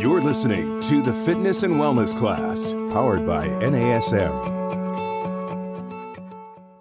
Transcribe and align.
You're 0.00 0.22
listening 0.22 0.80
to 0.80 1.02
the 1.02 1.12
Fitness 1.12 1.62
and 1.62 1.74
Wellness 1.74 2.16
Class, 2.16 2.72
powered 2.90 3.26
by 3.26 3.48
NASM. 3.48 4.32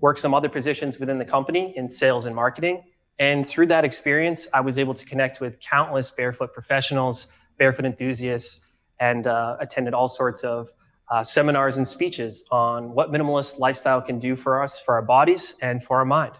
work 0.00 0.18
some 0.18 0.34
other 0.34 0.48
positions 0.48 0.98
within 0.98 1.18
the 1.18 1.24
company 1.24 1.76
in 1.76 1.88
sales 1.88 2.26
and 2.26 2.36
marketing. 2.36 2.84
And 3.18 3.46
through 3.46 3.66
that 3.68 3.84
experience, 3.84 4.46
I 4.52 4.60
was 4.60 4.78
able 4.78 4.94
to 4.94 5.04
connect 5.04 5.40
with 5.40 5.58
countless 5.58 6.10
barefoot 6.10 6.52
professionals, 6.52 7.28
barefoot 7.58 7.86
enthusiasts, 7.86 8.65
and 9.00 9.26
uh, 9.26 9.56
attended 9.60 9.94
all 9.94 10.08
sorts 10.08 10.44
of 10.44 10.72
uh, 11.10 11.22
seminars 11.22 11.76
and 11.76 11.86
speeches 11.86 12.44
on 12.50 12.92
what 12.92 13.12
minimalist 13.12 13.58
lifestyle 13.58 14.02
can 14.02 14.18
do 14.18 14.36
for 14.36 14.62
us, 14.62 14.80
for 14.80 14.94
our 14.94 15.02
bodies, 15.02 15.54
and 15.62 15.82
for 15.82 15.98
our 15.98 16.04
mind. 16.04 16.32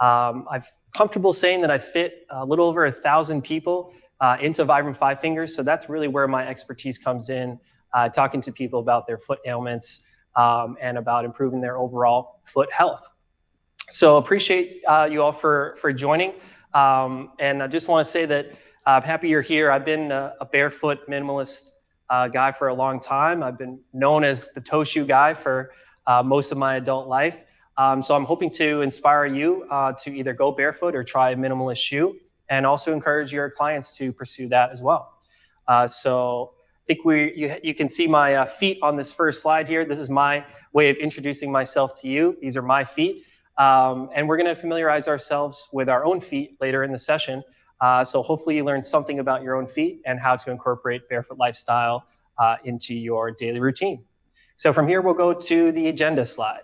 Um, 0.00 0.46
I'm 0.50 0.62
comfortable 0.96 1.32
saying 1.32 1.60
that 1.60 1.70
I 1.70 1.78
fit 1.78 2.26
a 2.30 2.44
little 2.44 2.66
over 2.66 2.86
a 2.86 2.92
thousand 2.92 3.42
people 3.42 3.92
uh, 4.20 4.36
into 4.40 4.64
Vibram 4.64 4.96
Five 4.96 5.20
Fingers, 5.20 5.54
so 5.54 5.62
that's 5.62 5.88
really 5.88 6.08
where 6.08 6.26
my 6.26 6.46
expertise 6.46 6.98
comes 6.98 7.30
in, 7.30 7.58
uh, 7.92 8.08
talking 8.08 8.40
to 8.40 8.52
people 8.52 8.80
about 8.80 9.06
their 9.06 9.18
foot 9.18 9.38
ailments 9.46 10.04
um, 10.36 10.76
and 10.80 10.98
about 10.98 11.24
improving 11.24 11.60
their 11.60 11.78
overall 11.78 12.40
foot 12.44 12.72
health. 12.72 13.08
So 13.90 14.16
appreciate 14.16 14.82
uh, 14.88 15.08
you 15.10 15.22
all 15.22 15.32
for 15.32 15.76
for 15.78 15.92
joining, 15.92 16.32
um, 16.72 17.32
and 17.38 17.62
I 17.62 17.66
just 17.68 17.86
want 17.86 18.04
to 18.04 18.10
say 18.10 18.24
that 18.26 18.52
I'm 18.86 19.02
happy 19.02 19.28
you're 19.28 19.42
here. 19.42 19.70
I've 19.70 19.84
been 19.84 20.10
a 20.10 20.48
barefoot 20.50 21.08
minimalist 21.08 21.73
uh, 22.10 22.28
guy 22.28 22.52
for 22.52 22.68
a 22.68 22.74
long 22.74 23.00
time. 23.00 23.42
I've 23.42 23.58
been 23.58 23.78
known 23.92 24.24
as 24.24 24.50
the 24.52 24.60
toe 24.60 24.84
shoe 24.84 25.04
guy 25.04 25.34
for 25.34 25.72
uh, 26.06 26.22
most 26.22 26.52
of 26.52 26.58
my 26.58 26.76
adult 26.76 27.08
life. 27.08 27.42
Um, 27.76 28.02
so 28.02 28.14
I'm 28.14 28.24
hoping 28.24 28.50
to 28.50 28.82
inspire 28.82 29.26
you 29.26 29.66
uh, 29.70 29.92
to 30.02 30.14
either 30.14 30.32
go 30.32 30.52
barefoot 30.52 30.94
or 30.94 31.02
try 31.02 31.30
a 31.30 31.36
minimalist 31.36 31.78
shoe, 31.78 32.16
and 32.48 32.66
also 32.66 32.92
encourage 32.92 33.32
your 33.32 33.50
clients 33.50 33.96
to 33.96 34.12
pursue 34.12 34.48
that 34.48 34.70
as 34.70 34.82
well. 34.82 35.18
Uh, 35.66 35.86
so 35.86 36.52
I 36.82 36.84
think 36.86 37.04
we 37.04 37.32
you, 37.34 37.56
you 37.62 37.74
can 37.74 37.88
see 37.88 38.06
my 38.06 38.34
uh, 38.34 38.44
feet 38.44 38.78
on 38.82 38.96
this 38.96 39.12
first 39.12 39.42
slide 39.42 39.66
here. 39.66 39.84
This 39.84 39.98
is 39.98 40.10
my 40.10 40.44
way 40.72 40.90
of 40.90 40.96
introducing 40.98 41.50
myself 41.50 42.00
to 42.02 42.08
you. 42.08 42.36
These 42.40 42.56
are 42.56 42.62
my 42.62 42.84
feet. 42.84 43.24
Um, 43.56 44.10
and 44.14 44.28
we're 44.28 44.36
going 44.36 44.48
to 44.48 44.56
familiarize 44.56 45.08
ourselves 45.08 45.68
with 45.72 45.88
our 45.88 46.04
own 46.04 46.20
feet 46.20 46.56
later 46.60 46.82
in 46.82 46.92
the 46.92 46.98
session. 46.98 47.42
Uh, 47.80 48.04
so 48.04 48.22
hopefully 48.22 48.56
you 48.56 48.64
learned 48.64 48.86
something 48.86 49.18
about 49.18 49.42
your 49.42 49.56
own 49.56 49.66
feet 49.66 50.00
and 50.06 50.18
how 50.20 50.36
to 50.36 50.50
incorporate 50.50 51.08
barefoot 51.08 51.38
lifestyle 51.38 52.06
uh, 52.38 52.56
into 52.64 52.94
your 52.94 53.30
daily 53.30 53.60
routine. 53.60 54.04
So 54.56 54.72
from 54.72 54.86
here, 54.86 55.02
we'll 55.02 55.14
go 55.14 55.32
to 55.32 55.72
the 55.72 55.88
agenda 55.88 56.24
slide. 56.24 56.62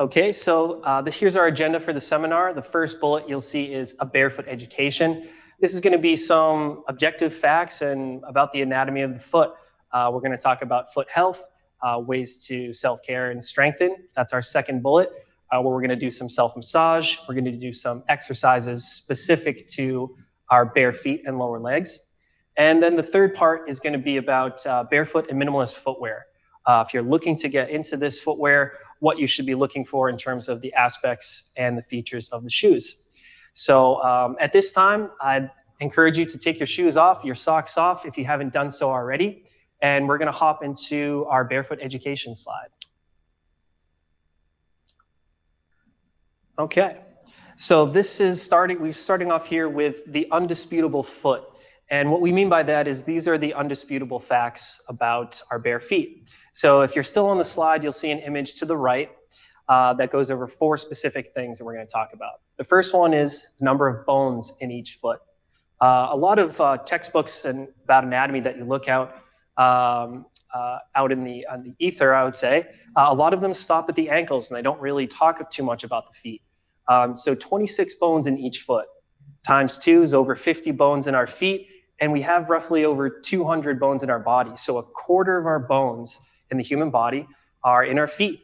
Okay, 0.00 0.32
so 0.32 0.80
uh, 0.82 1.02
the, 1.02 1.10
here's 1.10 1.36
our 1.36 1.46
agenda 1.46 1.78
for 1.78 1.92
the 1.92 2.00
seminar. 2.00 2.52
The 2.52 2.62
first 2.62 3.00
bullet 3.00 3.28
you'll 3.28 3.40
see 3.40 3.72
is 3.72 3.94
a 4.00 4.06
barefoot 4.06 4.46
education. 4.48 5.28
This 5.60 5.72
is 5.72 5.80
going 5.80 5.92
to 5.92 6.00
be 6.00 6.16
some 6.16 6.82
objective 6.88 7.32
facts 7.32 7.80
and 7.82 8.22
about 8.26 8.50
the 8.50 8.62
anatomy 8.62 9.02
of 9.02 9.14
the 9.14 9.20
foot. 9.20 9.52
Uh, 9.92 10.10
we're 10.12 10.20
going 10.20 10.32
to 10.32 10.38
talk 10.38 10.62
about 10.62 10.92
foot 10.92 11.08
health, 11.08 11.46
uh, 11.82 12.00
ways 12.04 12.40
to 12.40 12.72
self-care 12.72 13.30
and 13.30 13.42
strengthen. 13.42 13.94
That's 14.16 14.32
our 14.32 14.42
second 14.42 14.82
bullet 14.82 15.23
uh, 15.54 15.60
where 15.60 15.72
we're 15.72 15.80
going 15.80 15.90
to 15.90 15.96
do 15.96 16.10
some 16.10 16.28
self 16.28 16.56
massage. 16.56 17.16
We're 17.28 17.34
going 17.34 17.44
to 17.44 17.52
do 17.52 17.72
some 17.72 18.02
exercises 18.08 18.84
specific 18.84 19.68
to 19.68 20.14
our 20.50 20.66
bare 20.66 20.92
feet 20.92 21.22
and 21.26 21.38
lower 21.38 21.60
legs. 21.60 21.98
And 22.56 22.82
then 22.82 22.96
the 22.96 23.02
third 23.02 23.34
part 23.34 23.68
is 23.68 23.78
going 23.78 23.92
to 23.92 23.98
be 23.98 24.16
about 24.16 24.64
uh, 24.66 24.84
barefoot 24.84 25.28
and 25.30 25.40
minimalist 25.40 25.74
footwear. 25.74 26.26
Uh, 26.66 26.82
if 26.86 26.94
you're 26.94 27.02
looking 27.02 27.36
to 27.36 27.48
get 27.48 27.68
into 27.68 27.96
this 27.96 28.20
footwear, 28.20 28.74
what 29.00 29.18
you 29.18 29.26
should 29.26 29.46
be 29.46 29.54
looking 29.54 29.84
for 29.84 30.08
in 30.08 30.16
terms 30.16 30.48
of 30.48 30.60
the 30.60 30.72
aspects 30.74 31.52
and 31.56 31.76
the 31.76 31.82
features 31.82 32.30
of 32.30 32.42
the 32.42 32.50
shoes. 32.50 33.04
So 33.52 34.02
um, 34.02 34.36
at 34.40 34.52
this 34.52 34.72
time, 34.72 35.10
I'd 35.20 35.50
encourage 35.80 36.16
you 36.16 36.24
to 36.24 36.38
take 36.38 36.58
your 36.58 36.66
shoes 36.66 36.96
off, 36.96 37.24
your 37.24 37.34
socks 37.34 37.76
off 37.76 38.06
if 38.06 38.16
you 38.16 38.24
haven't 38.24 38.52
done 38.52 38.70
so 38.70 38.90
already. 38.90 39.44
And 39.82 40.08
we're 40.08 40.18
going 40.18 40.32
to 40.32 40.38
hop 40.38 40.64
into 40.64 41.26
our 41.28 41.44
barefoot 41.44 41.78
education 41.82 42.34
slide. 42.34 42.68
Okay, 46.56 46.98
so 47.56 47.84
this 47.84 48.20
is 48.20 48.40
starting, 48.40 48.80
we're 48.80 48.92
starting 48.92 49.32
off 49.32 49.44
here 49.44 49.68
with 49.68 50.04
the 50.12 50.28
undisputable 50.30 51.02
foot. 51.02 51.42
And 51.90 52.08
what 52.12 52.20
we 52.20 52.30
mean 52.30 52.48
by 52.48 52.62
that 52.62 52.86
is 52.86 53.02
these 53.02 53.26
are 53.26 53.36
the 53.36 53.52
undisputable 53.54 54.20
facts 54.20 54.80
about 54.88 55.42
our 55.50 55.58
bare 55.58 55.80
feet. 55.80 56.30
So 56.52 56.82
if 56.82 56.94
you're 56.94 57.02
still 57.02 57.26
on 57.26 57.38
the 57.38 57.44
slide, 57.44 57.82
you'll 57.82 57.90
see 57.90 58.12
an 58.12 58.20
image 58.20 58.54
to 58.54 58.66
the 58.66 58.76
right 58.76 59.10
uh, 59.68 59.94
that 59.94 60.12
goes 60.12 60.30
over 60.30 60.46
four 60.46 60.76
specific 60.76 61.32
things 61.34 61.58
that 61.58 61.64
we're 61.64 61.74
going 61.74 61.88
to 61.88 61.92
talk 61.92 62.12
about. 62.12 62.42
The 62.56 62.64
first 62.64 62.94
one 62.94 63.12
is 63.12 63.48
the 63.58 63.64
number 63.64 63.88
of 63.88 64.06
bones 64.06 64.56
in 64.60 64.70
each 64.70 64.98
foot. 65.02 65.18
Uh, 65.80 66.10
a 66.12 66.16
lot 66.16 66.38
of 66.38 66.60
uh, 66.60 66.78
textbooks 66.78 67.46
and 67.46 67.66
about 67.82 68.04
anatomy 68.04 68.38
that 68.38 68.56
you 68.56 68.64
look 68.64 68.88
out 68.88 69.16
um, 69.56 70.26
uh, 70.54 70.78
out 70.94 71.12
in 71.12 71.24
the, 71.24 71.44
the 71.62 71.74
ether, 71.78 72.14
I 72.14 72.24
would 72.24 72.34
say, 72.34 72.68
uh, 72.96 73.06
a 73.08 73.14
lot 73.14 73.34
of 73.34 73.40
them 73.40 73.52
stop 73.52 73.88
at 73.88 73.94
the 73.94 74.08
ankles 74.08 74.50
and 74.50 74.56
they 74.56 74.62
don't 74.62 74.80
really 74.80 75.06
talk 75.06 75.50
too 75.50 75.62
much 75.62 75.84
about 75.84 76.06
the 76.06 76.12
feet. 76.12 76.42
Um, 76.88 77.16
so 77.16 77.34
26 77.34 77.94
bones 77.94 78.26
in 78.26 78.38
each 78.38 78.60
foot 78.60 78.86
times 79.44 79.78
two 79.78 80.02
is 80.02 80.14
over 80.14 80.34
50 80.34 80.70
bones 80.72 81.06
in 81.06 81.14
our 81.14 81.26
feet, 81.26 81.68
and 82.00 82.10
we 82.10 82.22
have 82.22 82.50
roughly 82.50 82.84
over 82.84 83.08
200 83.08 83.78
bones 83.78 84.02
in 84.02 84.10
our 84.10 84.18
body. 84.18 84.52
So 84.56 84.78
a 84.78 84.82
quarter 84.82 85.38
of 85.38 85.46
our 85.46 85.60
bones 85.60 86.20
in 86.50 86.56
the 86.56 86.62
human 86.62 86.90
body 86.90 87.26
are 87.62 87.84
in 87.84 87.98
our 87.98 88.08
feet. 88.08 88.40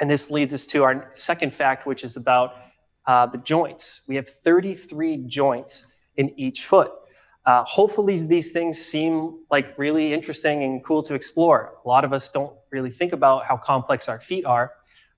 And 0.00 0.10
this 0.10 0.30
leads 0.30 0.52
us 0.52 0.66
to 0.66 0.84
our 0.84 1.10
second 1.14 1.52
fact, 1.52 1.86
which 1.86 2.02
is 2.02 2.16
about 2.16 2.54
uh, 3.06 3.26
the 3.26 3.38
joints. 3.38 4.02
We 4.08 4.16
have 4.16 4.28
33 4.28 5.26
joints 5.26 5.86
in 6.16 6.38
each 6.38 6.64
foot. 6.64 6.92
Uh, 7.44 7.64
hopefully, 7.64 8.16
these 8.26 8.52
things 8.52 8.78
seem 8.78 9.40
like 9.50 9.76
really 9.76 10.12
interesting 10.12 10.62
and 10.62 10.84
cool 10.84 11.02
to 11.02 11.14
explore. 11.14 11.74
A 11.84 11.88
lot 11.88 12.04
of 12.04 12.12
us 12.12 12.30
don't 12.30 12.52
really 12.70 12.90
think 12.90 13.12
about 13.12 13.44
how 13.44 13.56
complex 13.56 14.08
our 14.08 14.20
feet 14.20 14.44
are, 14.44 14.72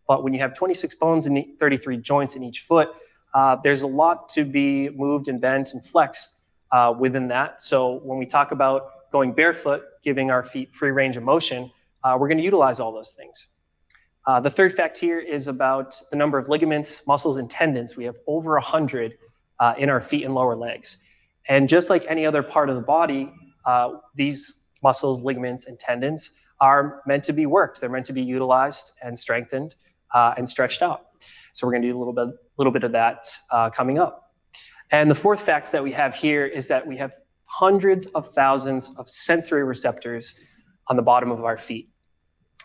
but 0.09 0.23
when 0.25 0.33
you 0.33 0.41
have 0.41 0.55
26 0.55 0.95
bones 0.95 1.27
and 1.27 1.45
33 1.59 1.99
joints 1.99 2.35
in 2.35 2.43
each 2.43 2.61
foot, 2.61 2.89
uh, 3.35 3.57
there's 3.63 3.83
a 3.83 3.87
lot 3.87 4.29
to 4.31 4.45
be 4.45 4.89
moved 4.91 5.29
and 5.29 5.41
bent 5.41 5.75
and 5.75 5.85
flexed 5.85 6.41
uh, 6.73 6.95
within 6.99 7.29
that. 7.29 7.61
So 7.61 8.01
when 8.05 8.19
we 8.19 8.27
talk 8.27 8.53
about 8.53 9.11
going 9.11 9.33
barefoot, 9.33 9.83
giving 10.03 10.31
our 10.31 10.45
feet 10.45 10.75
free 10.75 10.91
range 10.91 11.17
of 11.17 11.23
motion, 11.23 11.71
uh, 12.05 12.17
we're 12.19 12.29
going 12.29 12.39
to 12.39 12.45
utilize 12.45 12.81
all 12.81 12.93
those 12.93 13.13
things. 13.13 13.49
Uh, 14.27 14.41
the 14.41 14.51
third 14.51 14.73
fact 14.73 14.97
here 14.97 15.19
is 15.19 15.49
about 15.49 16.01
the 16.11 16.17
number 16.17 16.39
of 16.39 16.49
ligaments, 16.49 17.07
muscles, 17.07 17.37
and 17.37 17.51
tendons. 17.51 17.97
We 17.97 18.05
have 18.05 18.17
over 18.27 18.53
100 18.55 19.19
uh, 19.61 19.75
in 19.77 19.91
our 19.91 20.01
feet 20.01 20.25
and 20.25 20.35
lower 20.35 20.57
legs. 20.57 20.99
And 21.49 21.69
just 21.69 21.91
like 21.91 22.05
any 22.09 22.25
other 22.27 22.43
part 22.43 22.71
of 22.71 22.77
the 22.77 22.83
body, 22.83 23.33
uh, 23.67 23.95
these 24.15 24.61
muscles, 24.83 25.23
ligaments, 25.23 25.67
and 25.67 25.79
tendons 25.79 26.35
are 26.61 27.03
meant 27.07 27.25
to 27.25 27.33
be 27.33 27.47
worked. 27.47 27.81
They're 27.81 27.91
meant 27.91 28.07
to 28.07 28.13
be 28.13 28.23
utilized 28.23 28.93
and 29.03 29.19
strengthened 29.19 29.75
uh, 30.15 30.35
and 30.37 30.49
stretched 30.49 30.83
out. 30.83 31.07
So 31.53 31.67
we're 31.67 31.73
going 31.73 31.83
to 31.83 31.89
do 31.89 31.97
a 31.97 31.99
little 31.99 32.13
bit, 32.13 32.29
little 32.57 32.73
bit 32.73 32.85
of 32.85 32.93
that 32.93 33.27
uh, 33.51 33.71
coming 33.71 33.99
up. 33.99 34.33
And 34.91 35.11
the 35.11 35.15
fourth 35.15 35.41
fact 35.41 35.73
that 35.73 35.83
we 35.83 35.93
have 35.93 36.15
here 36.15 36.47
is 36.47 36.69
that 36.69 36.87
we 36.87 36.97
have 36.97 37.13
hundreds 37.47 38.07
of 38.07 38.33
thousands 38.35 38.91
of 38.97 39.09
sensory 39.09 39.65
receptors 39.65 40.39
on 40.89 40.97
the 40.97 41.03
bottom 41.03 41.31
of 41.31 41.45
our 41.45 41.57
feet. 41.57 41.89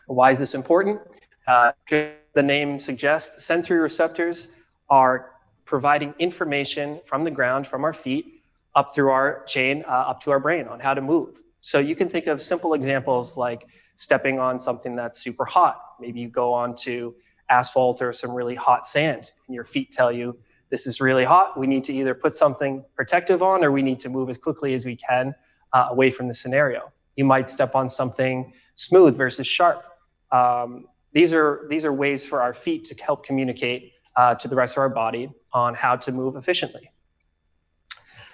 Why 0.08 0.32
is 0.32 0.40
this 0.40 0.56
important? 0.56 1.00
Uh, 1.48 1.72
the 1.90 2.44
name 2.44 2.80
suggests, 2.80 3.46
sensory 3.46 3.80
receptors 3.80 4.50
are 4.90 5.32
providing 5.66 6.14
information 6.20 7.00
from 7.06 7.24
the 7.24 7.32
ground, 7.32 7.68
from 7.68 7.84
our 7.84 7.94
feet, 7.94 8.39
up 8.76 8.94
through 8.94 9.10
our 9.10 9.44
chain, 9.46 9.84
uh, 9.88 9.92
up 9.92 10.20
to 10.22 10.32
our 10.32 10.40
brain 10.40 10.68
on 10.68 10.80
how 10.80 10.94
to 10.94 11.02
move. 11.02 11.42
So 11.62 11.80
you 11.80 11.96
can 11.96 12.08
think 12.08 12.28
of 12.28 12.42
simple 12.42 12.74
examples 12.74 13.38
like 13.38 13.68
stepping 13.96 14.40
on 14.40 14.60
something 14.60 14.96
that's 14.96 15.20
super 15.20 15.46
hot. 15.46 15.82
Maybe 16.00 16.20
you 16.22 16.30
go 16.30 16.54
onto 16.54 17.14
asphalt 17.50 18.02
or 18.02 18.14
some 18.14 18.32
really 18.32 18.56
hot 18.56 18.86
sand, 18.86 19.32
and 19.48 19.56
your 19.56 19.66
feet 19.66 19.92
tell 19.92 20.12
you, 20.12 20.38
this 20.70 20.86
is 20.86 21.02
really 21.02 21.26
hot. 21.26 21.60
We 21.60 21.68
need 21.68 21.84
to 21.86 21.94
either 21.94 22.14
put 22.14 22.36
something 22.36 22.86
protective 22.96 23.42
on 23.42 23.64
or 23.64 23.72
we 23.72 23.82
need 23.82 24.00
to 24.02 24.10
move 24.10 24.30
as 24.30 24.38
quickly 24.38 24.74
as 24.74 24.86
we 24.86 24.96
can 24.96 25.34
uh, 25.74 25.88
away 25.90 26.12
from 26.12 26.28
the 26.28 26.34
scenario. 26.34 26.92
You 27.16 27.26
might 27.26 27.50
step 27.50 27.76
on 27.76 27.90
something 27.90 28.54
smooth 28.76 29.18
versus 29.18 29.48
sharp. 29.48 29.84
Um, 30.32 30.86
these, 31.12 31.34
are, 31.34 31.66
these 31.70 31.86
are 31.86 31.92
ways 31.92 32.26
for 32.26 32.42
our 32.42 32.54
feet 32.54 32.86
to 32.86 32.96
help 33.04 33.26
communicate 33.26 33.94
uh, 34.16 34.36
to 34.36 34.48
the 34.48 34.56
rest 34.56 34.78
of 34.78 34.82
our 34.82 34.90
body 34.90 35.30
on 35.54 35.74
how 35.74 35.96
to 35.96 36.12
move 36.12 36.36
efficiently. 36.36 36.92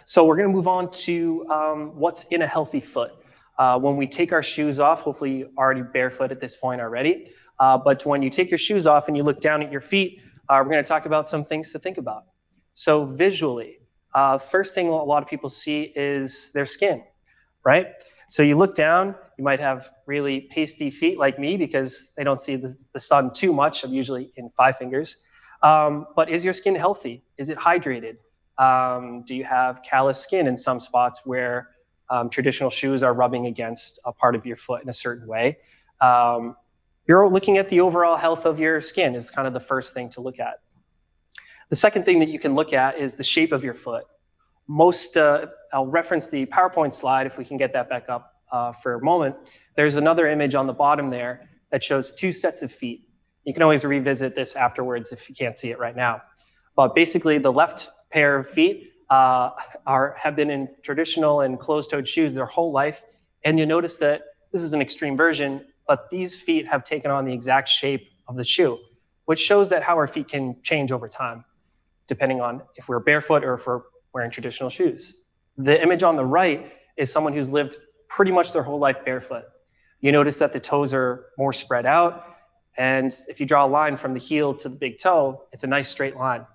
So 0.07 0.23
we're 0.23 0.35
going 0.35 0.47
to 0.47 0.53
move 0.53 0.67
on 0.67 0.91
to 0.91 1.47
um, 1.49 1.91
what's 1.95 2.25
in 2.25 2.43
a 2.43 2.47
healthy 2.47 2.79
foot. 2.79 3.13
Uh, 3.57 3.79
when 3.79 3.97
we 3.97 4.05
take 4.05 4.31
our 4.31 4.43
shoes 4.43 4.79
off, 4.79 5.01
hopefully 5.01 5.45
already 5.57 5.81
barefoot 5.81 6.31
at 6.31 6.39
this 6.39 6.55
point 6.55 6.79
already, 6.79 7.27
uh, 7.59 7.75
but 7.77 8.05
when 8.05 8.21
you 8.21 8.29
take 8.29 8.51
your 8.51 8.57
shoes 8.59 8.85
off 8.85 9.07
and 9.07 9.17
you 9.17 9.23
look 9.23 9.41
down 9.41 9.63
at 9.63 9.71
your 9.71 9.81
feet, 9.81 10.21
uh, 10.49 10.61
we're 10.63 10.69
going 10.69 10.83
to 10.83 10.87
talk 10.87 11.07
about 11.07 11.27
some 11.27 11.43
things 11.43 11.71
to 11.71 11.79
think 11.79 11.97
about. 11.97 12.25
So 12.75 13.05
visually, 13.05 13.79
uh, 14.13 14.37
first 14.37 14.75
thing 14.75 14.89
a 14.89 14.91
lot 14.91 15.23
of 15.23 15.29
people 15.29 15.49
see 15.49 15.93
is 15.95 16.51
their 16.53 16.65
skin, 16.65 17.03
right? 17.63 17.87
So 18.27 18.43
you 18.43 18.57
look 18.57 18.75
down, 18.75 19.15
you 19.37 19.43
might 19.43 19.59
have 19.59 19.89
really 20.05 20.41
pasty 20.51 20.91
feet 20.91 21.17
like 21.17 21.39
me 21.39 21.57
because 21.57 22.11
they 22.15 22.23
don't 22.23 22.39
see 22.39 22.57
the, 22.57 22.75
the 22.93 22.99
sun 22.99 23.33
too 23.33 23.53
much. 23.53 23.83
I'm 23.83 23.93
usually 23.93 24.31
in 24.35 24.51
five 24.51 24.77
fingers. 24.77 25.17
Um, 25.63 26.05
but 26.15 26.29
is 26.29 26.45
your 26.45 26.53
skin 26.53 26.75
healthy? 26.75 27.23
Is 27.37 27.49
it 27.49 27.57
hydrated? 27.57 28.17
Um, 28.57 29.23
do 29.25 29.35
you 29.35 29.43
have 29.43 29.81
callous 29.83 30.19
skin 30.19 30.47
in 30.47 30.55
some 30.55 30.79
spots 30.79 31.21
where 31.25 31.69
um, 32.09 32.29
traditional 32.29 32.69
shoes 32.69 33.03
are 33.03 33.13
rubbing 33.13 33.47
against 33.47 33.99
a 34.05 34.11
part 34.11 34.35
of 34.35 34.45
your 34.45 34.57
foot 34.57 34.81
in 34.81 34.89
a 34.89 34.93
certain 34.93 35.27
way? 35.27 35.57
Um, 36.01 36.55
you're 37.07 37.27
looking 37.29 37.57
at 37.57 37.69
the 37.69 37.81
overall 37.81 38.15
health 38.15 38.45
of 38.45 38.59
your 38.59 38.81
skin 38.81 39.15
is 39.15 39.29
kind 39.29 39.47
of 39.47 39.53
the 39.53 39.59
first 39.59 39.93
thing 39.93 40.09
to 40.09 40.21
look 40.21 40.39
at. 40.39 40.59
The 41.69 41.75
second 41.75 42.03
thing 42.03 42.19
that 42.19 42.29
you 42.29 42.39
can 42.39 42.55
look 42.55 42.73
at 42.73 42.97
is 42.97 43.15
the 43.15 43.23
shape 43.23 43.51
of 43.51 43.63
your 43.63 43.73
foot. 43.73 44.05
Most, 44.67 45.17
uh, 45.17 45.47
I'll 45.73 45.85
reference 45.85 46.29
the 46.29 46.45
PowerPoint 46.47 46.93
slide 46.93 47.27
if 47.27 47.37
we 47.37 47.45
can 47.45 47.57
get 47.57 47.71
that 47.73 47.89
back 47.89 48.09
up 48.09 48.33
uh, 48.51 48.71
for 48.71 48.95
a 48.95 49.03
moment. 49.03 49.35
There's 49.75 49.95
another 49.95 50.27
image 50.27 50.55
on 50.55 50.67
the 50.67 50.73
bottom 50.73 51.09
there 51.09 51.49
that 51.71 51.83
shows 51.83 52.13
two 52.13 52.31
sets 52.31 52.61
of 52.61 52.71
feet. 52.71 53.07
You 53.43 53.53
can 53.53 53.61
always 53.61 53.85
revisit 53.85 54.33
this 54.33 54.55
afterwards 54.55 55.11
if 55.11 55.29
you 55.29 55.35
can't 55.35 55.57
see 55.57 55.69
it 55.71 55.77
right 55.77 55.95
now. 55.95 56.21
But 56.75 56.95
basically, 56.95 57.37
the 57.37 57.51
left 57.51 57.89
pair 58.15 58.37
of 58.37 58.49
feet 58.49 58.93
uh, 59.09 59.49
are, 59.85 60.15
have 60.17 60.37
been 60.37 60.49
in 60.49 60.69
traditional 60.81 61.41
and 61.41 61.59
closed-toed 61.59 62.07
shoes 62.07 62.33
their 62.33 62.45
whole 62.45 62.71
life. 62.71 63.03
And 63.43 63.59
you 63.59 63.65
notice 63.65 63.97
that 63.99 64.21
this 64.53 64.61
is 64.61 64.71
an 64.71 64.81
extreme 64.81 65.17
version, 65.17 65.65
but 65.85 66.09
these 66.09 66.33
feet 66.33 66.65
have 66.65 66.85
taken 66.85 67.11
on 67.11 67.25
the 67.25 67.33
exact 67.33 67.67
shape 67.67 68.07
of 68.29 68.37
the 68.37 68.43
shoe, 68.43 68.79
which 69.25 69.41
shows 69.41 69.69
that 69.69 69.83
how 69.83 69.95
our 69.97 70.07
feet 70.07 70.29
can 70.29 70.55
change 70.63 70.93
over 70.93 71.09
time, 71.09 71.43
depending 72.07 72.39
on 72.39 72.61
if 72.77 72.87
we're 72.87 73.01
barefoot 73.01 73.43
or 73.43 73.55
if 73.55 73.67
we're 73.67 73.81
wearing 74.13 74.31
traditional 74.31 74.69
shoes. 74.69 75.25
The 75.57 75.81
image 75.83 76.01
on 76.01 76.15
the 76.15 76.25
right 76.25 76.71
is 76.95 77.11
someone 77.11 77.33
who's 77.33 77.51
lived 77.51 77.75
pretty 78.07 78.31
much 78.31 78.53
their 78.53 78.63
whole 78.63 78.79
life 78.79 79.03
barefoot. 79.03 79.43
You 79.99 80.13
notice 80.13 80.37
that 80.37 80.53
the 80.53 80.59
toes 80.61 80.93
are 80.93 81.25
more 81.37 81.51
spread 81.51 81.85
out. 81.85 82.13
And 82.77 83.13
if 83.27 83.41
you 83.41 83.45
draw 83.45 83.65
a 83.65 83.71
line 83.79 83.97
from 83.97 84.13
the 84.13 84.19
heel 84.19 84.53
to 84.53 84.69
the 84.69 84.75
big 84.75 84.99
toe, 84.99 85.43
it's 85.51 85.65
a 85.65 85.67
nice 85.67 85.89
straight 85.89 86.15
line. 86.15 86.45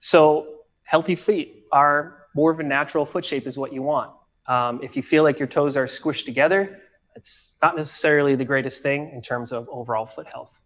So 0.00 0.60
healthy 0.84 1.14
feet 1.14 1.66
are 1.72 2.26
more 2.34 2.50
of 2.50 2.60
a 2.60 2.62
natural 2.62 3.06
foot 3.06 3.24
shape 3.24 3.46
is 3.46 3.56
what 3.56 3.72
you 3.72 3.82
want. 3.82 4.10
Um, 4.46 4.80
if 4.82 4.96
you 4.96 5.02
feel 5.02 5.22
like 5.22 5.38
your 5.38 5.48
toes 5.48 5.76
are 5.76 5.84
squished 5.84 6.24
together, 6.24 6.80
it's 7.14 7.52
not 7.62 7.76
necessarily 7.76 8.34
the 8.34 8.44
greatest 8.44 8.82
thing 8.82 9.10
in 9.12 9.20
terms 9.20 9.52
of 9.52 9.68
overall 9.70 10.06
foot 10.06 10.26
health. 10.26 10.60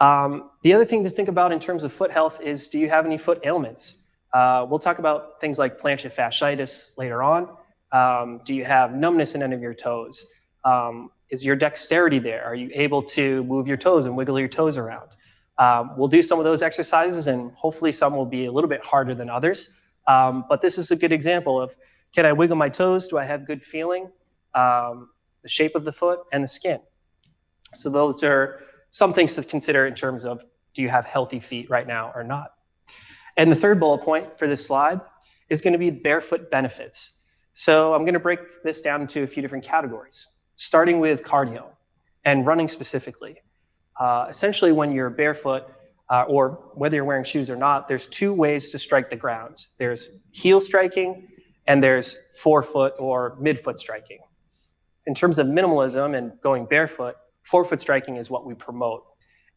Um, 0.00 0.50
the 0.62 0.72
other 0.72 0.84
thing 0.84 1.04
to 1.04 1.10
think 1.10 1.28
about 1.28 1.52
in 1.52 1.60
terms 1.60 1.84
of 1.84 1.92
foot 1.92 2.10
health 2.10 2.40
is 2.40 2.68
do 2.68 2.78
you 2.78 2.88
have 2.88 3.04
any 3.04 3.18
foot 3.18 3.40
ailments? 3.44 3.98
Uh, 4.32 4.66
we'll 4.68 4.78
talk 4.78 4.98
about 4.98 5.40
things 5.40 5.58
like 5.58 5.78
plantar 5.78 6.12
fasciitis 6.12 6.96
later 6.96 7.22
on. 7.22 7.48
Um, 7.92 8.40
do 8.44 8.54
you 8.54 8.64
have 8.64 8.94
numbness 8.94 9.34
in 9.34 9.42
any 9.42 9.54
of 9.54 9.60
your 9.60 9.74
toes? 9.74 10.26
Um, 10.64 11.10
is 11.30 11.44
your 11.44 11.56
dexterity 11.56 12.18
there? 12.18 12.44
Are 12.44 12.54
you 12.54 12.70
able 12.72 13.02
to 13.02 13.44
move 13.44 13.66
your 13.68 13.76
toes 13.76 14.06
and 14.06 14.16
wiggle 14.16 14.38
your 14.38 14.48
toes 14.48 14.78
around? 14.78 15.10
Um, 15.60 15.92
we'll 15.96 16.08
do 16.08 16.22
some 16.22 16.38
of 16.38 16.44
those 16.44 16.62
exercises, 16.62 17.26
and 17.26 17.52
hopefully 17.52 17.92
some 17.92 18.16
will 18.16 18.26
be 18.26 18.46
a 18.46 18.52
little 18.52 18.68
bit 18.68 18.84
harder 18.84 19.14
than 19.14 19.28
others. 19.28 19.74
Um, 20.08 20.46
but 20.48 20.62
this 20.62 20.78
is 20.78 20.90
a 20.90 20.96
good 20.96 21.12
example 21.12 21.60
of 21.60 21.76
can 22.14 22.26
I 22.26 22.32
wiggle 22.32 22.56
my 22.56 22.68
toes? 22.68 23.06
Do 23.06 23.18
I 23.18 23.24
have 23.24 23.46
good 23.46 23.62
feeling? 23.62 24.10
Um, 24.54 25.10
the 25.42 25.48
shape 25.48 25.76
of 25.76 25.84
the 25.84 25.92
foot 25.92 26.20
and 26.32 26.42
the 26.42 26.48
skin. 26.48 26.80
So 27.74 27.90
those 27.90 28.24
are 28.24 28.62
some 28.88 29.12
things 29.12 29.36
to 29.36 29.44
consider 29.44 29.86
in 29.86 29.94
terms 29.94 30.24
of 30.24 30.42
do 30.74 30.82
you 30.82 30.88
have 30.88 31.04
healthy 31.04 31.38
feet 31.38 31.70
right 31.70 31.86
now 31.86 32.10
or 32.14 32.24
not? 32.24 32.52
And 33.36 33.52
the 33.52 33.56
third 33.56 33.78
bullet 33.78 34.02
point 34.02 34.38
for 34.38 34.48
this 34.48 34.66
slide 34.66 35.00
is 35.50 35.60
going 35.60 35.72
to 35.72 35.78
be 35.78 35.90
barefoot 35.90 36.50
benefits. 36.50 37.12
So 37.52 37.94
I'm 37.94 38.02
going 38.02 38.14
to 38.14 38.20
break 38.20 38.62
this 38.62 38.80
down 38.80 39.02
into 39.02 39.22
a 39.22 39.26
few 39.26 39.42
different 39.42 39.64
categories, 39.64 40.26
starting 40.56 41.00
with 41.00 41.22
cardio 41.22 41.66
and 42.24 42.46
running 42.46 42.68
specifically. 42.68 43.36
Uh, 44.00 44.26
essentially, 44.28 44.72
when 44.72 44.90
you're 44.92 45.10
barefoot, 45.10 45.64
uh, 46.08 46.24
or 46.26 46.58
whether 46.74 46.96
you're 46.96 47.04
wearing 47.04 47.22
shoes 47.22 47.48
or 47.48 47.56
not, 47.56 47.86
there's 47.86 48.08
two 48.08 48.32
ways 48.32 48.70
to 48.70 48.78
strike 48.78 49.08
the 49.08 49.16
ground. 49.16 49.66
There's 49.78 50.20
heel 50.32 50.60
striking, 50.60 51.28
and 51.66 51.82
there's 51.82 52.18
forefoot 52.36 52.94
or 52.98 53.36
midfoot 53.36 53.78
striking. 53.78 54.18
In 55.06 55.14
terms 55.14 55.38
of 55.38 55.46
minimalism 55.46 56.16
and 56.18 56.32
going 56.40 56.66
barefoot, 56.66 57.14
forefoot 57.42 57.80
striking 57.80 58.16
is 58.16 58.28
what 58.28 58.44
we 58.44 58.54
promote. 58.54 59.04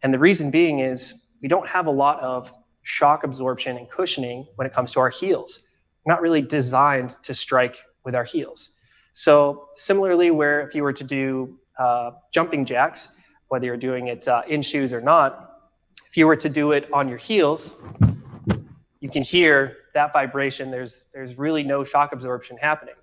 And 0.04 0.14
the 0.14 0.20
reason 0.20 0.52
being 0.52 0.80
is 0.80 1.24
we 1.42 1.48
don't 1.48 1.68
have 1.68 1.88
a 1.88 1.92
lot 1.92 2.20
of 2.20 2.54
shock 2.84 3.24
absorption 3.24 3.78
and 3.78 3.90
cushioning 3.90 4.46
when 4.56 4.68
it 4.68 4.74
comes 4.74 4.92
to 4.92 5.00
our 5.00 5.10
heels 5.10 5.68
We're 6.06 6.14
not 6.14 6.22
really 6.22 6.42
designed 6.42 7.16
to 7.24 7.34
strike 7.34 7.78
with 8.04 8.14
our 8.14 8.26
heels. 8.26 8.72
So 9.14 9.70
similarly, 9.74 10.32
where 10.32 10.62
if 10.68 10.76
you 10.76 10.84
were 10.84 10.94
to 10.94 11.04
do 11.04 11.58
uh, 11.80 12.12
jumping 12.32 12.66
jacks, 12.66 13.16
whether 13.54 13.68
you're 13.68 13.78
doing 13.78 14.08
it 14.08 14.28
uh, 14.28 14.42
in 14.48 14.64
shoes 14.64 14.92
or 14.92 15.00
not, 15.00 15.60
if 16.10 16.18
you 16.18 16.26
were 16.26 16.36
to 16.36 16.50
do 16.50 16.72
it 16.72 16.92
on 16.92 17.08
your 17.08 17.20
heels, 17.20 17.76
you 19.00 19.08
can 19.12 19.22
hear 19.22 19.78
that 19.94 20.12
vibration. 20.12 20.72
There's, 20.72 21.06
there's 21.14 21.38
really 21.38 21.62
no 21.62 21.84
shock 21.84 22.14
absorption 22.14 22.58
happening. 22.58 22.96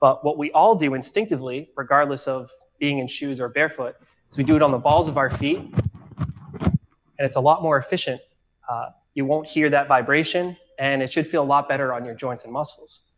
But 0.00 0.24
what 0.24 0.38
we 0.38 0.50
all 0.52 0.74
do 0.74 0.94
instinctively, 0.94 1.68
regardless 1.76 2.26
of 2.26 2.50
being 2.78 3.00
in 3.00 3.08
shoes 3.08 3.40
or 3.40 3.50
barefoot, 3.50 3.94
is 4.30 4.38
we 4.38 4.44
do 4.44 4.56
it 4.56 4.62
on 4.62 4.70
the 4.70 4.78
balls 4.78 5.06
of 5.06 5.18
our 5.18 5.28
feet, 5.28 5.58
and 5.58 6.78
it's 7.18 7.36
a 7.36 7.40
lot 7.50 7.62
more 7.62 7.76
efficient. 7.76 8.22
Uh, 8.70 8.86
you 9.12 9.26
won't 9.26 9.46
hear 9.46 9.68
that 9.68 9.86
vibration, 9.86 10.56
and 10.78 11.02
it 11.02 11.12
should 11.12 11.26
feel 11.26 11.42
a 11.42 11.50
lot 11.54 11.68
better 11.68 11.92
on 11.92 12.06
your 12.06 12.14
joints 12.14 12.44
and 12.44 12.52
muscles. 12.54 13.10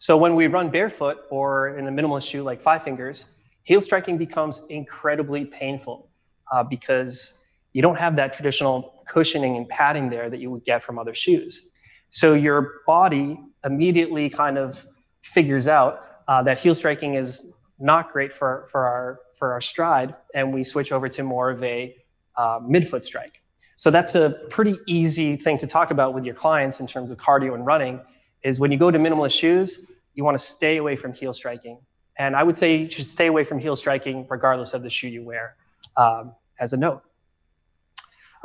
So 0.00 0.18
when 0.18 0.34
we 0.34 0.48
run 0.48 0.68
barefoot 0.68 1.20
or 1.30 1.78
in 1.78 1.88
a 1.88 1.90
minimalist 1.90 2.30
shoe 2.30 2.42
like 2.42 2.60
Five 2.60 2.82
Fingers, 2.82 3.24
heel 3.64 3.80
striking 3.80 4.18
becomes 4.18 4.62
incredibly 4.68 5.44
painful 5.44 6.08
uh, 6.52 6.62
because 6.62 7.38
you 7.72 7.82
don't 7.82 7.98
have 7.98 8.16
that 8.16 8.32
traditional 8.32 9.02
cushioning 9.06 9.56
and 9.56 9.68
padding 9.68 10.10
there 10.10 10.28
that 10.28 10.40
you 10.40 10.50
would 10.50 10.64
get 10.64 10.82
from 10.82 10.98
other 10.98 11.14
shoes. 11.14 11.70
So 12.10 12.34
your 12.34 12.80
body 12.86 13.38
immediately 13.64 14.28
kind 14.28 14.58
of 14.58 14.86
figures 15.22 15.68
out 15.68 16.06
uh, 16.28 16.42
that 16.42 16.58
heel 16.58 16.74
striking 16.74 17.14
is 17.14 17.52
not 17.78 18.10
great 18.10 18.32
for, 18.32 18.68
for, 18.70 18.86
our, 18.86 19.20
for 19.38 19.52
our 19.52 19.60
stride, 19.60 20.14
and 20.34 20.52
we 20.52 20.62
switch 20.62 20.92
over 20.92 21.08
to 21.08 21.22
more 21.22 21.50
of 21.50 21.62
a 21.62 21.96
uh, 22.36 22.60
midfoot 22.60 23.02
strike. 23.02 23.42
So 23.76 23.90
that's 23.90 24.14
a 24.14 24.36
pretty 24.50 24.78
easy 24.86 25.36
thing 25.36 25.58
to 25.58 25.66
talk 25.66 25.90
about 25.90 26.14
with 26.14 26.24
your 26.24 26.34
clients 26.34 26.80
in 26.80 26.86
terms 26.86 27.10
of 27.10 27.18
cardio 27.18 27.54
and 27.54 27.66
running 27.66 28.00
is 28.42 28.60
when 28.60 28.70
you 28.70 28.78
go 28.78 28.90
to 28.90 28.98
minimalist 28.98 29.38
shoes, 29.38 29.90
you 30.14 30.24
want 30.24 30.38
to 30.38 30.44
stay 30.44 30.76
away 30.76 30.94
from 30.96 31.12
heel 31.12 31.32
striking. 31.32 31.78
And 32.18 32.36
I 32.36 32.42
would 32.42 32.56
say 32.56 32.76
you 32.76 32.90
should 32.90 33.04
stay 33.04 33.26
away 33.26 33.44
from 33.44 33.58
heel 33.58 33.74
striking 33.76 34.26
regardless 34.28 34.74
of 34.74 34.82
the 34.82 34.90
shoe 34.90 35.08
you 35.08 35.24
wear, 35.24 35.56
um, 35.96 36.34
as 36.60 36.72
a 36.72 36.76
note. 36.76 37.02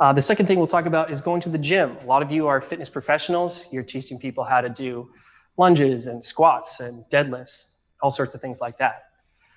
Uh, 0.00 0.12
the 0.12 0.22
second 0.22 0.46
thing 0.46 0.58
we'll 0.58 0.66
talk 0.66 0.86
about 0.86 1.10
is 1.10 1.20
going 1.20 1.40
to 1.40 1.48
the 1.48 1.58
gym. 1.58 1.96
A 2.02 2.06
lot 2.06 2.22
of 2.22 2.30
you 2.30 2.46
are 2.46 2.60
fitness 2.60 2.88
professionals. 2.88 3.66
You're 3.72 3.82
teaching 3.82 4.18
people 4.18 4.44
how 4.44 4.60
to 4.60 4.68
do 4.68 5.10
lunges 5.56 6.06
and 6.06 6.22
squats 6.22 6.80
and 6.80 7.04
deadlifts, 7.10 7.70
all 8.00 8.10
sorts 8.10 8.34
of 8.34 8.40
things 8.40 8.60
like 8.60 8.78
that. 8.78 9.10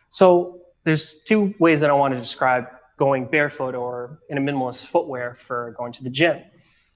So 0.10 0.62
there's 0.84 1.22
two 1.24 1.54
ways 1.60 1.80
that 1.82 1.90
I 1.90 1.94
want 1.94 2.14
to 2.16 2.20
describe 2.20 2.66
going 2.98 3.26
barefoot 3.26 3.76
or 3.76 4.20
in 4.30 4.38
a 4.38 4.42
minimalist 4.42 4.88
footwear 4.88 5.36
for 5.36 5.74
going 5.78 5.92
to 5.94 6.04
the 6.04 6.10
gym. 6.10 6.42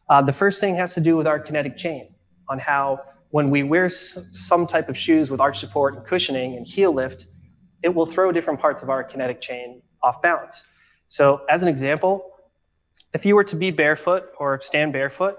Uh, 0.10 0.22
the 0.22 0.34
first 0.34 0.60
thing 0.60 0.75
has 0.75 0.93
to 0.95 1.01
do 1.01 1.15
with 1.15 1.27
our 1.27 1.39
kinetic 1.39 1.77
chain 1.77 2.13
on 2.50 2.60
how 2.60 3.00
when 3.32 3.50
we 3.50 3.63
wear 3.63 3.89
some 3.89 4.65
type 4.65 4.89
of 4.89 4.98
shoes 4.98 5.29
with 5.29 5.39
arch 5.41 5.60
support 5.60 5.96
and 5.96 6.05
cushioning 6.05 6.55
and 6.55 6.65
heel 6.65 6.94
lift, 6.94 7.27
it 7.84 7.94
will 7.94 8.05
throw 8.05 8.32
different 8.32 8.60
parts 8.60 8.82
of 8.82 8.89
our 8.89 9.03
kinetic 9.03 9.41
chain 9.41 9.82
off 10.01 10.22
balance. 10.22 10.65
So 11.08 11.41
as 11.50 11.62
an 11.63 11.70
example, 11.70 12.32
if 13.13 13.25
you 13.25 13.36
were 13.36 13.44
to 13.46 13.55
be 13.55 13.72
barefoot 13.72 14.25
or 14.39 14.60
stand 14.62 14.94
barefoot 14.94 15.38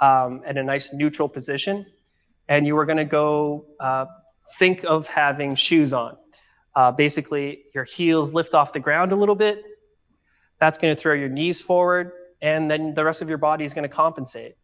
um, 0.00 0.42
at 0.46 0.56
a 0.56 0.62
nice 0.62 0.92
neutral 0.92 1.28
position, 1.28 1.86
and 2.48 2.66
you 2.66 2.74
were 2.74 2.86
going 2.86 2.98
to 2.98 3.04
go 3.04 3.66
uh, 3.80 4.06
think 4.58 4.84
of 4.84 5.06
having 5.08 5.54
shoes 5.54 5.92
on, 5.92 6.16
uh, 6.76 6.92
basically 6.92 7.64
your 7.74 7.84
heels 7.84 8.32
lift 8.32 8.54
off 8.54 8.72
the 8.72 8.80
ground 8.80 9.12
a 9.12 9.16
little 9.16 9.34
bit. 9.34 9.62
That's 10.60 10.78
going 10.78 10.94
to 10.94 11.00
throw 11.00 11.14
your 11.14 11.28
knees 11.28 11.60
forward, 11.60 12.12
and 12.40 12.70
then 12.70 12.94
the 12.94 13.04
rest 13.04 13.22
of 13.22 13.28
your 13.28 13.38
body 13.38 13.64
is 13.64 13.74
going 13.74 13.88
to 13.88 13.94
compensate. 13.94 14.56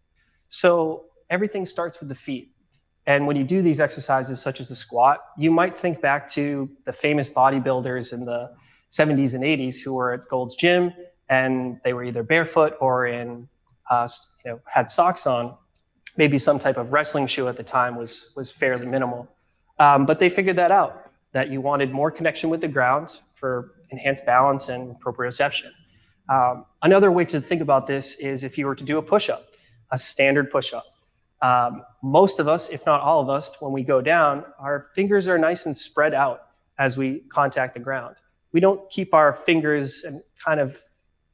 So 0.48 1.06
everything 1.30 1.66
starts 1.66 2.00
with 2.00 2.08
the 2.08 2.14
feet. 2.14 2.53
And 3.06 3.26
when 3.26 3.36
you 3.36 3.44
do 3.44 3.60
these 3.60 3.80
exercises, 3.80 4.40
such 4.40 4.60
as 4.60 4.68
the 4.68 4.76
squat, 4.76 5.20
you 5.36 5.50
might 5.50 5.76
think 5.76 6.00
back 6.00 6.26
to 6.28 6.70
the 6.84 6.92
famous 6.92 7.28
bodybuilders 7.28 8.12
in 8.12 8.24
the 8.24 8.50
70s 8.90 9.34
and 9.34 9.44
80s 9.44 9.82
who 9.82 9.94
were 9.94 10.12
at 10.14 10.28
Gold's 10.28 10.54
Gym 10.54 10.92
and 11.28 11.80
they 11.84 11.92
were 11.92 12.04
either 12.04 12.22
barefoot 12.22 12.76
or 12.80 13.06
in, 13.06 13.48
uh, 13.90 14.08
you 14.44 14.52
know, 14.52 14.60
had 14.66 14.90
socks 14.90 15.26
on. 15.26 15.54
Maybe 16.16 16.38
some 16.38 16.58
type 16.58 16.76
of 16.76 16.92
wrestling 16.92 17.26
shoe 17.26 17.48
at 17.48 17.56
the 17.56 17.64
time 17.64 17.96
was 17.96 18.30
was 18.36 18.52
fairly 18.52 18.86
minimal, 18.86 19.28
um, 19.80 20.06
but 20.06 20.20
they 20.20 20.28
figured 20.28 20.56
that 20.56 20.70
out 20.70 21.10
that 21.32 21.50
you 21.50 21.60
wanted 21.60 21.90
more 21.90 22.10
connection 22.10 22.50
with 22.50 22.60
the 22.60 22.68
ground 22.68 23.18
for 23.32 23.72
enhanced 23.90 24.24
balance 24.24 24.68
and 24.68 24.94
proprioception. 25.00 25.70
Um, 26.28 26.66
another 26.82 27.10
way 27.10 27.24
to 27.26 27.40
think 27.40 27.60
about 27.60 27.88
this 27.88 28.14
is 28.16 28.44
if 28.44 28.56
you 28.56 28.66
were 28.66 28.76
to 28.76 28.84
do 28.84 28.98
a 28.98 29.02
push-up, 29.02 29.44
a 29.90 29.98
standard 29.98 30.50
push-up. 30.50 30.84
Um, 31.44 31.82
most 32.02 32.40
of 32.40 32.48
us, 32.48 32.70
if 32.70 32.86
not 32.86 33.02
all 33.02 33.20
of 33.20 33.28
us, 33.28 33.60
when 33.60 33.70
we 33.70 33.82
go 33.82 34.00
down, 34.00 34.46
our 34.58 34.86
fingers 34.94 35.28
are 35.28 35.36
nice 35.36 35.66
and 35.66 35.76
spread 35.76 36.14
out 36.14 36.46
as 36.78 36.96
we 36.96 37.18
contact 37.28 37.74
the 37.74 37.80
ground. 37.80 38.16
We 38.52 38.60
don't 38.60 38.88
keep 38.88 39.12
our 39.12 39.30
fingers 39.34 40.04
and 40.04 40.22
kind 40.42 40.58
of 40.58 40.82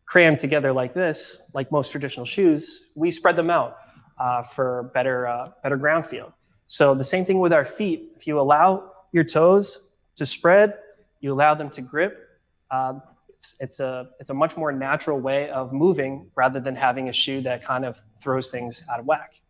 crammed 0.07 0.41
together 0.41 0.73
like 0.73 0.93
this, 0.95 1.43
like 1.55 1.71
most 1.71 1.93
traditional 1.93 2.27
shoes. 2.27 2.87
We 2.97 3.13
spread 3.13 3.37
them 3.37 3.51
out 3.51 3.77
uh, 4.19 4.43
for 4.43 4.91
better, 4.95 5.29
uh, 5.29 5.53
better 5.63 5.77
ground 5.77 6.05
feel. 6.05 6.35
So 6.67 6.93
the 6.93 7.05
same 7.05 7.25
thing 7.25 7.39
with 7.39 7.53
our 7.53 7.65
feet. 7.65 8.11
If 8.17 8.27
you 8.27 8.41
allow 8.41 8.91
your 9.13 9.23
toes 9.23 9.91
to 10.17 10.27
spread, 10.27 10.75
you 11.21 11.33
allow 11.33 11.55
them 11.55 11.71
to 11.71 11.83
grip. 11.83 12.31
Um, 12.73 13.01
it's, 13.29 13.55
it's, 13.61 13.79
a, 13.79 14.09
it's 14.19 14.31
a 14.31 14.35
much 14.35 14.57
more 14.57 14.73
natural 14.73 15.21
way 15.21 15.51
of 15.51 15.73
moving 15.73 16.29
rather 16.35 16.59
than 16.59 16.75
having 16.75 17.09
a 17.09 17.13
shoe 17.13 17.41
that 17.43 17.63
kind 17.63 17.85
of 17.85 18.03
throws 18.21 18.51
things 18.51 18.83
out 18.91 18.99
of 18.99 19.07
whack. 19.07 19.41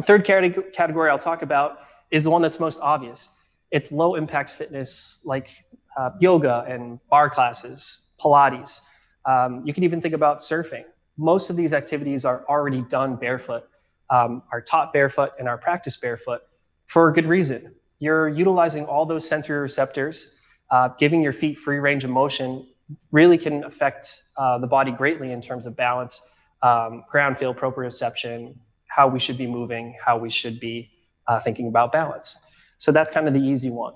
The 0.00 0.06
third 0.06 0.24
category 0.24 1.10
I'll 1.10 1.18
talk 1.18 1.42
about 1.42 1.80
is 2.10 2.24
the 2.24 2.30
one 2.30 2.40
that's 2.40 2.58
most 2.58 2.80
obvious. 2.80 3.28
It's 3.70 3.92
low 3.92 4.14
impact 4.14 4.48
fitness 4.48 5.20
like 5.24 5.50
uh, 5.94 6.12
yoga 6.18 6.64
and 6.66 6.98
barre 7.10 7.28
classes, 7.28 8.06
Pilates. 8.18 8.80
Um, 9.26 9.62
you 9.62 9.74
can 9.74 9.84
even 9.84 10.00
think 10.00 10.14
about 10.14 10.38
surfing. 10.38 10.84
Most 11.18 11.50
of 11.50 11.56
these 11.56 11.74
activities 11.74 12.24
are 12.24 12.46
already 12.48 12.80
done 12.80 13.14
barefoot, 13.16 13.64
um, 14.08 14.42
are 14.50 14.62
taught 14.62 14.94
barefoot, 14.94 15.32
and 15.38 15.46
are 15.46 15.58
practiced 15.58 16.00
barefoot 16.00 16.40
for 16.86 17.10
a 17.10 17.12
good 17.12 17.26
reason. 17.26 17.74
You're 17.98 18.30
utilizing 18.30 18.86
all 18.86 19.04
those 19.04 19.28
sensory 19.28 19.58
receptors, 19.58 20.34
uh, 20.70 20.88
giving 20.98 21.20
your 21.20 21.34
feet 21.34 21.58
free 21.58 21.78
range 21.78 22.04
of 22.04 22.10
motion 22.10 22.66
really 23.12 23.36
can 23.36 23.64
affect 23.64 24.22
uh, 24.38 24.56
the 24.56 24.66
body 24.66 24.92
greatly 24.92 25.32
in 25.32 25.42
terms 25.42 25.66
of 25.66 25.76
balance, 25.76 26.22
um, 26.62 27.04
ground 27.10 27.36
feel, 27.36 27.54
proprioception, 27.54 28.54
how 28.90 29.06
we 29.06 29.18
should 29.18 29.38
be 29.38 29.46
moving, 29.46 29.96
how 30.04 30.18
we 30.18 30.28
should 30.28 30.58
be 30.58 30.90
uh, 31.28 31.38
thinking 31.38 31.68
about 31.68 31.92
balance. 31.92 32.36
So 32.78 32.90
that's 32.90 33.10
kind 33.10 33.28
of 33.28 33.34
the 33.34 33.40
easy 33.40 33.70
one. 33.70 33.94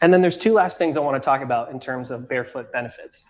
And 0.00 0.12
then 0.12 0.20
there's 0.20 0.36
two 0.36 0.52
last 0.52 0.78
things 0.78 0.96
I 0.96 1.00
want 1.00 1.20
to 1.20 1.24
talk 1.24 1.42
about 1.42 1.70
in 1.70 1.80
terms 1.80 2.10
of 2.10 2.28
barefoot 2.28 2.72
benefits. 2.72 3.24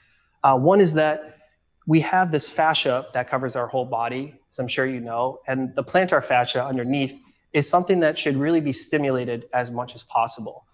Uh, 0.45 0.57
one 0.57 0.81
is 0.81 0.93
that 0.95 1.39
we 1.87 2.01
have 2.01 2.31
this 2.31 2.49
fascia 2.49 3.07
that 3.15 3.29
covers 3.29 3.57
our 3.57 3.67
whole 3.67 3.85
body, 3.87 4.35
as 4.51 4.59
I'm 4.59 4.69
sure 4.69 4.87
you 4.87 5.01
know, 5.01 5.41
and 5.47 5.75
the 5.75 5.85
plantar 5.85 6.23
fascia 6.23 6.65
underneath 6.65 7.19
is 7.53 7.69
something 7.69 8.01
that 8.01 8.19
should 8.19 8.37
really 8.37 8.61
be 8.61 8.73
stimulated 8.73 9.49
as 9.55 9.71
much 9.71 9.95
as 9.95 10.03
possible. 10.03 10.67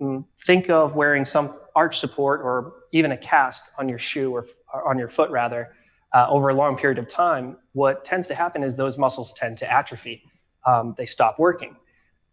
Mm, 0.00 0.24
think 0.46 0.70
of 0.70 0.94
wearing 0.94 1.24
some 1.24 1.58
arch 1.74 1.98
support 1.98 2.42
or 2.42 2.74
even 2.92 3.12
a 3.12 3.16
cast 3.16 3.70
on 3.78 3.88
your 3.88 3.98
shoe 3.98 4.32
or, 4.32 4.46
or 4.72 4.88
on 4.88 4.98
your 4.98 5.08
foot 5.08 5.30
rather 5.30 5.72
uh, 6.14 6.26
over 6.28 6.50
a 6.50 6.54
long 6.54 6.76
period 6.76 6.98
of 6.98 7.08
time. 7.08 7.56
What 7.72 8.04
tends 8.04 8.26
to 8.28 8.34
happen 8.34 8.62
is 8.62 8.76
those 8.76 8.98
muscles 8.98 9.32
tend 9.34 9.58
to 9.58 9.72
atrophy. 9.72 10.22
Um, 10.66 10.94
they 10.96 11.06
stop 11.06 11.38
working. 11.38 11.76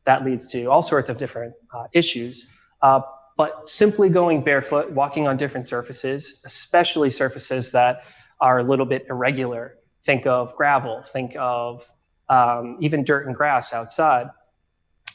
That 0.05 0.25
leads 0.25 0.47
to 0.47 0.65
all 0.65 0.81
sorts 0.81 1.09
of 1.09 1.17
different 1.17 1.53
uh, 1.73 1.85
issues. 1.93 2.47
Uh, 2.81 3.01
but 3.37 3.69
simply 3.69 4.09
going 4.09 4.41
barefoot, 4.43 4.91
walking 4.91 5.27
on 5.27 5.37
different 5.37 5.65
surfaces, 5.65 6.41
especially 6.45 7.09
surfaces 7.09 7.71
that 7.71 8.03
are 8.41 8.59
a 8.59 8.63
little 8.63 8.85
bit 8.85 9.05
irregular. 9.09 9.77
Think 10.03 10.25
of 10.25 10.55
gravel, 10.55 11.01
think 11.03 11.35
of 11.37 11.89
um, 12.27 12.77
even 12.81 13.03
dirt 13.03 13.27
and 13.27 13.35
grass 13.35 13.73
outside. 13.73 14.27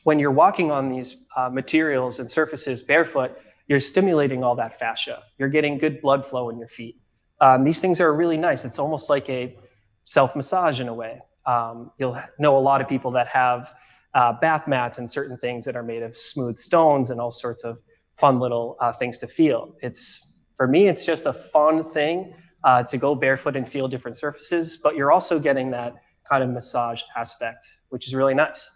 When 0.04 0.18
you're 0.18 0.30
walking 0.30 0.70
on 0.70 0.90
these 0.90 1.24
uh, 1.36 1.48
materials 1.48 2.18
and 2.18 2.30
surfaces 2.30 2.82
barefoot, 2.82 3.38
you're 3.68 3.80
stimulating 3.80 4.44
all 4.44 4.54
that 4.56 4.78
fascia. 4.78 5.22
You're 5.38 5.48
getting 5.48 5.78
good 5.78 6.00
blood 6.00 6.24
flow 6.24 6.50
in 6.50 6.58
your 6.58 6.68
feet. 6.68 7.00
Um, 7.40 7.64
these 7.64 7.80
things 7.80 8.00
are 8.00 8.14
really 8.14 8.36
nice. 8.36 8.64
It's 8.64 8.78
almost 8.78 9.10
like 9.10 9.28
a 9.28 9.56
self 10.04 10.36
massage 10.36 10.80
in 10.80 10.88
a 10.88 10.94
way. 10.94 11.20
Um, 11.46 11.90
you'll 11.98 12.18
know 12.38 12.56
a 12.56 12.60
lot 12.60 12.80
of 12.80 12.88
people 12.88 13.10
that 13.12 13.28
have 13.28 13.74
uh, 14.14 14.32
bath 14.40 14.66
mats 14.68 14.98
and 14.98 15.10
certain 15.10 15.36
things 15.36 15.64
that 15.64 15.76
are 15.76 15.82
made 15.82 16.02
of 16.02 16.16
smooth 16.16 16.56
stones 16.56 17.10
and 17.10 17.20
all 17.20 17.30
sorts 17.30 17.64
of 17.64 17.78
fun 18.16 18.38
little 18.38 18.76
uh, 18.80 18.92
things 18.92 19.18
to 19.18 19.26
feel. 19.26 19.74
It's 19.82 20.34
for 20.56 20.68
me, 20.68 20.86
it's 20.86 21.04
just 21.04 21.26
a 21.26 21.32
fun 21.32 21.82
thing 21.82 22.32
uh, 22.62 22.82
to 22.84 22.96
go 22.96 23.14
barefoot 23.14 23.56
and 23.56 23.68
feel 23.68 23.88
different 23.88 24.16
surfaces, 24.16 24.78
but 24.82 24.96
you're 24.96 25.12
also 25.12 25.38
getting 25.38 25.70
that 25.72 25.94
kind 26.28 26.42
of 26.42 26.50
massage 26.50 27.02
aspect, 27.16 27.64
which 27.90 28.06
is 28.06 28.14
really 28.14 28.34
nice. 28.34 28.70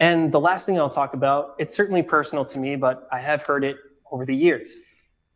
And 0.00 0.30
the 0.30 0.38
last 0.38 0.66
thing 0.66 0.78
I'll 0.78 0.88
talk 0.88 1.14
about, 1.14 1.56
it's 1.58 1.74
certainly 1.74 2.02
personal 2.02 2.44
to 2.44 2.58
me, 2.58 2.76
but 2.76 3.08
I 3.10 3.18
have 3.18 3.42
heard 3.42 3.64
it 3.64 3.76
over 4.12 4.24
the 4.24 4.36
years. 4.36 4.76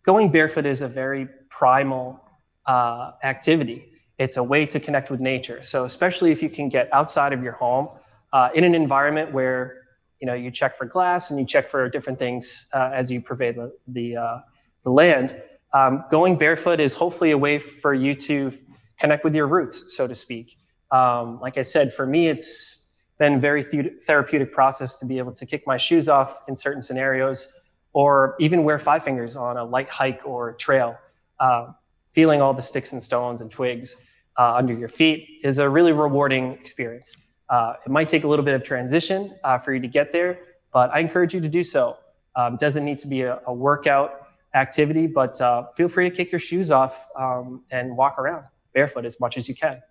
Going 0.05 0.31
barefoot 0.31 0.67
is 0.67 0.83
a 0.83 0.89
very 0.89 1.27
primal 1.49 2.22
uh, 2.67 3.13
activity. 3.23 3.93
It's 4.19 4.37
a 4.37 4.43
way 4.43 4.67
to 4.67 4.79
connect 4.79 5.11
with 5.11 5.21
nature. 5.21 5.63
So 5.63 5.85
especially 5.85 6.33
if 6.33 6.43
you 6.43 6.49
can 6.49 6.69
get 6.69 6.93
outside 6.93 7.33
of 7.33 7.43
your 7.43 7.53
home 7.53 7.89
uh, 8.33 8.51
in 8.55 8.65
an 8.65 8.75
environment 8.75 9.33
where 9.33 9.83
you 10.23 10.27
know, 10.27 10.35
you 10.35 10.53
check 10.53 10.77
for 10.79 10.87
glass 10.87 11.31
and 11.31 11.41
you 11.41 11.45
check 11.45 11.69
for 11.69 11.89
different 11.89 12.17
things 12.17 12.69
uh, 12.73 12.91
as 12.95 13.11
you 13.11 13.21
pervade 13.21 13.57
the, 13.57 13.73
the, 13.89 14.17
uh, 14.17 14.39
the 14.85 14.91
land. 14.91 15.43
Um, 15.75 16.05
going 16.13 16.37
barefoot 16.37 16.79
is 16.79 16.95
hopefully 16.95 17.33
a 17.33 17.39
way 17.39 17.59
for 17.59 17.93
you 17.93 18.15
to 18.15 18.57
connect 19.01 19.25
with 19.25 19.35
your 19.35 19.49
roots, 19.49 19.97
so 19.97 20.07
to 20.07 20.15
speak. 20.15 20.59
Um, 20.93 21.41
like 21.41 21.59
I 21.59 21.63
said, 21.63 21.93
for 21.93 22.07
me, 22.07 22.29
it's 22.29 22.89
been 23.19 23.41
very 23.41 23.65
th- 23.65 23.95
therapeutic 24.07 24.53
process 24.53 24.97
to 24.99 25.07
be 25.07 25.19
able 25.19 25.33
to 25.33 25.45
kick 25.45 25.67
my 25.67 25.77
shoes 25.77 26.09
off 26.09 26.49
in 26.49 26.55
certain 26.55 26.83
scenarios, 26.83 27.53
or 27.93 28.37
even 28.39 28.63
wear 28.63 28.79
five 28.79 29.03
fingers 29.03 29.37
on 29.37 29.57
a 29.57 29.65
light 29.65 29.91
hike 29.91 30.23
or 30.25 30.53
trail. 30.53 30.97
Uh, 31.41 31.73
feeling 32.13 32.41
all 32.41 32.55
the 32.55 32.63
sticks 32.63 32.93
and 32.93 33.03
stones 33.03 33.41
and 33.41 33.51
twigs 33.51 34.05
uh, 34.39 34.55
under 34.55 34.73
your 34.73 34.89
feet 34.89 35.41
is 35.43 35.59
a 35.59 35.69
really 35.69 35.93
rewarding 35.93 36.53
experience. 36.53 37.17
Uh, 37.49 37.75
it 37.85 37.91
might 37.91 38.09
take 38.09 38.25
a 38.25 38.29
little 38.29 38.45
bit 38.45 38.55
of 38.55 38.63
transition 38.63 39.37
uh, 39.45 39.59
for 39.59 39.75
you 39.75 39.81
to 39.81 39.89
get 39.89 40.13
there, 40.13 40.39
but 40.73 40.91
I 40.93 41.01
encourage 41.01 41.35
you 41.35 41.41
to 41.41 41.49
do 41.49 41.63
so. 41.63 41.99
Um, 42.35 42.57
doesn't 42.57 42.85
need 42.85 42.99
to 43.01 43.09
be 43.09 43.23
a, 43.23 43.41
a 43.47 43.53
workout 43.53 44.29
activity, 44.55 45.07
but 45.07 45.39
uh, 45.41 45.67
feel 45.75 45.89
free 45.89 46.09
to 46.09 46.15
kick 46.15 46.33
your 46.33 46.39
shoes 46.39 46.71
off 46.71 47.09
um, 47.19 47.63
and 47.71 47.97
walk 47.97 48.19
around 48.19 48.47
barefoot 48.73 49.05
as 49.05 49.21
much 49.21 49.37
as 49.37 49.49
you 49.49 49.55
can. 49.55 49.83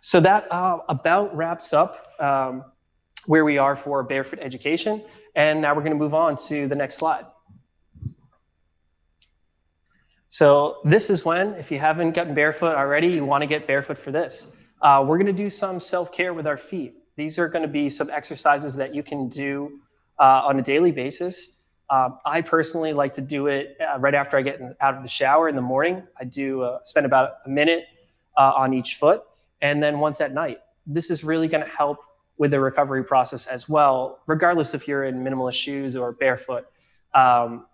So 0.00 0.20
that 0.20 0.50
uh, 0.50 0.78
about 0.88 1.36
wraps 1.36 1.72
up 1.72 2.14
um, 2.20 2.64
where 3.26 3.44
we 3.44 3.58
are 3.58 3.76
for 3.76 4.02
barefoot 4.02 4.38
education. 4.40 5.02
And 5.34 5.60
now 5.60 5.74
we're 5.74 5.82
going 5.82 5.92
to 5.92 5.98
move 5.98 6.14
on 6.14 6.36
to 6.48 6.66
the 6.66 6.74
next 6.74 6.96
slide. 6.96 7.26
So 10.28 10.78
this 10.84 11.08
is 11.10 11.24
when, 11.24 11.54
if 11.54 11.70
you 11.70 11.78
haven't 11.78 12.12
gotten 12.12 12.34
barefoot 12.34 12.74
already, 12.74 13.08
you 13.08 13.24
want 13.24 13.42
to 13.42 13.46
get 13.46 13.66
barefoot 13.66 13.96
for 13.96 14.10
this. 14.10 14.52
Uh, 14.82 15.04
we're 15.06 15.16
going 15.16 15.26
to 15.26 15.32
do 15.32 15.50
some 15.50 15.80
self 15.80 16.12
care 16.12 16.34
with 16.34 16.46
our 16.46 16.56
feet. 16.56 16.94
These 17.16 17.38
are 17.38 17.48
going 17.48 17.62
to 17.62 17.68
be 17.68 17.88
some 17.88 18.10
exercises 18.10 18.76
that 18.76 18.94
you 18.94 19.02
can 19.02 19.28
do 19.28 19.80
uh, 20.20 20.42
on 20.44 20.58
a 20.58 20.62
daily 20.62 20.92
basis. 20.92 21.54
Um, 21.90 22.18
I 22.26 22.42
personally 22.42 22.92
like 22.92 23.14
to 23.14 23.22
do 23.22 23.46
it 23.46 23.76
uh, 23.80 23.98
right 23.98 24.14
after 24.14 24.36
I 24.36 24.42
get 24.42 24.60
in, 24.60 24.72
out 24.80 24.94
of 24.94 25.02
the 25.02 25.08
shower 25.08 25.48
in 25.48 25.56
the 25.56 25.62
morning. 25.62 26.02
I 26.20 26.24
do 26.24 26.62
uh, 26.62 26.80
spend 26.84 27.06
about 27.06 27.38
a 27.46 27.48
minute 27.48 27.86
uh, 28.36 28.52
on 28.54 28.74
each 28.74 28.96
foot, 28.96 29.22
and 29.62 29.82
then 29.82 29.98
once 29.98 30.20
at 30.20 30.32
night. 30.32 30.58
This 30.86 31.10
is 31.10 31.24
really 31.24 31.48
going 31.48 31.64
to 31.64 31.70
help 31.70 31.98
with 32.36 32.50
the 32.50 32.60
recovery 32.60 33.02
process 33.02 33.46
as 33.46 33.68
well, 33.68 34.20
regardless 34.26 34.74
if 34.74 34.86
you're 34.86 35.04
in 35.04 35.24
minimalist 35.24 35.54
shoes 35.54 35.96
or 35.96 36.12
barefoot. 36.12 36.66
Um, 37.14 37.66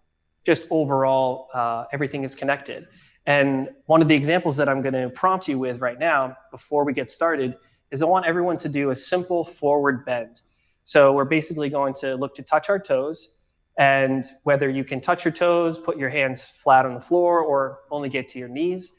just 0.45 0.67
overall, 0.71 1.49
uh, 1.55 1.85
everything 1.93 2.25
is 2.25 2.35
connected. 2.35 2.87
And 3.27 3.71
one 3.87 4.03
of 4.03 4.09
the 4.09 4.15
examples 4.15 4.57
that 4.59 4.69
I'm 4.69 4.83
going 4.83 4.95
to 4.95 5.09
prompt 5.09 5.49
you 5.49 5.59
with 5.59 5.81
right 5.81 5.99
now, 5.99 6.37
before 6.51 6.85
we 6.85 6.93
get 6.93 7.09
started, 7.09 7.57
is 7.91 8.03
I 8.03 8.07
want 8.07 8.27
everyone 8.27 8.59
to 8.59 8.69
do 8.69 8.91
a 8.91 8.95
simple 8.97 9.45
forward 9.45 10.05
bend. 10.05 10.43
So 10.83 11.13
we're 11.13 11.25
basically 11.25 11.71
going 11.71 11.95
to 11.95 12.15
look 12.17 12.35
to 12.35 12.43
touch 12.43 12.69
our 12.69 12.79
toes. 12.79 13.39
And 13.79 14.25
whether 14.45 14.69
you 14.69 14.85
can 14.85 15.01
touch 15.01 15.25
your 15.25 15.33
toes, 15.33 15.79
put 15.79 15.97
your 15.97 16.11
hands 16.11 16.45
flat 16.45 16.85
on 16.85 16.95
the 16.95 17.01
floor, 17.01 17.41
or 17.41 17.81
only 17.91 18.09
get 18.09 18.29
to 18.29 18.39
your 18.39 18.49
knees, 18.49 18.97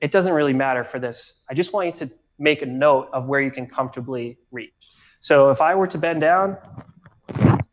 it 0.00 0.10
doesn't 0.10 0.32
really 0.32 0.52
matter 0.52 0.84
for 0.84 0.98
this. 0.98 1.44
I 1.48 1.54
just 1.54 1.72
want 1.72 1.86
you 1.86 2.06
to 2.06 2.12
make 2.38 2.62
a 2.62 2.66
note 2.66 3.08
of 3.12 3.26
where 3.26 3.40
you 3.40 3.50
can 3.50 3.66
comfortably 3.66 4.38
reach. 4.50 4.72
So 5.20 5.50
if 5.50 5.60
I 5.60 5.74
were 5.74 5.86
to 5.86 5.98
bend 5.98 6.20
down, 6.20 6.56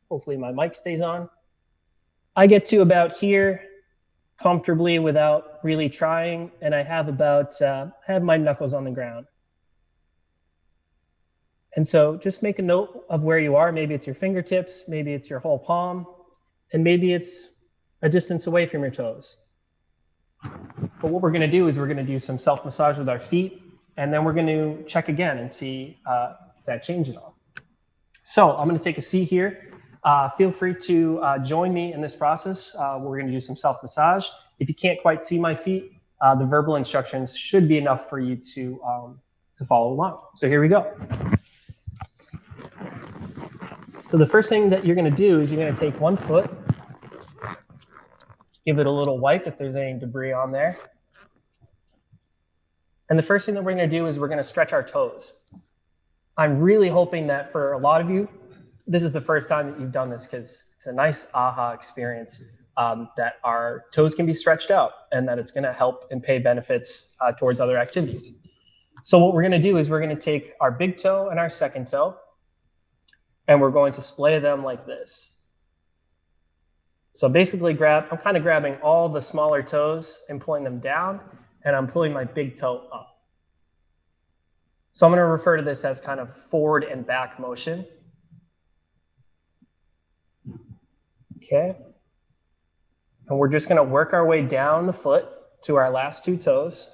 hopefully 0.10 0.38
my 0.38 0.52
mic 0.52 0.76
stays 0.76 1.02
on, 1.02 1.30
I 2.36 2.48
get 2.48 2.66
to 2.66 2.82
about 2.82 3.16
here 3.16 3.62
comfortably 4.38 5.00
without 5.00 5.60
really 5.64 5.88
trying, 5.88 6.52
and 6.62 6.76
I 6.76 6.84
have 6.84 7.08
about, 7.08 7.60
uh, 7.62 7.88
have 8.06 8.24
my 8.24 8.36
knuckles 8.38 8.74
on 8.74 8.84
the 8.84 8.92
ground. 8.92 9.26
And 11.78 11.86
so 11.86 12.18
just 12.18 12.44
make 12.44 12.60
a 12.60 12.62
note 12.62 13.06
of 13.10 13.24
where 13.24 13.40
you 13.40 13.56
are. 13.56 13.72
Maybe 13.72 13.94
it's 13.94 14.06
your 14.06 14.16
fingertips, 14.16 14.86
maybe 14.88 15.14
it's 15.14 15.30
your 15.30 15.40
whole 15.40 15.60
palm, 15.60 16.06
and 16.74 16.84
maybe 16.84 17.14
it's 17.14 17.50
a 18.02 18.10
distance 18.10 18.48
away 18.48 18.66
from 18.66 18.82
your 18.82 18.92
toes. 18.92 19.38
But 20.44 21.12
what 21.12 21.22
we're 21.22 21.32
going 21.32 21.42
to 21.42 21.48
do 21.52 21.68
is 21.68 21.80
we're 21.80 21.88
going 21.88 21.98
to 21.98 22.04
do 22.04 22.20
some 22.20 22.38
self 22.38 22.64
massage 22.66 22.98
with 22.98 23.10
our 23.10 23.20
feet, 23.20 23.62
and 23.98 24.14
then 24.14 24.24
we're 24.24 24.34
going 24.34 24.48
to 24.48 24.84
check 24.84 25.10
again 25.10 25.38
and 25.38 25.52
see 25.52 26.00
uh, 26.06 26.34
if 26.58 26.66
that 26.66 26.84
changed 26.84 27.10
at 27.10 27.18
all. 27.18 27.38
So 28.24 28.52
I'm 28.56 28.68
going 28.68 28.80
to 28.80 28.84
take 28.84 28.98
a 28.98 29.02
seat 29.02 29.26
here. 29.26 29.75
Uh, 30.06 30.30
feel 30.30 30.52
free 30.52 30.76
to 30.76 31.20
uh, 31.22 31.40
join 31.40 31.74
me 31.74 31.92
in 31.92 32.00
this 32.00 32.16
process. 32.16 32.76
Uh, 32.76 33.00
we're 33.02 33.18
going 33.18 33.26
to 33.26 33.34
do 33.34 33.40
some 33.40 33.56
self 33.56 33.82
massage. 33.82 34.28
If 34.60 34.70
you 34.70 34.76
can't 34.76 35.02
quite 35.02 35.24
see 35.24 35.40
my 35.40 35.56
feet, 35.56 35.94
uh, 36.22 36.36
the 36.36 36.46
verbal 36.46 36.76
instructions 36.76 37.36
should 37.36 37.68
be 37.68 37.80
enough 37.80 38.08
for 38.08 38.20
you 38.20 38.36
to 38.54 38.82
um, 38.84 39.20
to 39.56 39.66
follow 39.66 39.92
along. 39.92 40.22
So 40.36 40.48
here 40.48 40.62
we 40.62 40.68
go. 40.68 40.96
So 44.06 44.18
the 44.18 44.26
first 44.28 44.48
thing 44.48 44.70
that 44.70 44.86
you're 44.86 44.96
going 44.96 45.10
to 45.10 45.18
do 45.18 45.40
is 45.40 45.52
you're 45.52 45.60
going 45.60 45.74
to 45.74 45.80
take 45.80 46.00
one 46.00 46.16
foot, 46.16 46.52
give 48.64 48.78
it 48.78 48.86
a 48.86 48.92
little 48.92 49.18
wipe 49.18 49.48
if 49.48 49.58
there's 49.58 49.76
any 49.76 49.98
debris 50.00 50.32
on 50.32 50.52
there. 50.52 50.78
And 53.10 53.18
the 53.18 53.24
first 53.24 53.48
thing 53.48 53.56
that 53.56 53.64
we're 53.64 53.74
going 53.74 53.90
to 53.90 53.98
do 53.98 54.06
is 54.06 54.20
we're 54.20 54.28
going 54.28 54.38
to 54.38 54.44
stretch 54.44 54.72
our 54.72 54.84
toes. 54.84 55.40
I'm 56.38 56.60
really 56.60 56.90
hoping 56.90 57.26
that 57.28 57.52
for 57.52 57.74
a 57.74 57.78
lot 57.80 58.02
of 58.02 58.10
you, 58.12 58.30
this 58.88 59.04
is 59.04 59.14
the 59.14 59.22
first 59.22 59.50
time 59.50 59.72
that 59.72 59.80
you've 59.80 59.92
done 59.92 60.10
this 60.10 60.26
because 60.26 60.64
it's 60.76 60.86
a 60.86 60.92
nice 60.92 61.28
aha 61.34 61.72
experience 61.72 62.44
um, 62.78 63.10
that 63.18 63.36
our 63.44 63.86
toes 63.92 64.14
can 64.14 64.26
be 64.26 64.34
stretched 64.34 64.72
out 64.72 64.92
and 65.12 65.28
that 65.28 65.40
it's 65.40 65.52
going 65.52 65.64
to 65.64 65.74
help 65.74 66.06
and 66.12 66.22
pay 66.22 66.40
benefits 66.40 67.10
uh, 67.22 67.32
towards 67.32 67.60
other 67.60 67.78
activities. 67.78 68.34
So 69.04 69.20
what 69.20 69.34
we're 69.34 69.42
going 69.42 69.52
to 69.52 69.60
do 69.60 69.78
is 69.78 69.90
we're 69.90 70.02
going 70.02 70.16
to 70.16 70.22
take 70.22 70.54
our 70.60 70.72
big 70.72 70.98
toe 70.98 71.30
and 71.30 71.40
our 71.40 71.50
second 71.50 71.88
toe 71.88 72.18
and 73.48 73.62
we're 73.62 73.72
going 73.72 73.94
to 73.94 74.02
splay 74.02 74.40
them 74.40 74.64
like 74.64 74.86
this. 74.86 75.32
So 77.14 77.30
basically 77.30 77.74
grab, 77.74 78.08
I'm 78.12 78.18
kind 78.18 78.36
of 78.36 78.44
grabbing 78.44 78.76
all 78.84 79.08
the 79.08 79.22
smaller 79.22 79.64
toes 79.64 80.22
and 80.28 80.42
pulling 80.42 80.66
them 80.66 80.80
down, 80.80 81.22
and 81.64 81.74
I'm 81.76 81.88
pulling 81.88 82.12
my 82.12 82.26
big 82.26 82.56
toe 82.56 82.90
up. 82.92 83.22
So 84.92 85.06
I'm 85.06 85.12
going 85.12 85.22
to 85.22 85.28
refer 85.28 85.56
to 85.56 85.64
this 85.64 85.86
as 85.86 86.02
kind 86.02 86.20
of 86.20 86.36
forward 86.36 86.84
and 86.84 87.08
back 87.08 87.40
motion. 87.40 87.86
Okay. 91.38 91.76
And 93.28 93.40
we're 93.40 93.50
just 93.50 93.68
going 93.68 93.78
to 93.78 93.84
work 93.84 94.14
our 94.14 94.26
way 94.26 94.42
down 94.42 94.86
the 94.86 94.94
foot 94.94 95.26
to 95.64 95.76
our 95.76 95.90
last 95.90 96.24
two 96.24 96.38
toes. 96.38 96.92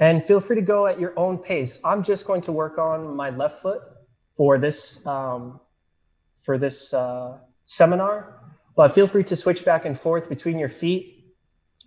And 0.00 0.24
feel 0.24 0.40
free 0.40 0.56
to 0.56 0.62
go 0.62 0.86
at 0.86 0.98
your 0.98 1.16
own 1.16 1.38
pace. 1.38 1.80
I'm 1.84 2.02
just 2.02 2.26
going 2.26 2.40
to 2.42 2.52
work 2.52 2.78
on 2.78 3.14
my 3.14 3.30
left 3.30 3.62
foot 3.62 3.82
for 4.36 4.58
this 4.58 5.04
um, 5.06 5.60
for 6.42 6.58
this 6.58 6.92
uh, 6.92 7.38
seminar. 7.64 8.40
But 8.76 8.92
feel 8.92 9.06
free 9.06 9.22
to 9.24 9.36
switch 9.36 9.64
back 9.64 9.84
and 9.84 9.98
forth 9.98 10.28
between 10.28 10.58
your 10.58 10.68
feet 10.68 11.32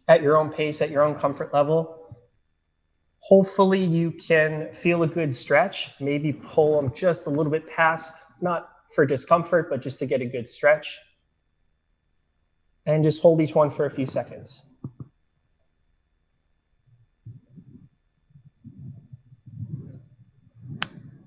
at 0.07 0.21
your 0.21 0.37
own 0.37 0.49
pace, 0.49 0.81
at 0.81 0.89
your 0.89 1.03
own 1.03 1.15
comfort 1.15 1.53
level. 1.53 2.15
Hopefully, 3.19 3.83
you 3.83 4.11
can 4.11 4.73
feel 4.73 5.03
a 5.03 5.07
good 5.07 5.33
stretch. 5.33 5.91
Maybe 5.99 6.31
pull 6.31 6.79
them 6.79 6.93
just 6.93 7.27
a 7.27 7.29
little 7.29 7.51
bit 7.51 7.67
past, 7.67 8.23
not 8.39 8.69
for 8.95 9.05
discomfort, 9.05 9.69
but 9.69 9.81
just 9.81 9.99
to 9.99 10.05
get 10.05 10.21
a 10.21 10.25
good 10.25 10.47
stretch. 10.47 10.97
And 12.87 13.03
just 13.03 13.21
hold 13.21 13.39
each 13.41 13.53
one 13.53 13.69
for 13.69 13.85
a 13.85 13.91
few 13.91 14.07
seconds. 14.07 14.63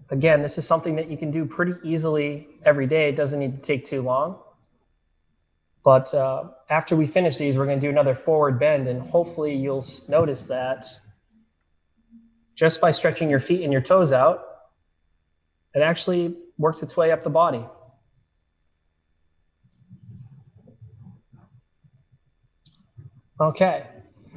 Again, 0.08 0.42
this 0.42 0.58
is 0.58 0.66
something 0.66 0.96
that 0.96 1.08
you 1.08 1.16
can 1.16 1.30
do 1.30 1.44
pretty 1.44 1.74
easily 1.84 2.48
every 2.64 2.86
day. 2.86 3.10
It 3.10 3.14
doesn't 3.14 3.38
need 3.38 3.54
to 3.54 3.62
take 3.62 3.84
too 3.84 4.02
long. 4.02 4.38
But 5.84 6.12
uh, 6.14 6.48
after 6.68 6.96
we 6.96 7.06
finish 7.06 7.36
these, 7.36 7.56
we're 7.56 7.66
going 7.66 7.78
to 7.78 7.86
do 7.86 7.90
another 7.90 8.14
forward 8.14 8.58
bend, 8.58 8.88
and 8.88 9.00
hopefully 9.00 9.54
you'll 9.54 9.84
notice 10.08 10.44
that 10.46 10.84
just 12.54 12.80
by 12.80 12.90
stretching 12.90 13.30
your 13.30 13.40
feet 13.40 13.62
and 13.62 13.72
your 13.72 13.80
toes 13.80 14.12
out, 14.12 14.44
it 15.74 15.80
actually 15.80 16.36
works 16.58 16.82
its 16.82 16.96
way 16.96 17.12
up 17.12 17.22
the 17.22 17.30
body. 17.30 17.64
Okay, 23.40 23.86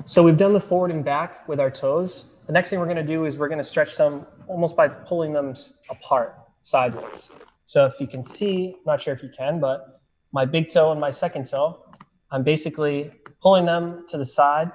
so 0.05 0.23
we've 0.23 0.37
done 0.37 0.53
the 0.53 0.61
forward 0.61 0.89
and 0.89 1.03
back 1.03 1.45
with 1.49 1.59
our 1.59 1.69
toes. 1.69 2.23
The 2.47 2.53
next 2.53 2.69
thing 2.69 2.79
we're 2.79 2.85
going 2.85 2.95
to 2.95 3.03
do 3.03 3.25
is 3.25 3.37
we're 3.37 3.49
going 3.49 3.57
to 3.57 3.63
stretch 3.63 3.97
them 3.97 4.25
almost 4.47 4.77
by 4.77 4.87
pulling 4.87 5.33
them 5.33 5.53
apart 5.89 6.39
sideways. 6.61 7.29
So 7.65 7.85
if 7.85 7.99
you 7.99 8.07
can 8.07 8.23
see, 8.23 8.75
I'm 8.77 8.83
not 8.85 9.01
sure 9.01 9.13
if 9.13 9.21
you 9.21 9.27
can, 9.27 9.59
but 9.59 9.99
my 10.31 10.45
big 10.45 10.69
toe 10.69 10.93
and 10.93 11.01
my 11.01 11.09
second 11.09 11.47
toe, 11.47 11.83
I'm 12.31 12.43
basically 12.43 13.11
pulling 13.41 13.65
them 13.65 14.05
to 14.07 14.17
the 14.17 14.25
side. 14.25 14.71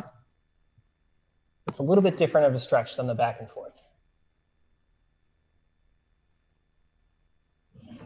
It's 1.66 1.78
a 1.78 1.82
little 1.82 2.02
bit 2.02 2.18
different 2.18 2.46
of 2.46 2.54
a 2.54 2.58
stretch 2.58 2.96
than 2.96 3.06
the 3.06 3.14
back 3.14 3.40
and 3.40 3.50
forth. 3.50 3.88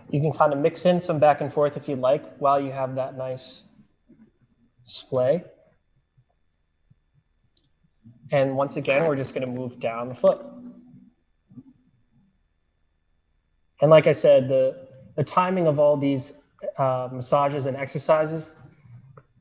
You 0.09 0.21
can 0.21 0.33
kind 0.33 0.53
of 0.53 0.61
mix 0.61 0.87
in 0.87 1.01
some 1.01 1.19
back 1.19 1.41
and 1.41 1.53
forth 1.53 1.77
if 1.77 1.89
you 1.89 1.97
like 1.97 2.37
while 2.37 2.61
you 2.61 2.71
have 2.71 2.95
that 2.95 3.17
nice 3.17 3.65
splay. 4.85 5.43
And 8.31 8.57
once 8.57 8.77
again, 8.77 9.07
we're 9.07 9.17
just 9.17 9.35
going 9.35 9.47
to 9.47 9.53
move 9.53 9.81
down 9.81 10.09
the 10.09 10.15
foot. 10.15 10.41
And 13.81 13.91
like 13.91 14.07
I 14.07 14.13
said, 14.13 14.49
the, 14.49 14.87
the 15.17 15.25
timing 15.25 15.67
of 15.67 15.79
all 15.79 15.97
these 15.97 16.35
uh, 16.79 17.09
massages 17.11 17.67
and 17.67 17.77
exercises, 17.77 18.57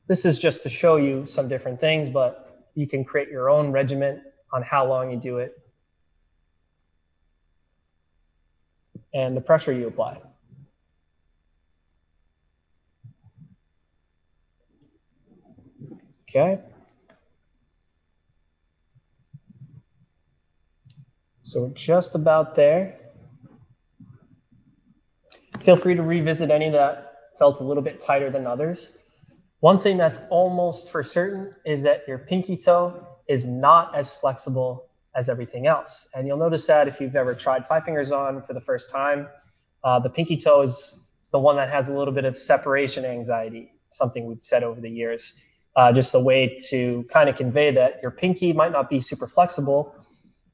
this 0.08 0.24
is 0.24 0.36
just 0.36 0.62
to 0.64 0.68
show 0.68 0.96
you 0.96 1.24
some 1.26 1.48
different 1.48 1.80
things, 1.80 2.10
but 2.10 2.66
you 2.74 2.86
can 2.86 3.04
create 3.04 3.28
your 3.28 3.48
own 3.48 3.70
regiment 3.70 4.20
on 4.52 4.62
how 4.62 4.84
long 4.84 5.10
you 5.10 5.16
do 5.16 5.38
it 5.38 5.58
and 9.14 9.36
the 9.36 9.40
pressure 9.40 9.72
you 9.72 9.86
apply. 9.86 10.20
Okay. 16.28 16.58
So 21.52 21.64
we're 21.64 21.74
just 21.74 22.14
about 22.14 22.54
there. 22.54 22.96
Feel 25.60 25.76
free 25.76 25.94
to 25.94 26.02
revisit 26.02 26.50
any 26.50 26.70
that 26.70 27.12
felt 27.38 27.60
a 27.60 27.62
little 27.62 27.82
bit 27.82 28.00
tighter 28.00 28.30
than 28.30 28.46
others. 28.46 28.96
One 29.60 29.78
thing 29.78 29.98
that's 29.98 30.20
almost 30.30 30.90
for 30.90 31.02
certain 31.02 31.54
is 31.66 31.82
that 31.82 32.08
your 32.08 32.16
pinky 32.16 32.56
toe 32.56 33.06
is 33.28 33.44
not 33.44 33.94
as 33.94 34.16
flexible 34.16 34.86
as 35.14 35.28
everything 35.28 35.66
else. 35.66 36.08
And 36.14 36.26
you'll 36.26 36.38
notice 36.38 36.66
that 36.68 36.88
if 36.88 37.02
you've 37.02 37.16
ever 37.16 37.34
tried 37.34 37.66
five 37.66 37.84
fingers 37.84 38.12
on 38.12 38.40
for 38.40 38.54
the 38.54 38.60
first 38.62 38.90
time, 38.90 39.28
uh, 39.84 39.98
the 39.98 40.08
pinky 40.08 40.38
toe 40.38 40.62
is, 40.62 41.00
is 41.22 41.30
the 41.32 41.38
one 41.38 41.56
that 41.56 41.68
has 41.68 41.90
a 41.90 41.92
little 41.92 42.14
bit 42.14 42.24
of 42.24 42.38
separation 42.38 43.04
anxiety, 43.04 43.72
something 43.90 44.24
we've 44.24 44.42
said 44.42 44.62
over 44.62 44.80
the 44.80 44.88
years. 44.88 45.38
Uh, 45.76 45.92
just 45.92 46.14
a 46.14 46.18
way 46.18 46.56
to 46.70 47.04
kind 47.10 47.28
of 47.28 47.36
convey 47.36 47.70
that 47.70 48.00
your 48.00 48.10
pinky 48.10 48.54
might 48.54 48.72
not 48.72 48.88
be 48.88 48.98
super 48.98 49.28
flexible 49.28 49.94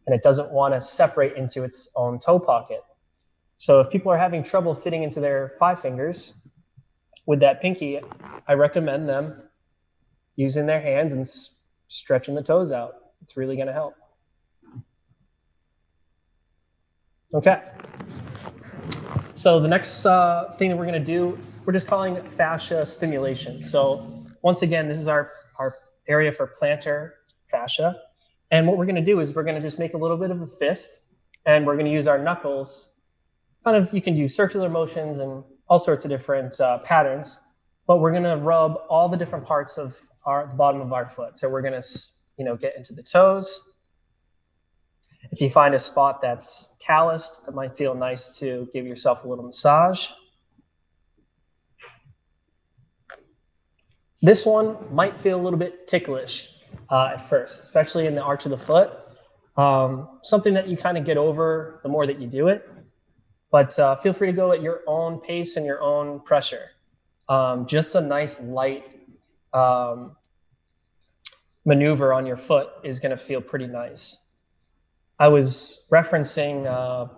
and 0.08 0.14
it 0.14 0.22
doesn't 0.22 0.50
want 0.50 0.72
to 0.72 0.80
separate 0.80 1.36
into 1.36 1.64
its 1.64 1.88
own 1.94 2.18
toe 2.18 2.38
pocket. 2.38 2.80
So 3.58 3.80
if 3.80 3.90
people 3.90 4.10
are 4.10 4.16
having 4.16 4.42
trouble 4.42 4.74
fitting 4.74 5.02
into 5.02 5.20
their 5.20 5.52
five 5.58 5.82
fingers, 5.82 6.32
with 7.26 7.40
that 7.40 7.60
pinky, 7.60 8.00
I 8.48 8.54
recommend 8.54 9.06
them 9.06 9.42
using 10.36 10.64
their 10.64 10.80
hands 10.80 11.12
and 11.12 11.28
stretching 11.88 12.34
the 12.34 12.42
toes 12.42 12.72
out. 12.72 12.94
It's 13.20 13.36
really 13.36 13.54
going 13.54 13.66
to 13.66 13.72
help. 13.74 13.94
Okay. 17.34 17.60
So 19.34 19.60
the 19.60 19.68
next 19.68 20.06
uh, 20.06 20.54
thing 20.56 20.70
that 20.70 20.76
we're 20.78 20.86
going 20.86 21.04
to 21.04 21.04
do, 21.04 21.38
we're 21.66 21.74
just 21.74 21.86
calling 21.86 22.26
fascia 22.30 22.86
stimulation. 22.86 23.62
So 23.62 24.24
once 24.40 24.62
again, 24.62 24.88
this 24.88 24.96
is 24.96 25.06
our, 25.06 25.32
our 25.58 25.74
area 26.08 26.32
for 26.32 26.50
plantar 26.58 27.10
fascia. 27.50 27.94
And 28.50 28.66
what 28.66 28.78
we're 28.78 28.86
going 28.86 28.96
to 28.96 29.02
do 29.02 29.20
is 29.20 29.34
we're 29.34 29.42
going 29.42 29.56
to 29.56 29.60
just 29.60 29.78
make 29.78 29.94
a 29.94 29.98
little 29.98 30.16
bit 30.16 30.30
of 30.30 30.40
a 30.40 30.46
fist, 30.46 31.00
and 31.44 31.66
we're 31.66 31.74
going 31.74 31.86
to 31.86 31.92
use 31.92 32.06
our 32.06 32.18
knuckles. 32.18 32.94
Kind 33.64 33.76
of, 33.76 33.92
you 33.92 34.00
can 34.00 34.14
do 34.14 34.28
circular 34.28 34.70
motions 34.70 35.18
and 35.18 35.44
all 35.68 35.78
sorts 35.78 36.04
of 36.04 36.10
different 36.10 36.58
uh, 36.60 36.78
patterns, 36.78 37.38
but 37.86 37.98
we're 37.98 38.10
going 38.12 38.22
to 38.22 38.36
rub 38.36 38.80
all 38.88 39.08
the 39.08 39.16
different 39.16 39.44
parts 39.44 39.76
of 39.76 40.00
our 40.24 40.46
the 40.46 40.54
bottom 40.54 40.80
of 40.80 40.92
our 40.92 41.06
foot. 41.06 41.36
So 41.36 41.48
we're 41.48 41.62
going 41.62 41.80
to, 41.80 41.86
you 42.38 42.44
know, 42.44 42.56
get 42.56 42.76
into 42.76 42.94
the 42.94 43.02
toes. 43.02 43.62
If 45.30 45.40
you 45.40 45.50
find 45.50 45.74
a 45.74 45.78
spot 45.78 46.22
that's 46.22 46.68
calloused, 46.78 47.44
that 47.44 47.54
might 47.54 47.76
feel 47.76 47.94
nice 47.94 48.38
to 48.38 48.68
give 48.72 48.86
yourself 48.86 49.24
a 49.24 49.28
little 49.28 49.44
massage. 49.44 50.10
This 54.22 54.46
one 54.46 54.76
might 54.92 55.16
feel 55.16 55.38
a 55.38 55.42
little 55.42 55.58
bit 55.58 55.86
ticklish 55.86 56.50
uh, 56.90 57.12
at 57.14 57.28
first, 57.28 57.60
especially 57.60 58.06
in 58.06 58.14
the 58.14 58.22
arch 58.22 58.44
of 58.44 58.50
the 58.50 58.58
foot. 58.58 58.92
Um, 59.56 60.20
something 60.22 60.54
that 60.54 60.68
you 60.68 60.76
kind 60.76 60.96
of 60.96 61.04
get 61.04 61.16
over 61.16 61.80
the 61.82 61.88
more 61.88 62.06
that 62.06 62.20
you 62.20 62.26
do 62.26 62.48
it. 62.48 62.68
But 63.50 63.78
uh, 63.78 63.96
feel 63.96 64.12
free 64.12 64.28
to 64.28 64.32
go 64.32 64.52
at 64.52 64.62
your 64.62 64.82
own 64.86 65.20
pace 65.20 65.56
and 65.56 65.64
your 65.64 65.80
own 65.80 66.20
pressure. 66.20 66.70
Um, 67.28 67.66
just 67.66 67.94
a 67.94 68.00
nice 68.00 68.40
light 68.40 68.84
um, 69.52 70.16
maneuver 71.64 72.12
on 72.12 72.26
your 72.26 72.36
foot 72.36 72.68
is 72.84 72.98
going 72.98 73.10
to 73.10 73.16
feel 73.16 73.40
pretty 73.40 73.66
nice. 73.66 74.16
I 75.18 75.28
was 75.28 75.82
referencing 75.90 76.66
uh, 76.66 77.12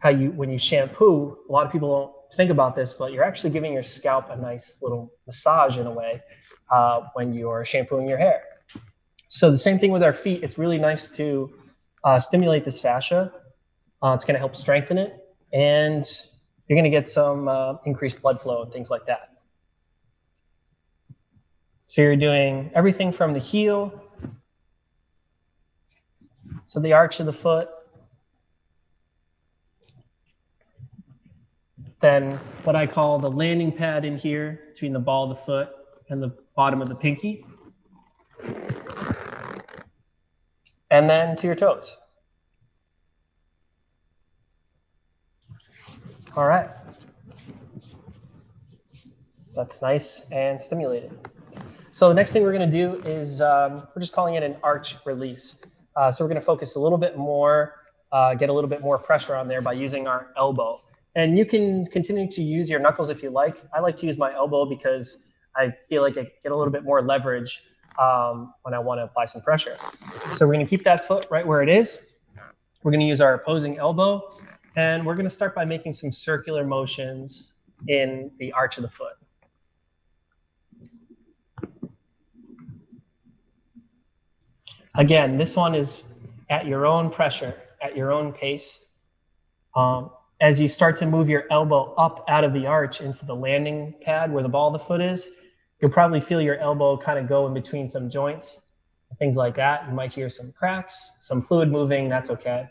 how 0.00 0.08
you, 0.08 0.30
when 0.32 0.50
you 0.50 0.58
shampoo, 0.58 1.38
a 1.48 1.52
lot 1.52 1.64
of 1.64 1.72
people 1.72 1.88
don't 1.90 2.36
think 2.36 2.50
about 2.50 2.74
this, 2.74 2.94
but 2.94 3.12
you're 3.12 3.22
actually 3.22 3.50
giving 3.50 3.72
your 3.72 3.82
scalp 3.82 4.30
a 4.30 4.36
nice 4.36 4.80
little 4.82 5.12
massage 5.26 5.78
in 5.78 5.86
a 5.86 5.92
way 5.92 6.22
uh, 6.70 7.02
when 7.14 7.32
you're 7.32 7.64
shampooing 7.64 8.08
your 8.08 8.18
hair. 8.18 8.42
So 9.34 9.50
the 9.50 9.58
same 9.58 9.80
thing 9.80 9.90
with 9.90 10.04
our 10.04 10.12
feet. 10.12 10.44
It's 10.44 10.58
really 10.58 10.78
nice 10.78 11.10
to 11.16 11.52
uh, 12.04 12.20
stimulate 12.20 12.64
this 12.64 12.80
fascia. 12.80 13.32
Uh, 14.00 14.12
it's 14.14 14.24
going 14.24 14.34
to 14.34 14.38
help 14.38 14.54
strengthen 14.54 14.96
it, 14.96 15.12
and 15.52 16.04
you're 16.68 16.76
going 16.76 16.84
to 16.84 16.96
get 16.98 17.08
some 17.08 17.48
uh, 17.48 17.74
increased 17.84 18.22
blood 18.22 18.40
flow 18.40 18.62
and 18.62 18.72
things 18.72 18.92
like 18.92 19.04
that. 19.06 19.30
So 21.84 22.00
you're 22.00 22.14
doing 22.14 22.70
everything 22.76 23.10
from 23.10 23.32
the 23.32 23.40
heel, 23.40 24.04
so 26.64 26.78
the 26.78 26.92
arch 26.92 27.18
of 27.18 27.26
the 27.26 27.32
foot, 27.32 27.70
then 31.98 32.36
what 32.62 32.76
I 32.76 32.86
call 32.86 33.18
the 33.18 33.32
landing 33.32 33.72
pad 33.72 34.04
in 34.04 34.16
here 34.16 34.60
between 34.72 34.92
the 34.92 35.00
ball 35.00 35.24
of 35.28 35.30
the 35.30 35.42
foot 35.42 35.70
and 36.08 36.22
the 36.22 36.30
bottom 36.54 36.80
of 36.80 36.88
the 36.88 36.94
pinky. 36.94 37.44
And 40.94 41.10
then 41.10 41.34
to 41.38 41.48
your 41.48 41.56
toes. 41.56 41.96
All 46.36 46.46
right. 46.46 46.68
So 49.48 49.60
that's 49.64 49.82
nice 49.82 50.22
and 50.30 50.60
stimulated. 50.60 51.10
So 51.90 52.06
the 52.06 52.14
next 52.14 52.32
thing 52.32 52.44
we're 52.44 52.52
going 52.52 52.70
to 52.70 52.76
do 52.76 53.02
is 53.04 53.40
um, 53.40 53.88
we're 53.92 54.02
just 54.02 54.12
calling 54.12 54.36
it 54.36 54.44
an 54.44 54.54
arch 54.62 54.94
release. 55.04 55.56
Uh, 55.96 56.12
so 56.12 56.22
we're 56.24 56.28
going 56.28 56.40
to 56.40 56.46
focus 56.46 56.76
a 56.76 56.80
little 56.80 56.98
bit 56.98 57.18
more, 57.18 57.74
uh, 58.12 58.34
get 58.34 58.48
a 58.48 58.52
little 58.52 58.70
bit 58.70 58.80
more 58.80 58.96
pressure 58.96 59.34
on 59.34 59.48
there 59.48 59.60
by 59.60 59.72
using 59.72 60.06
our 60.06 60.28
elbow. 60.36 60.80
And 61.16 61.36
you 61.36 61.44
can 61.44 61.84
continue 61.86 62.30
to 62.30 62.40
use 62.40 62.70
your 62.70 62.78
knuckles 62.78 63.10
if 63.10 63.20
you 63.20 63.30
like. 63.30 63.60
I 63.74 63.80
like 63.80 63.96
to 63.96 64.06
use 64.06 64.16
my 64.16 64.32
elbow 64.32 64.64
because 64.64 65.26
I 65.56 65.72
feel 65.88 66.02
like 66.02 66.16
I 66.18 66.30
get 66.44 66.52
a 66.52 66.56
little 66.56 66.72
bit 66.72 66.84
more 66.84 67.02
leverage 67.02 67.64
um, 67.98 68.54
when 68.62 68.74
I 68.74 68.78
want 68.78 68.98
to 68.98 69.04
apply 69.04 69.26
some 69.26 69.42
pressure. 69.42 69.76
So 70.32 70.46
we're 70.46 70.54
going 70.54 70.66
to 70.66 70.70
keep 70.70 70.82
that 70.84 71.06
foot 71.06 71.26
right 71.30 71.46
where 71.46 71.62
it 71.62 71.68
is. 71.68 72.02
We're 72.82 72.90
going 72.90 73.00
to 73.00 73.06
use 73.06 73.20
our 73.20 73.34
opposing 73.34 73.78
elbow, 73.78 74.38
and 74.76 75.04
we're 75.06 75.14
going 75.14 75.26
to 75.26 75.34
start 75.34 75.54
by 75.54 75.64
making 75.64 75.94
some 75.94 76.12
circular 76.12 76.64
motions 76.64 77.52
in 77.88 78.30
the 78.38 78.52
arch 78.52 78.76
of 78.76 78.82
the 78.82 78.88
foot. 78.88 79.14
Again, 84.96 85.36
this 85.36 85.56
one 85.56 85.74
is 85.74 86.04
at 86.50 86.66
your 86.66 86.86
own 86.86 87.10
pressure, 87.10 87.54
at 87.82 87.96
your 87.96 88.12
own 88.12 88.32
pace. 88.32 88.84
Um, 89.74 90.10
as 90.40 90.60
you 90.60 90.68
start 90.68 90.96
to 90.96 91.06
move 91.06 91.28
your 91.28 91.44
elbow 91.50 91.94
up 91.94 92.24
out 92.28 92.44
of 92.44 92.52
the 92.52 92.66
arch 92.66 93.00
into 93.00 93.24
the 93.24 93.34
landing 93.34 93.94
pad 94.00 94.32
where 94.32 94.42
the 94.42 94.48
ball 94.48 94.68
of 94.68 94.72
the 94.74 94.78
foot 94.78 95.00
is, 95.00 95.30
you'll 95.84 95.92
probably 95.92 96.18
feel 96.18 96.40
your 96.40 96.56
elbow 96.60 96.96
kind 96.96 97.18
of 97.18 97.26
go 97.26 97.46
in 97.46 97.52
between 97.52 97.90
some 97.90 98.08
joints, 98.08 98.62
things 99.18 99.36
like 99.36 99.54
that. 99.54 99.86
You 99.86 99.92
might 99.92 100.14
hear 100.14 100.30
some 100.30 100.50
cracks, 100.50 101.12
some 101.20 101.42
fluid 101.42 101.70
moving, 101.70 102.08
that's 102.08 102.30
okay. 102.30 102.70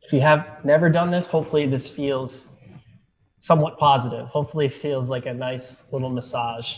If 0.00 0.14
you 0.14 0.22
have 0.22 0.64
never 0.64 0.88
done 0.88 1.10
this, 1.10 1.26
hopefully 1.26 1.66
this 1.66 1.90
feels 1.90 2.46
somewhat 3.38 3.76
positive. 3.76 4.28
Hopefully 4.28 4.64
it 4.64 4.72
feels 4.72 5.10
like 5.10 5.26
a 5.26 5.34
nice 5.34 5.84
little 5.92 6.08
massage. 6.08 6.74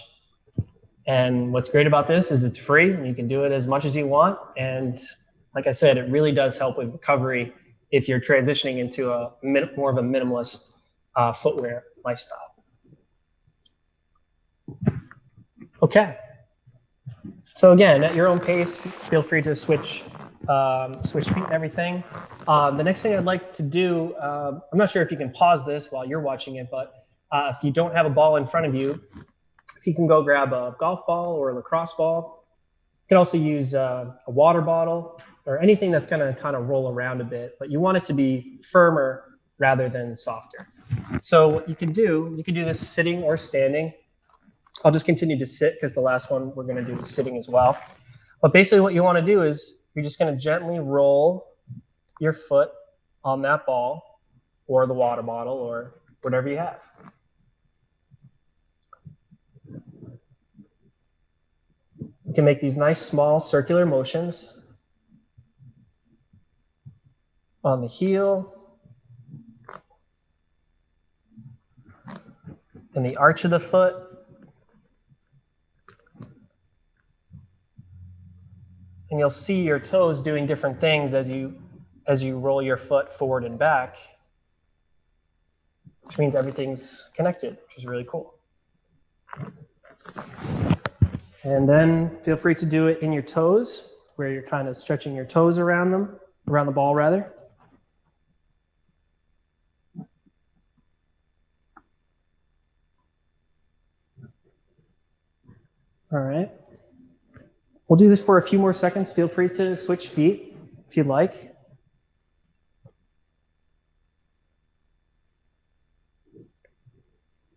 And 1.06 1.52
what's 1.52 1.68
great 1.68 1.86
about 1.86 2.08
this 2.08 2.32
is 2.32 2.42
it's 2.42 2.58
free 2.58 2.90
and 2.90 3.06
you 3.06 3.14
can 3.14 3.28
do 3.28 3.44
it 3.44 3.52
as 3.52 3.68
much 3.68 3.84
as 3.84 3.94
you 3.94 4.08
want. 4.08 4.40
And 4.56 4.96
like 5.54 5.66
I 5.66 5.70
said, 5.70 5.98
it 5.98 6.08
really 6.10 6.32
does 6.32 6.56
help 6.58 6.78
with 6.78 6.90
recovery 6.92 7.52
if 7.90 8.08
you're 8.08 8.20
transitioning 8.20 8.78
into 8.78 9.12
a 9.12 9.32
more 9.76 9.90
of 9.90 9.98
a 9.98 10.02
minimalist 10.02 10.70
uh, 11.16 11.32
footwear 11.32 11.84
lifestyle. 12.04 12.38
Okay. 15.82 16.16
So 17.54 17.72
again, 17.72 18.02
at 18.02 18.14
your 18.14 18.28
own 18.28 18.40
pace, 18.40 18.76
feel 18.76 19.22
free 19.22 19.42
to 19.42 19.54
switch 19.54 20.02
um, 20.48 21.02
switch 21.04 21.28
feet 21.28 21.44
and 21.44 21.52
everything. 21.52 22.02
Um, 22.48 22.76
the 22.76 22.82
next 22.82 23.02
thing 23.02 23.14
I'd 23.14 23.24
like 23.24 23.52
to 23.52 23.62
do, 23.62 24.14
uh, 24.14 24.58
I'm 24.72 24.78
not 24.78 24.90
sure 24.90 25.00
if 25.00 25.10
you 25.12 25.16
can 25.16 25.30
pause 25.30 25.64
this 25.64 25.92
while 25.92 26.04
you're 26.04 26.20
watching 26.20 26.56
it, 26.56 26.68
but 26.70 27.06
uh, 27.30 27.52
if 27.54 27.62
you 27.62 27.70
don't 27.70 27.94
have 27.94 28.06
a 28.06 28.10
ball 28.10 28.36
in 28.36 28.46
front 28.46 28.66
of 28.66 28.74
you, 28.74 29.00
if 29.76 29.86
you 29.86 29.94
can 29.94 30.06
go 30.08 30.22
grab 30.22 30.52
a 30.52 30.74
golf 30.80 31.06
ball 31.06 31.34
or 31.34 31.50
a 31.50 31.54
lacrosse 31.54 31.92
ball. 31.92 32.44
You 33.04 33.08
can 33.08 33.16
also 33.18 33.36
use 33.36 33.74
uh, 33.74 34.12
a 34.26 34.30
water 34.30 34.60
bottle 34.60 35.20
or 35.46 35.58
anything 35.60 35.90
that's 35.90 36.06
going 36.06 36.20
to 36.20 36.38
kind 36.40 36.54
of 36.54 36.68
roll 36.68 36.90
around 36.90 37.20
a 37.20 37.24
bit, 37.24 37.56
but 37.58 37.70
you 37.70 37.80
want 37.80 37.96
it 37.96 38.04
to 38.04 38.12
be 38.12 38.60
firmer 38.62 39.38
rather 39.58 39.88
than 39.88 40.16
softer. 40.16 40.68
So 41.20 41.48
what 41.48 41.68
you 41.68 41.74
can 41.74 41.92
do, 41.92 42.34
you 42.36 42.44
can 42.44 42.54
do 42.54 42.64
this 42.64 42.86
sitting 42.86 43.22
or 43.22 43.36
standing. 43.36 43.92
I'll 44.84 44.92
just 44.92 45.06
continue 45.06 45.38
to 45.38 45.46
sit 45.46 45.74
because 45.74 45.94
the 45.94 46.00
last 46.00 46.30
one 46.30 46.54
we're 46.54 46.64
going 46.64 46.76
to 46.76 46.84
do 46.84 46.98
is 46.98 47.10
sitting 47.10 47.36
as 47.36 47.48
well. 47.48 47.78
But 48.40 48.52
basically 48.52 48.80
what 48.80 48.94
you 48.94 49.02
want 49.02 49.18
to 49.18 49.24
do 49.24 49.42
is 49.42 49.82
you're 49.94 50.02
just 50.02 50.18
going 50.18 50.32
to 50.32 50.40
gently 50.40 50.78
roll 50.78 51.46
your 52.20 52.32
foot 52.32 52.70
on 53.24 53.42
that 53.42 53.66
ball 53.66 54.20
or 54.66 54.86
the 54.86 54.94
water 54.94 55.22
bottle 55.22 55.54
or 55.54 55.94
whatever 56.22 56.48
you 56.48 56.56
have. 56.56 56.82
You 62.00 62.34
can 62.34 62.44
make 62.44 62.60
these 62.60 62.76
nice 62.76 63.00
small 63.00 63.40
circular 63.40 63.84
motions 63.84 64.61
on 67.64 67.80
the 67.80 67.86
heel, 67.86 68.54
in 72.94 73.02
the 73.02 73.16
arch 73.16 73.44
of 73.44 73.50
the 73.50 73.60
foot, 73.60 74.12
and 79.12 79.20
you'll 79.20 79.30
see 79.30 79.60
your 79.60 79.78
toes 79.78 80.22
doing 80.22 80.46
different 80.46 80.80
things 80.80 81.14
as 81.14 81.30
you 81.30 81.54
as 82.06 82.24
you 82.24 82.38
roll 82.38 82.62
your 82.62 82.78
foot 82.78 83.12
forward 83.14 83.44
and 83.44 83.58
back 83.58 83.96
which 86.00 86.18
means 86.18 86.34
everything's 86.34 87.10
connected 87.14 87.58
which 87.66 87.76
is 87.76 87.86
really 87.86 88.06
cool. 88.08 88.34
And 91.44 91.68
then 91.68 92.18
feel 92.22 92.36
free 92.36 92.54
to 92.54 92.66
do 92.66 92.86
it 92.86 93.02
in 93.02 93.12
your 93.12 93.22
toes 93.22 93.92
where 94.16 94.28
you're 94.28 94.42
kind 94.42 94.66
of 94.66 94.76
stretching 94.76 95.14
your 95.14 95.26
toes 95.26 95.58
around 95.58 95.90
them 95.90 96.18
around 96.48 96.66
the 96.66 96.72
ball 96.72 96.94
rather 96.94 97.32
all 106.12 106.20
right 106.20 106.50
We'll 107.92 107.98
do 107.98 108.08
this 108.08 108.24
for 108.24 108.38
a 108.38 108.42
few 108.42 108.58
more 108.58 108.72
seconds. 108.72 109.10
Feel 109.10 109.28
free 109.28 109.50
to 109.50 109.76
switch 109.76 110.08
feet 110.08 110.56
if 110.88 110.96
you'd 110.96 111.06
like. 111.06 111.54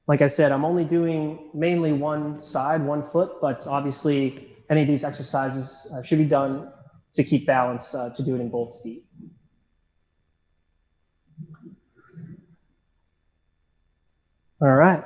Like 0.07 0.21
I 0.21 0.27
said, 0.27 0.51
I'm 0.51 0.65
only 0.65 0.83
doing 0.83 1.49
mainly 1.53 1.93
one 1.93 2.37
side, 2.37 2.81
one 2.83 3.01
foot, 3.01 3.39
but 3.39 3.65
obviously 3.65 4.57
any 4.69 4.81
of 4.81 4.89
these 4.89 5.05
exercises 5.05 5.87
uh, 5.93 6.01
should 6.01 6.17
be 6.17 6.25
done 6.25 6.69
to 7.13 7.23
keep 7.23 7.47
balance 7.47 7.95
uh, 7.95 8.09
to 8.09 8.21
do 8.21 8.35
it 8.35 8.41
in 8.41 8.49
both 8.49 8.83
feet. 8.83 9.05
All 14.61 14.67
right. 14.67 15.01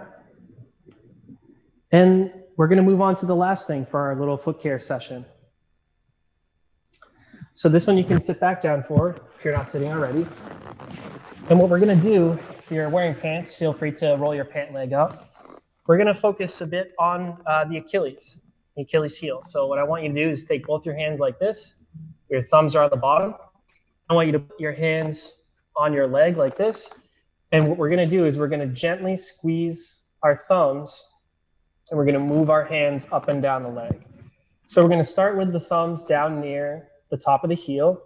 And 1.91 2.33
we're 2.59 2.67
going 2.67 2.75
to 2.75 2.83
move 2.83 2.99
on 2.99 3.15
to 3.15 3.25
the 3.25 3.35
last 3.35 3.67
thing 3.67 3.85
for 3.85 4.01
our 4.01 4.19
little 4.19 4.35
foot 4.35 4.59
care 4.59 4.77
session. 4.77 5.25
So 7.53 7.69
this 7.69 7.87
one 7.87 7.97
you 7.97 8.03
can 8.03 8.19
sit 8.19 8.37
back 8.41 8.59
down 8.59 8.83
for 8.83 9.15
if 9.33 9.45
you're 9.45 9.55
not 9.55 9.69
sitting 9.69 9.89
already. 9.89 10.27
And 11.49 11.57
what 11.57 11.69
we're 11.69 11.79
going 11.79 11.97
to 11.97 12.03
do, 12.03 12.33
if 12.33 12.69
you're 12.69 12.89
wearing 12.89 13.15
pants, 13.15 13.55
feel 13.55 13.71
free 13.71 13.93
to 13.93 14.17
roll 14.19 14.35
your 14.35 14.43
pant 14.43 14.73
leg 14.73 14.91
up. 14.91 15.31
We're 15.87 15.95
going 15.95 16.13
to 16.13 16.13
focus 16.13 16.59
a 16.59 16.67
bit 16.67 16.91
on 16.99 17.37
uh, 17.47 17.63
the 17.63 17.77
Achilles, 17.77 18.41
the 18.75 18.81
Achilles 18.81 19.15
heel. 19.15 19.41
So 19.41 19.65
what 19.67 19.79
I 19.79 19.83
want 19.85 20.03
you 20.03 20.09
to 20.09 20.15
do 20.15 20.29
is 20.29 20.43
take 20.43 20.65
both 20.65 20.85
your 20.85 20.97
hands 20.97 21.21
like 21.21 21.39
this. 21.39 21.85
Your 22.29 22.41
thumbs 22.41 22.75
are 22.75 22.83
at 22.83 22.91
the 22.91 22.97
bottom. 22.97 23.35
I 24.09 24.13
want 24.13 24.27
you 24.27 24.33
to 24.33 24.39
put 24.39 24.59
your 24.59 24.73
hands 24.73 25.33
on 25.77 25.93
your 25.93 26.07
leg 26.07 26.35
like 26.35 26.57
this. 26.57 26.93
And 27.53 27.69
what 27.69 27.77
we're 27.77 27.89
going 27.89 28.05
to 28.09 28.17
do 28.17 28.25
is 28.25 28.37
we're 28.37 28.49
going 28.49 28.67
to 28.67 28.75
gently 28.75 29.15
squeeze 29.15 30.03
our 30.23 30.35
thumbs 30.35 31.05
and 31.89 31.97
we're 31.97 32.05
going 32.05 32.13
to 32.13 32.19
move 32.19 32.49
our 32.49 32.63
hands 32.63 33.07
up 33.11 33.29
and 33.29 33.41
down 33.41 33.63
the 33.63 33.69
leg. 33.69 34.05
So 34.67 34.81
we're 34.81 34.89
going 34.89 34.99
to 35.01 35.07
start 35.07 35.37
with 35.37 35.51
the 35.51 35.59
thumbs 35.59 36.03
down 36.03 36.39
near 36.39 36.89
the 37.09 37.17
top 37.17 37.43
of 37.43 37.49
the 37.49 37.55
heel. 37.55 38.01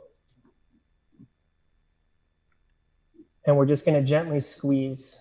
And 3.45 3.57
we're 3.57 3.65
just 3.65 3.85
going 3.85 3.99
to 4.01 4.07
gently 4.07 4.39
squeeze 4.39 5.19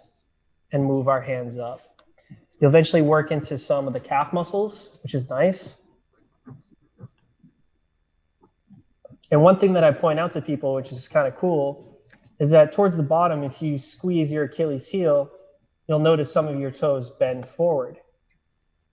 and 0.71 0.85
move 0.85 1.09
our 1.09 1.21
hands 1.21 1.59
up. 1.59 1.81
You'll 2.61 2.71
eventually 2.71 3.03
work 3.03 3.33
into 3.33 3.59
some 3.59 3.89
of 3.89 3.93
the 3.93 4.01
calf 4.01 4.33
muscles, 4.33 4.99
which 5.03 5.15
is 5.15 5.29
nice. 5.29 5.79
And 9.33 9.43
one 9.43 9.59
thing 9.59 9.73
that 9.73 9.83
I 9.83 9.91
point 9.91 10.21
out 10.21 10.31
to 10.33 10.43
people, 10.43 10.75
which 10.75 10.93
is 10.93 11.09
kind 11.09 11.27
of 11.27 11.37
cool, 11.37 11.99
is 12.39 12.51
that 12.51 12.71
towards 12.71 12.97
the 12.97 13.03
bottom, 13.03 13.43
if 13.43 13.61
you 13.61 13.79
squeeze 13.79 14.31
your 14.31 14.45
Achilles 14.45 14.87
heel, 14.89 15.31
you'll 15.89 15.99
notice 15.99 16.31
some 16.31 16.47
of 16.47 16.61
your 16.61 16.71
toes 16.71 17.11
bend 17.11 17.49
forward. 17.49 17.99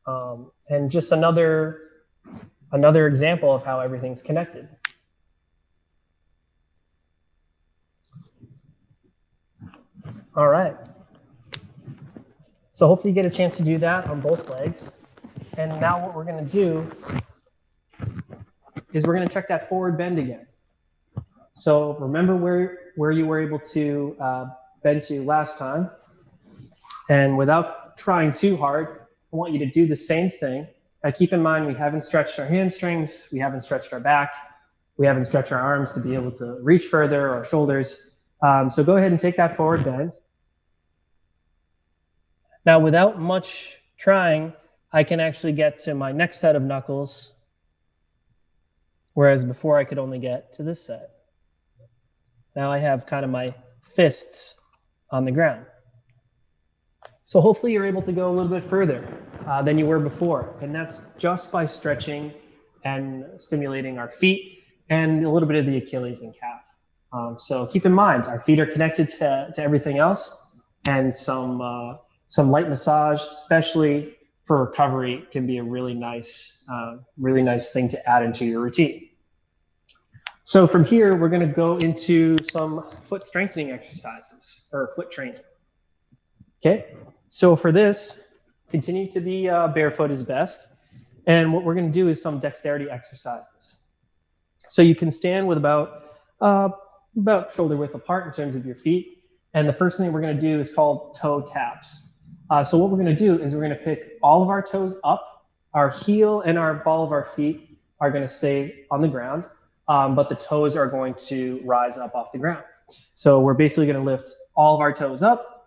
Um, 0.06 0.52
and 0.70 0.90
just 0.90 1.12
another 1.12 1.82
another 2.72 3.08
example 3.08 3.54
of 3.54 3.64
how 3.64 3.80
everything's 3.80 4.22
connected. 4.22 4.68
All 10.36 10.48
right. 10.48 10.76
So 12.72 12.88
hopefully 12.88 13.12
you 13.12 13.16
get 13.16 13.26
a 13.26 13.30
chance 13.30 13.58
to 13.58 13.64
do 13.64 13.78
that 13.80 14.08
on 14.08 14.22
both 14.22 14.50
legs. 14.50 14.92
And 15.58 15.82
now 15.82 16.02
what 16.02 16.16
we're 16.16 16.24
going 16.24 16.46
to 16.46 16.50
do 16.50 16.90
is 18.94 19.06
we're 19.06 19.16
going 19.16 19.28
to 19.28 19.34
check 19.34 19.48
that 19.50 19.68
forward 19.68 19.98
bend 19.98 20.18
again. 20.18 20.48
So 21.52 21.98
remember 21.98 22.38
where, 22.38 22.78
where 22.96 23.12
you 23.12 23.26
were 23.26 23.42
able 23.42 23.60
to 23.60 24.16
uh, 24.22 24.46
bend 24.82 25.02
to 25.04 25.24
last 25.24 25.58
time. 25.58 25.90
And 27.10 27.38
without 27.38 27.98
trying 27.98 28.32
too 28.32 28.56
hard, 28.56 28.99
I 29.32 29.36
want 29.36 29.54
you 29.54 29.60
to 29.60 29.66
do 29.66 29.86
the 29.86 29.96
same 29.96 30.30
thing. 30.30 30.68
Now 31.04 31.12
keep 31.12 31.34
in 31.34 31.42
mind, 31.42 31.68
we 31.68 31.74
haven't 31.74 32.02
stretched 32.02 32.40
our 32.40 32.46
hamstrings, 32.46 33.30
we 33.32 33.40
haven't 33.40 33.62
stretched 33.62 33.94
our 33.94 34.00
back, 34.00 34.34
we 34.98 35.06
haven't 35.06 35.26
stretched 35.26 35.52
our 35.52 35.62
arms 35.62 35.94
to 35.94 36.00
be 36.00 36.14
able 36.14 36.32
to 36.34 36.58
reach 36.62 36.86
further, 36.86 37.34
or 37.34 37.46
shoulders. 37.46 38.16
Um, 38.42 38.70
so 38.70 38.84
go 38.84 38.98
ahead 38.98 39.12
and 39.12 39.20
take 39.20 39.38
that 39.38 39.56
forward 39.56 39.84
bend. 39.84 40.14
Now, 42.66 42.80
without 42.80 43.20
much 43.20 43.78
trying, 43.98 44.54
I 44.92 45.04
can 45.04 45.20
actually 45.20 45.54
get 45.54 45.78
to 45.80 45.94
my 45.94 46.12
next 46.12 46.40
set 46.40 46.56
of 46.56 46.64
knuckles, 46.64 47.34
whereas 49.14 49.44
before 49.44 49.78
I 49.78 49.84
could 49.84 50.00
only 50.00 50.20
get 50.20 50.52
to 50.54 50.64
this 50.64 50.82
set. 50.82 51.12
Now 52.56 52.72
I 52.72 52.78
have 52.80 53.06
kind 53.06 53.24
of 53.24 53.32
my 53.32 53.54
fists 53.84 54.56
on 55.12 55.24
the 55.26 55.32
ground. 55.32 55.66
So 57.30 57.40
hopefully 57.42 57.74
you're 57.74 57.86
able 57.86 58.02
to 58.02 58.12
go 58.12 58.28
a 58.28 58.34
little 58.34 58.50
bit 58.50 58.64
further 58.64 59.08
uh, 59.46 59.62
than 59.62 59.78
you 59.78 59.86
were 59.86 60.00
before. 60.00 60.56
And 60.62 60.74
that's 60.74 61.04
just 61.20 61.52
by 61.52 61.64
stretching 61.64 62.34
and 62.86 63.24
stimulating 63.40 64.00
our 64.00 64.10
feet 64.10 64.64
and 64.90 65.24
a 65.24 65.30
little 65.30 65.48
bit 65.48 65.58
of 65.58 65.68
the 65.68 65.78
Achilles 65.78 66.24
and 66.24 66.34
calf. 66.34 66.64
Um, 67.14 67.36
so 67.38 67.68
keep 67.68 67.86
in 67.86 67.94
mind, 67.94 68.26
our 68.26 68.40
feet 68.40 68.60
are 68.60 68.66
connected 68.66 69.08
to, 69.10 69.52
to 69.54 69.62
everything 69.62 70.00
else 70.00 70.42
and 70.88 71.14
some, 71.14 71.62
uh, 71.62 71.98
some 72.30 72.50
light 72.50 72.68
massage, 72.68 73.24
especially 73.24 74.16
for 74.46 74.66
recovery, 74.66 75.28
can 75.32 75.46
be 75.46 75.60
a 75.60 75.64
really 75.64 75.94
nice, 75.94 76.64
uh, 76.68 76.96
really 77.20 77.44
nice 77.44 77.72
thing 77.72 77.88
to 77.90 78.10
add 78.10 78.24
into 78.24 78.44
your 78.44 78.62
routine. 78.62 79.08
So 80.46 80.66
from 80.66 80.84
here, 80.84 81.16
we're 81.16 81.30
going 81.30 81.48
to 81.48 81.54
go 81.54 81.78
into 81.78 82.38
some 82.42 82.90
foot 83.04 83.24
strengthening 83.24 83.70
exercises 83.70 84.66
or 84.74 84.94
foot 84.96 85.12
training. 85.12 85.38
Okay, 86.62 86.88
so 87.32 87.56
for 87.56 87.72
this, 87.72 88.18
continue 88.72 89.10
to 89.12 89.20
be 89.20 89.48
uh, 89.48 89.68
barefoot 89.68 90.10
is 90.10 90.24
best. 90.24 90.68
And 91.28 91.54
what 91.54 91.64
we're 91.64 91.76
going 91.76 91.86
to 91.86 91.94
do 91.94 92.08
is 92.08 92.20
some 92.20 92.40
dexterity 92.40 92.90
exercises. 92.90 93.78
So 94.68 94.82
you 94.82 94.96
can 94.96 95.12
stand 95.12 95.48
with 95.48 95.60
about 95.60 96.16
uh, 96.42 96.70
about 97.16 97.54
shoulder 97.54 97.78
width 97.78 97.94
apart 97.94 98.26
in 98.26 98.34
terms 98.34 98.56
of 98.56 98.66
your 98.66 98.74
feet. 98.74 99.24
And 99.54 99.70
the 99.70 99.74
first 99.74 100.00
thing 100.00 100.12
we're 100.12 100.22
going 100.22 100.36
to 100.36 100.42
do 100.42 100.60
is 100.60 100.74
called 100.74 101.14
toe 101.14 101.42
taps. 101.42 102.08
Uh, 102.50 102.64
so 102.64 102.80
what 102.80 102.90
we're 102.90 102.98
going 102.98 103.16
to 103.16 103.24
do 103.28 103.40
is 103.40 103.54
we're 103.54 103.62
going 103.62 103.78
to 103.78 103.84
pick 103.84 104.18
all 104.24 104.42
of 104.42 104.50
our 104.50 104.64
toes 104.64 105.00
up. 105.04 105.46
Our 105.76 105.92
heel 105.92 106.42
and 106.42 106.58
our 106.58 106.74
ball 106.74 107.04
of 107.04 107.12
our 107.12 107.26
feet 107.26 107.80
are 108.00 108.10
going 108.10 108.24
to 108.24 108.28
stay 108.28 108.86
on 108.90 109.02
the 109.02 109.08
ground, 109.08 109.48
um, 109.88 110.16
but 110.16 110.30
the 110.30 110.36
toes 110.36 110.76
are 110.76 110.88
going 110.88 111.14
to 111.28 111.62
rise 111.64 112.00
up 112.00 112.16
off 112.16 112.32
the 112.32 112.40
ground. 112.40 112.64
So 113.14 113.40
we're 113.40 113.54
basically 113.54 113.86
going 113.86 114.04
to 114.04 114.12
lift 114.12 114.34
all 114.56 114.74
of 114.74 114.82
our 114.82 114.92
toes 114.92 115.22
up 115.22 115.59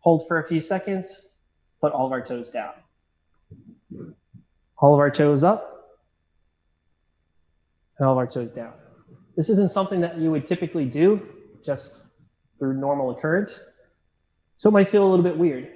hold 0.00 0.26
for 0.26 0.38
a 0.38 0.46
few 0.46 0.60
seconds, 0.60 1.22
put 1.80 1.92
all 1.92 2.06
of 2.06 2.12
our 2.12 2.22
toes 2.22 2.50
down. 2.50 2.72
All 4.78 4.94
of 4.94 5.00
our 5.00 5.10
toes 5.10 5.44
up, 5.44 5.98
and 7.98 8.06
all 8.06 8.12
of 8.12 8.18
our 8.18 8.26
toes 8.26 8.50
down. 8.50 8.72
This 9.36 9.50
isn't 9.50 9.70
something 9.70 10.00
that 10.00 10.18
you 10.18 10.30
would 10.30 10.46
typically 10.46 10.86
do 10.86 11.20
just 11.64 12.00
through 12.58 12.74
normal 12.74 13.10
occurrence, 13.10 13.62
so 14.54 14.68
it 14.68 14.72
might 14.72 14.88
feel 14.88 15.06
a 15.06 15.08
little 15.08 15.22
bit 15.22 15.36
weird. 15.36 15.68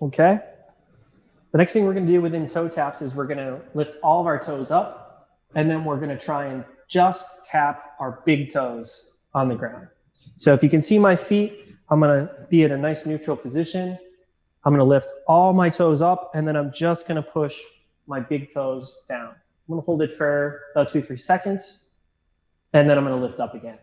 Okay? 0.00 0.38
The 1.50 1.58
next 1.58 1.72
thing 1.72 1.84
we're 1.84 1.94
going 1.94 2.06
to 2.06 2.12
do 2.12 2.20
within 2.20 2.46
toe 2.46 2.68
taps 2.68 3.02
is 3.02 3.14
we're 3.14 3.26
going 3.26 3.38
to 3.38 3.60
lift 3.74 3.96
all 4.02 4.20
of 4.20 4.26
our 4.26 4.38
toes 4.38 4.70
up 4.70 5.07
and 5.54 5.70
then 5.70 5.84
we're 5.84 5.96
going 5.96 6.10
to 6.10 6.18
try 6.18 6.46
and 6.46 6.64
just 6.88 7.44
tap 7.44 7.94
our 8.00 8.22
big 8.24 8.52
toes 8.52 9.12
on 9.34 9.48
the 9.48 9.54
ground. 9.54 9.88
So 10.36 10.54
if 10.54 10.62
you 10.62 10.70
can 10.70 10.82
see 10.82 10.98
my 10.98 11.16
feet, 11.16 11.76
I'm 11.90 12.00
going 12.00 12.26
to 12.26 12.46
be 12.48 12.64
at 12.64 12.70
a 12.70 12.76
nice 12.76 13.06
neutral 13.06 13.36
position. 13.36 13.98
I'm 14.64 14.72
going 14.72 14.78
to 14.78 14.84
lift 14.84 15.10
all 15.26 15.52
my 15.52 15.70
toes 15.70 16.02
up, 16.02 16.30
and 16.34 16.46
then 16.46 16.56
I'm 16.56 16.72
just 16.72 17.08
going 17.08 17.16
to 17.16 17.22
push 17.22 17.58
my 18.06 18.20
big 18.20 18.52
toes 18.52 19.04
down. 19.08 19.28
I'm 19.28 19.74
going 19.74 19.80
to 19.80 19.84
hold 19.84 20.02
it 20.02 20.16
for 20.16 20.62
about 20.72 20.90
two, 20.90 21.02
three 21.02 21.16
seconds, 21.16 21.80
and 22.72 22.88
then 22.88 22.98
I'm 22.98 23.04
going 23.04 23.18
to 23.18 23.24
lift 23.24 23.40
up 23.40 23.54
again. 23.54 23.78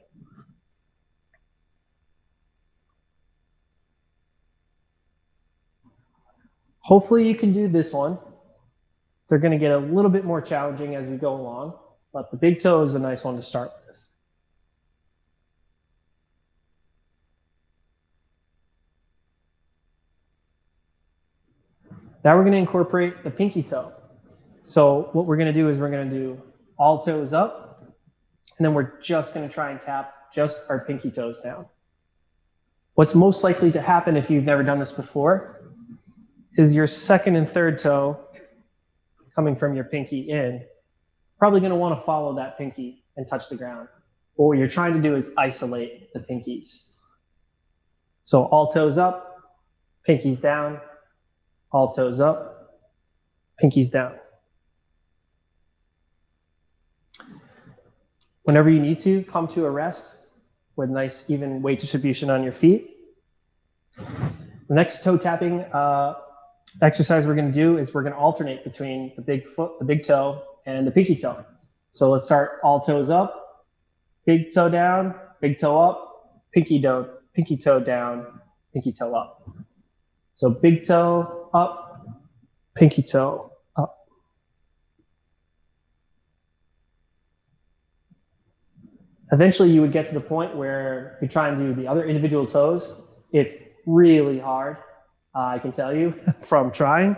Hopefully 6.80 7.28
you 7.28 7.34
can 7.34 7.52
do 7.52 7.68
this 7.68 7.94
one. 7.94 8.20
They're 9.28 9.40
going 9.40 9.52
to 9.52 9.58
get 9.58 9.72
a 9.72 9.78
little 9.78 10.12
bit 10.12 10.24
more 10.24 10.42
challenging 10.42 10.96
as 10.96 11.08
we 11.08 11.18
go 11.18 11.34
along, 11.36 11.74
but 12.14 12.30
the 12.32 12.38
big 12.38 12.60
toe 12.60 12.84
is 12.84 12.96
a 12.96 13.00
nice 13.00 13.24
one 13.24 13.36
to 13.36 13.42
start 13.42 13.72
with. 13.88 14.08
Now 22.24 22.36
we're 22.36 22.44
going 22.44 22.54
to 22.54 22.60
incorporate 22.60 23.24
the 23.24 23.30
pinky 23.30 23.62
toe. 23.62 23.94
So 24.64 25.10
what 25.14 25.26
we're 25.28 25.38
going 25.38 25.54
to 25.54 25.54
do 25.54 25.70
is 25.70 25.80
we're 25.80 25.92
going 25.92 26.10
to 26.10 26.16
do 26.16 26.42
all 26.78 27.00
toes 27.00 27.34
up, 27.34 27.84
and 28.58 28.66
then 28.66 28.74
we're 28.74 29.00
just 29.00 29.34
going 29.34 29.48
to 29.48 29.54
try 29.54 29.70
and 29.72 29.80
tap 29.80 30.34
just 30.34 30.70
our 30.70 30.84
pinky 30.86 31.12
toes 31.12 31.42
down. 31.42 31.66
What's 32.96 33.14
most 33.14 33.44
likely 33.44 33.72
to 33.72 33.82
happen 33.82 34.18
if 34.18 34.30
you've 34.30 34.44
never 34.44 34.64
done 34.64 34.80
this 34.80 34.92
before 34.92 35.62
is 36.58 36.74
your 36.74 36.88
second 36.88 37.36
and 37.36 37.48
third 37.48 37.78
toe 37.78 38.20
coming 39.36 39.56
from 39.56 39.76
your 39.76 39.84
pinky 39.84 40.22
in, 40.22 40.64
probably 41.38 41.60
going 41.60 41.72
to 41.72 41.76
want 41.76 42.00
to 42.00 42.06
follow 42.06 42.36
that 42.36 42.58
pinky 42.58 43.04
and 43.18 43.28
touch 43.28 43.50
the 43.50 43.56
ground. 43.56 43.88
But 44.38 44.44
what 44.44 44.58
you're 44.58 44.68
trying 44.68 44.94
to 44.94 45.02
do 45.02 45.16
is 45.16 45.34
isolate 45.38 46.14
the 46.14 46.20
pinkies. 46.20 46.92
So 48.24 48.46
all 48.46 48.70
toes 48.70 48.98
up, 48.98 49.38
pinkies 50.08 50.42
down, 50.42 50.80
all 51.72 51.92
toes 51.92 52.20
up, 52.20 52.82
pinkies 53.62 53.92
down. 53.92 54.16
Whenever 58.44 58.70
you 58.70 58.80
need 58.80 59.00
to, 59.00 59.24
come 59.24 59.48
to 59.50 59.66
a 59.66 59.70
rest 59.70 60.16
with 60.76 60.90
nice 60.90 61.30
even 61.30 61.62
weight 61.62 61.80
distribution 61.80 62.30
on 62.30 62.44
your 62.44 62.52
feet. 62.52 62.92
The 63.98 64.74
next 64.74 65.04
toe 65.04 65.18
tapping 65.18 65.62
uh, 65.62 66.16
exercise 66.82 67.26
we're 67.26 67.36
going 67.36 67.52
to 67.52 67.54
do 67.54 67.78
is 67.78 67.94
we're 67.94 68.04
going 68.04 68.14
to 68.14 68.20
alternate 68.20 68.64
between 68.64 69.14
the 69.16 69.22
big 69.22 69.48
foot, 69.48 69.80
the 69.80 69.86
big 69.86 70.04
toe, 70.04 70.44
and 70.66 70.86
the 70.86 70.92
pinky 70.92 71.16
toe. 71.16 71.46
So 71.92 72.10
let's 72.10 72.26
start 72.26 72.60
all 72.64 72.80
toes 72.80 73.10
up, 73.10 73.66
big 74.26 74.54
toe 74.54 74.70
down, 74.70 75.16
big 75.42 75.58
toe 75.58 75.82
up, 75.82 76.44
pinky 76.54 76.82
toe, 76.82 77.10
pinky 77.34 77.56
toe 77.56 77.80
down, 77.80 78.40
pinky 78.74 78.92
toe 78.92 79.16
up. 79.16 79.50
So 80.34 80.50
big 80.50 80.86
toe 80.86 81.50
up, 81.54 82.06
pinky 82.76 83.02
toe 83.02 83.52
up. 83.78 84.08
Eventually 89.32 89.72
you 89.72 89.82
would 89.82 89.94
get 89.94 90.06
to 90.08 90.14
the 90.14 90.20
point 90.20 90.56
where 90.56 91.18
you 91.22 91.28
try 91.28 91.48
and 91.48 91.58
do 91.58 91.74
the 91.74 91.88
other 91.88 92.06
individual 92.06 92.46
toes. 92.46 93.08
It's 93.32 93.54
really 93.86 94.40
hard, 94.40 94.78
I 95.36 95.60
can 95.60 95.72
tell 95.72 95.96
you 95.96 96.12
from 96.42 96.72
trying, 96.72 97.16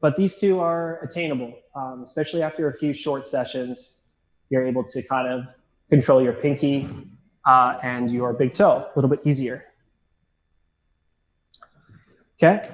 but 0.00 0.16
these 0.16 0.34
two 0.34 0.58
are 0.60 1.02
attainable, 1.02 1.54
um, 1.74 2.02
especially 2.02 2.42
after 2.42 2.68
a 2.68 2.74
few 2.76 2.92
short 2.92 3.26
sessions. 3.26 3.98
You're 4.48 4.66
able 4.66 4.84
to 4.84 5.02
kind 5.02 5.28
of 5.28 5.54
control 5.88 6.22
your 6.22 6.32
pinky 6.32 6.88
uh, 7.46 7.78
and 7.82 8.10
your 8.10 8.32
big 8.32 8.52
toe 8.52 8.88
a 8.92 8.92
little 8.96 9.08
bit 9.08 9.20
easier. 9.24 9.64
Okay, 12.42 12.68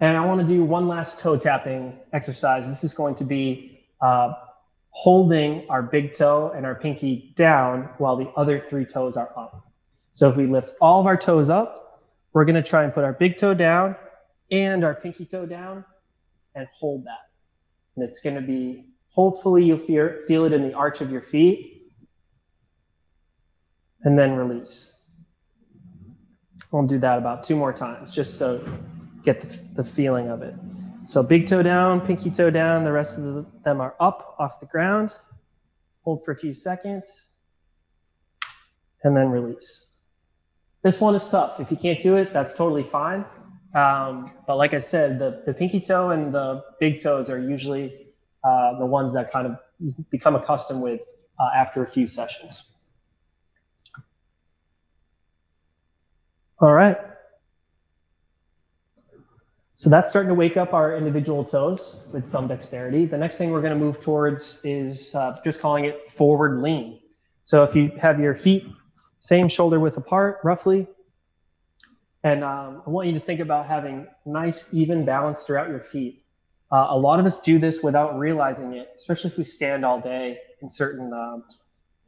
and 0.00 0.16
I 0.16 0.24
want 0.24 0.40
to 0.40 0.46
do 0.46 0.64
one 0.64 0.88
last 0.88 1.20
toe 1.20 1.36
tapping 1.36 1.96
exercise. 2.12 2.68
This 2.68 2.84
is 2.84 2.92
going 2.92 3.14
to 3.14 3.24
be 3.24 3.84
uh, 4.00 4.34
holding 4.90 5.64
our 5.70 5.82
big 5.82 6.12
toe 6.12 6.52
and 6.54 6.66
our 6.66 6.74
pinky 6.74 7.32
down 7.36 7.88
while 7.98 8.16
the 8.16 8.28
other 8.36 8.58
three 8.58 8.84
toes 8.84 9.16
are 9.16 9.30
up. 9.36 9.66
So 10.12 10.28
if 10.28 10.36
we 10.36 10.46
lift 10.46 10.74
all 10.80 11.00
of 11.00 11.06
our 11.06 11.16
toes 11.16 11.48
up, 11.48 12.02
we're 12.32 12.44
going 12.44 12.56
to 12.56 12.62
try 12.62 12.84
and 12.84 12.92
put 12.92 13.04
our 13.04 13.12
big 13.12 13.36
toe 13.36 13.54
down 13.54 13.96
and 14.52 14.84
our 14.84 14.94
pinky 14.94 15.24
toe 15.24 15.46
down 15.46 15.84
and 16.54 16.68
hold 16.78 17.04
that. 17.06 17.30
And 17.96 18.08
it's 18.08 18.20
going 18.20 18.36
to 18.36 18.42
be, 18.42 18.84
hopefully 19.08 19.64
you'll 19.64 19.78
feel, 19.78 20.10
feel 20.28 20.44
it 20.44 20.52
in 20.52 20.62
the 20.62 20.74
arch 20.74 21.00
of 21.00 21.10
your 21.10 21.22
feet 21.22 21.90
and 24.02 24.18
then 24.18 24.32
release. 24.34 24.92
We'll 26.70 26.86
do 26.86 26.98
that 26.98 27.18
about 27.18 27.42
two 27.42 27.56
more 27.56 27.72
times 27.72 28.14
just 28.14 28.38
so 28.38 28.62
get 29.24 29.40
the, 29.40 29.60
the 29.74 29.84
feeling 29.84 30.28
of 30.28 30.42
it. 30.42 30.54
So 31.04 31.22
big 31.22 31.46
toe 31.46 31.62
down, 31.62 32.00
pinky 32.00 32.30
toe 32.30 32.50
down, 32.50 32.84
the 32.84 32.92
rest 32.92 33.18
of 33.18 33.24
the, 33.24 33.46
them 33.64 33.80
are 33.80 33.94
up 34.00 34.36
off 34.38 34.60
the 34.60 34.66
ground. 34.66 35.14
Hold 36.02 36.24
for 36.24 36.32
a 36.32 36.36
few 36.36 36.52
seconds 36.52 37.26
and 39.02 39.16
then 39.16 39.28
release. 39.30 39.92
This 40.82 41.00
one 41.00 41.14
is 41.14 41.26
tough. 41.28 41.60
If 41.60 41.70
you 41.70 41.76
can't 41.76 42.00
do 42.00 42.16
it, 42.16 42.32
that's 42.32 42.54
totally 42.54 42.82
fine. 42.82 43.24
Um, 43.74 44.32
but 44.46 44.56
like 44.56 44.74
I 44.74 44.78
said, 44.78 45.18
the, 45.18 45.42
the 45.46 45.54
pinky 45.54 45.80
toe 45.80 46.10
and 46.10 46.32
the 46.32 46.62
big 46.78 47.02
toes 47.02 47.30
are 47.30 47.40
usually 47.40 48.06
uh, 48.44 48.78
the 48.78 48.86
ones 48.86 49.12
that 49.14 49.30
kind 49.30 49.46
of 49.46 50.10
become 50.10 50.34
accustomed 50.34 50.82
with 50.82 51.04
uh, 51.40 51.48
after 51.54 51.82
a 51.82 51.86
few 51.86 52.06
sessions. 52.06 52.64
All 56.60 56.72
right. 56.72 56.98
So 59.74 59.90
that's 59.90 60.10
starting 60.10 60.28
to 60.28 60.34
wake 60.34 60.56
up 60.56 60.74
our 60.74 60.96
individual 60.96 61.44
toes 61.44 62.06
with 62.12 62.28
some 62.28 62.46
dexterity. 62.46 63.04
The 63.04 63.18
next 63.18 63.36
thing 63.36 63.50
we're 63.50 63.62
going 63.62 63.72
to 63.72 63.78
move 63.78 64.00
towards 64.00 64.60
is 64.62 65.12
uh, 65.14 65.40
just 65.42 65.60
calling 65.60 65.86
it 65.86 66.08
forward 66.08 66.62
lean. 66.62 67.00
So 67.42 67.64
if 67.64 67.74
you 67.74 67.90
have 67.98 68.20
your 68.20 68.36
feet 68.36 68.64
same 69.22 69.48
shoulder 69.48 69.78
width 69.78 69.96
apart, 69.96 70.40
roughly, 70.42 70.88
and 72.24 72.44
um, 72.44 72.82
I 72.86 72.90
want 72.90 73.08
you 73.08 73.14
to 73.14 73.20
think 73.20 73.40
about 73.40 73.66
having 73.66 74.06
nice, 74.24 74.72
even 74.72 75.04
balance 75.04 75.44
throughout 75.44 75.68
your 75.68 75.80
feet. 75.80 76.22
Uh, 76.70 76.86
a 76.90 76.98
lot 76.98 77.20
of 77.20 77.26
us 77.26 77.40
do 77.40 77.58
this 77.58 77.82
without 77.82 78.18
realizing 78.18 78.72
it, 78.72 78.90
especially 78.94 79.30
if 79.30 79.36
we 79.36 79.44
stand 79.44 79.84
all 79.84 80.00
day 80.00 80.38
in 80.62 80.68
certain 80.68 81.12
um, 81.12 81.44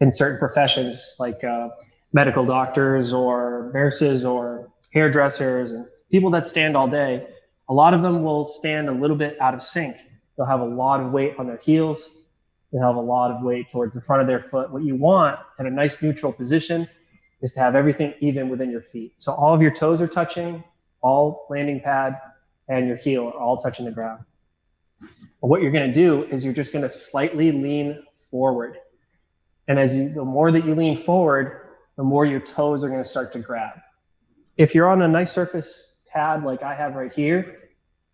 in 0.01 0.11
certain 0.11 0.39
professions 0.39 1.17
like 1.19 1.45
uh, 1.45 1.69
medical 2.13 2.45
doctors 2.45 3.13
or 3.13 3.71
nurses 3.75 4.25
or 4.25 4.71
hairdressers 4.93 5.73
and 5.73 5.87
people 6.11 6.31
that 6.31 6.47
stand 6.47 6.77
all 6.77 6.89
day 6.89 7.27
a 7.69 7.75
lot 7.75 7.95
of 7.95 8.03
them 8.03 8.23
will 8.23 8.45
stand 8.45 8.89
a 8.89 8.93
little 8.93 9.17
bit 9.17 9.41
out 9.41 9.55
of 9.55 9.63
sync. 9.63 9.97
They'll 10.37 10.47
have 10.47 10.61
a 10.61 10.67
lot 10.67 11.01
of 11.01 11.13
weight 11.13 11.35
on 11.39 11.47
their 11.47 11.57
heels. 11.57 12.19
They'll 12.73 12.83
have 12.83 12.97
a 12.97 13.01
lot 13.01 13.31
of 13.31 13.43
weight 13.43 13.71
towards 13.71 13.95
the 13.95 14.01
front 14.01 14.21
of 14.21 14.29
their 14.29 14.43
foot. 14.43 14.71
What 14.71 14.83
you 14.83 14.97
want 14.97 15.39
at 15.59 15.67
a 15.67 15.71
nice 15.71 16.03
neutral 16.03 16.33
position 16.33 16.89
is 17.45 17.53
to 17.53 17.61
have 17.61 17.77
everything 17.77 18.15
even 18.21 18.49
within 18.49 18.71
your 18.71 18.81
feet. 18.81 19.15
So 19.19 19.33
all 19.35 19.55
of 19.55 19.61
your 19.61 19.71
toes 19.71 20.01
are 20.01 20.09
touching, 20.09 20.65
all 21.03 21.47
landing 21.51 21.79
pad 21.79 22.19
and 22.69 22.89
your 22.89 22.97
heel 22.97 23.27
are 23.27 23.39
all 23.39 23.59
touching 23.59 23.85
the 23.85 23.91
ground. 23.91 24.25
But 24.99 25.49
what 25.49 25.61
you're 25.61 25.71
going 25.71 25.87
to 25.87 25.93
do 25.93 26.25
is 26.25 26.43
you're 26.43 26.55
just 26.55 26.73
going 26.73 26.85
to 26.85 26.89
slightly 26.89 27.53
lean 27.53 28.03
forward. 28.31 28.79
And 29.69 29.79
as 29.79 29.95
you, 29.95 30.09
the 30.09 30.25
more 30.25 30.51
that 30.53 30.65
you 30.65 30.75
lean 30.75 30.97
forward, 30.97 31.69
the 31.97 32.03
more 32.03 32.25
your 32.25 32.41
toes 32.41 32.83
are 32.83 32.89
going 32.89 33.03
to 33.03 33.09
start 33.09 33.31
to 33.35 33.41
grab. 33.41 33.79
If 34.57 34.75
you're 34.75 34.89
on 34.89 35.03
a 35.03 35.09
nice 35.09 35.31
surface 35.31 35.97
pad 36.11 36.45
like 36.45 36.63
I 36.63 36.75
have 36.75 36.95
right 36.95 37.13
here, 37.13 37.59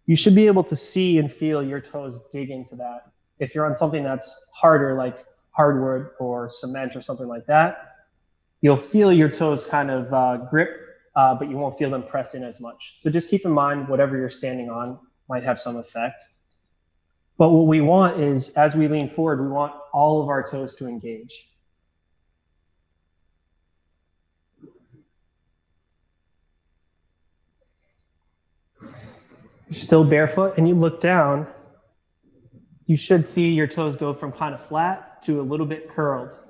you 0.06 0.16
should 0.16 0.34
be 0.34 0.48
able 0.48 0.64
to 0.64 0.74
see 0.74 1.18
and 1.18 1.32
feel 1.32 1.62
your 1.62 1.80
toes 1.80 2.20
dig 2.32 2.50
into 2.50 2.74
that. 2.76 3.12
If 3.38 3.54
you're 3.54 3.66
on 3.66 3.76
something 3.76 4.02
that's 4.02 4.48
harder, 4.52 4.96
like 4.96 5.18
hardwood 5.52 6.08
or 6.18 6.48
cement 6.48 6.96
or 6.96 7.00
something 7.00 7.28
like 7.28 7.46
that, 7.46 7.89
you'll 8.60 8.76
feel 8.76 9.12
your 9.12 9.28
toes 9.28 9.66
kind 9.66 9.90
of 9.90 10.12
uh, 10.12 10.36
grip, 10.50 10.70
uh, 11.16 11.34
but 11.34 11.48
you 11.48 11.56
won't 11.56 11.78
feel 11.78 11.90
them 11.90 12.02
press 12.02 12.34
in 12.34 12.44
as 12.44 12.60
much. 12.60 12.98
So 13.00 13.10
just 13.10 13.30
keep 13.30 13.44
in 13.44 13.52
mind 13.52 13.88
whatever 13.88 14.16
you're 14.16 14.28
standing 14.28 14.70
on 14.70 14.98
might 15.28 15.44
have 15.44 15.58
some 15.58 15.76
effect. 15.76 16.22
But 17.38 17.50
what 17.50 17.66
we 17.66 17.80
want 17.80 18.20
is, 18.20 18.50
as 18.50 18.74
we 18.74 18.86
lean 18.86 19.08
forward, 19.08 19.40
we 19.40 19.48
want 19.48 19.72
all 19.92 20.22
of 20.22 20.28
our 20.28 20.42
toes 20.42 20.76
to 20.76 20.86
engage. 20.86 21.50
you're 29.70 29.80
still 29.80 30.04
barefoot 30.04 30.54
and 30.58 30.68
you 30.68 30.74
look 30.74 31.00
down, 31.00 31.46
you 32.86 32.96
should 32.96 33.24
see 33.24 33.50
your 33.50 33.68
toes 33.68 33.96
go 33.96 34.12
from 34.12 34.32
kind 34.32 34.52
of 34.52 34.60
flat 34.60 35.22
to 35.22 35.40
a 35.40 35.42
little 35.42 35.66
bit 35.66 35.88
curled. 35.88 36.40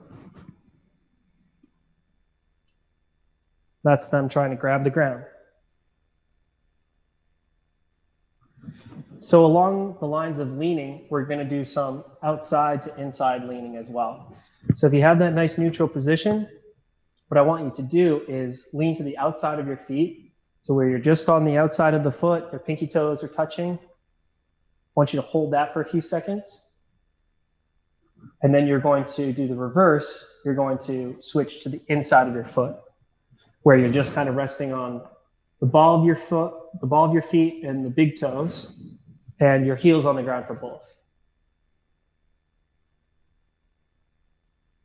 That's 3.82 4.08
them 4.08 4.28
trying 4.28 4.50
to 4.50 4.56
grab 4.56 4.84
the 4.84 4.90
ground. 4.90 5.24
So 9.20 9.44
along 9.44 9.96
the 10.00 10.06
lines 10.06 10.38
of 10.38 10.56
leaning, 10.56 11.06
we're 11.10 11.24
going 11.24 11.38
to 11.38 11.44
do 11.44 11.64
some 11.64 12.04
outside 12.22 12.82
to 12.82 12.96
inside 13.00 13.44
leaning 13.44 13.76
as 13.76 13.88
well. 13.88 14.34
So 14.74 14.86
if 14.86 14.94
you 14.94 15.02
have 15.02 15.18
that 15.18 15.34
nice 15.34 15.58
neutral 15.58 15.88
position, 15.88 16.48
what 17.28 17.38
I 17.38 17.42
want 17.42 17.64
you 17.64 17.70
to 17.70 17.82
do 17.82 18.22
is 18.28 18.68
lean 18.72 18.96
to 18.96 19.02
the 19.02 19.16
outside 19.18 19.58
of 19.58 19.66
your 19.66 19.76
feet 19.76 20.30
so 20.62 20.74
where 20.74 20.88
you're 20.88 20.98
just 20.98 21.28
on 21.28 21.44
the 21.44 21.56
outside 21.56 21.94
of 21.94 22.04
the 22.04 22.12
foot, 22.12 22.44
your 22.52 22.60
pinky 22.60 22.86
toes 22.86 23.24
are 23.24 23.28
touching. 23.28 23.72
I 23.72 24.92
want 24.94 25.12
you 25.12 25.20
to 25.20 25.26
hold 25.26 25.52
that 25.52 25.72
for 25.72 25.80
a 25.80 25.88
few 25.88 26.00
seconds. 26.00 26.66
And 28.42 28.54
then 28.54 28.66
you're 28.66 28.80
going 28.80 29.04
to 29.06 29.32
do 29.32 29.48
the 29.48 29.54
reverse. 29.54 30.26
You're 30.44 30.54
going 30.54 30.78
to 30.78 31.16
switch 31.20 31.62
to 31.62 31.70
the 31.70 31.80
inside 31.88 32.28
of 32.28 32.35
your 32.35 32.44
foot, 32.44 32.76
where 33.63 33.77
you're 33.77 33.92
just 33.92 34.15
kind 34.15 34.29
of 34.29 34.35
resting 34.35 34.73
on 34.73 35.02
the 35.61 35.67
ball 35.67 35.98
of 35.98 36.06
your 36.06 36.17
foot, 36.17 36.54
the 36.81 36.87
ball 36.87 37.04
of 37.04 37.13
your 37.13 37.23
feet, 37.23 37.65
and 37.65 37.85
the 37.85 37.90
big 37.90 38.19
toes, 38.19 38.77
and 39.38 39.67
your 39.67 39.77
heels 39.77 40.06
on 40.06 40.17
the 40.17 40.23
ground 40.23 40.46
for 40.46 40.54
both. 40.54 40.96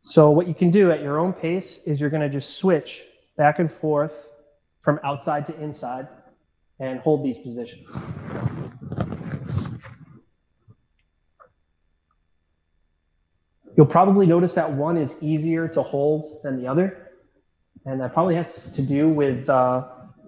So 0.02 0.30
what 0.30 0.48
you 0.48 0.54
can 0.54 0.70
do 0.70 0.92
at 0.92 1.02
your 1.02 1.20
own 1.20 1.34
pace 1.34 1.82
is 1.86 2.00
you're 2.00 2.10
going 2.10 2.22
to 2.22 2.30
just 2.30 2.58
switch 2.58 3.04
back 3.38 3.60
and 3.60 3.72
forth 3.72 4.30
from 4.82 5.00
outside 5.04 5.46
to 5.48 5.60
inside 5.60 6.08
and 6.80 7.00
hold 7.00 7.24
these 7.24 7.38
positions. 7.38 7.98
You'll 13.76 13.86
probably 13.88 14.26
notice 14.26 14.54
that 14.56 14.72
one 14.72 14.96
is 14.96 15.18
easier 15.22 15.68
to 15.70 15.82
hold 15.82 16.24
than 16.44 16.62
the 16.62 16.68
other 16.68 17.05
and 17.86 18.02
that 18.02 18.14
probably 18.14 18.36
has 18.36 18.72
to 18.72 18.82
do 18.82 19.08
with 19.10 19.48
uh, 19.50 19.88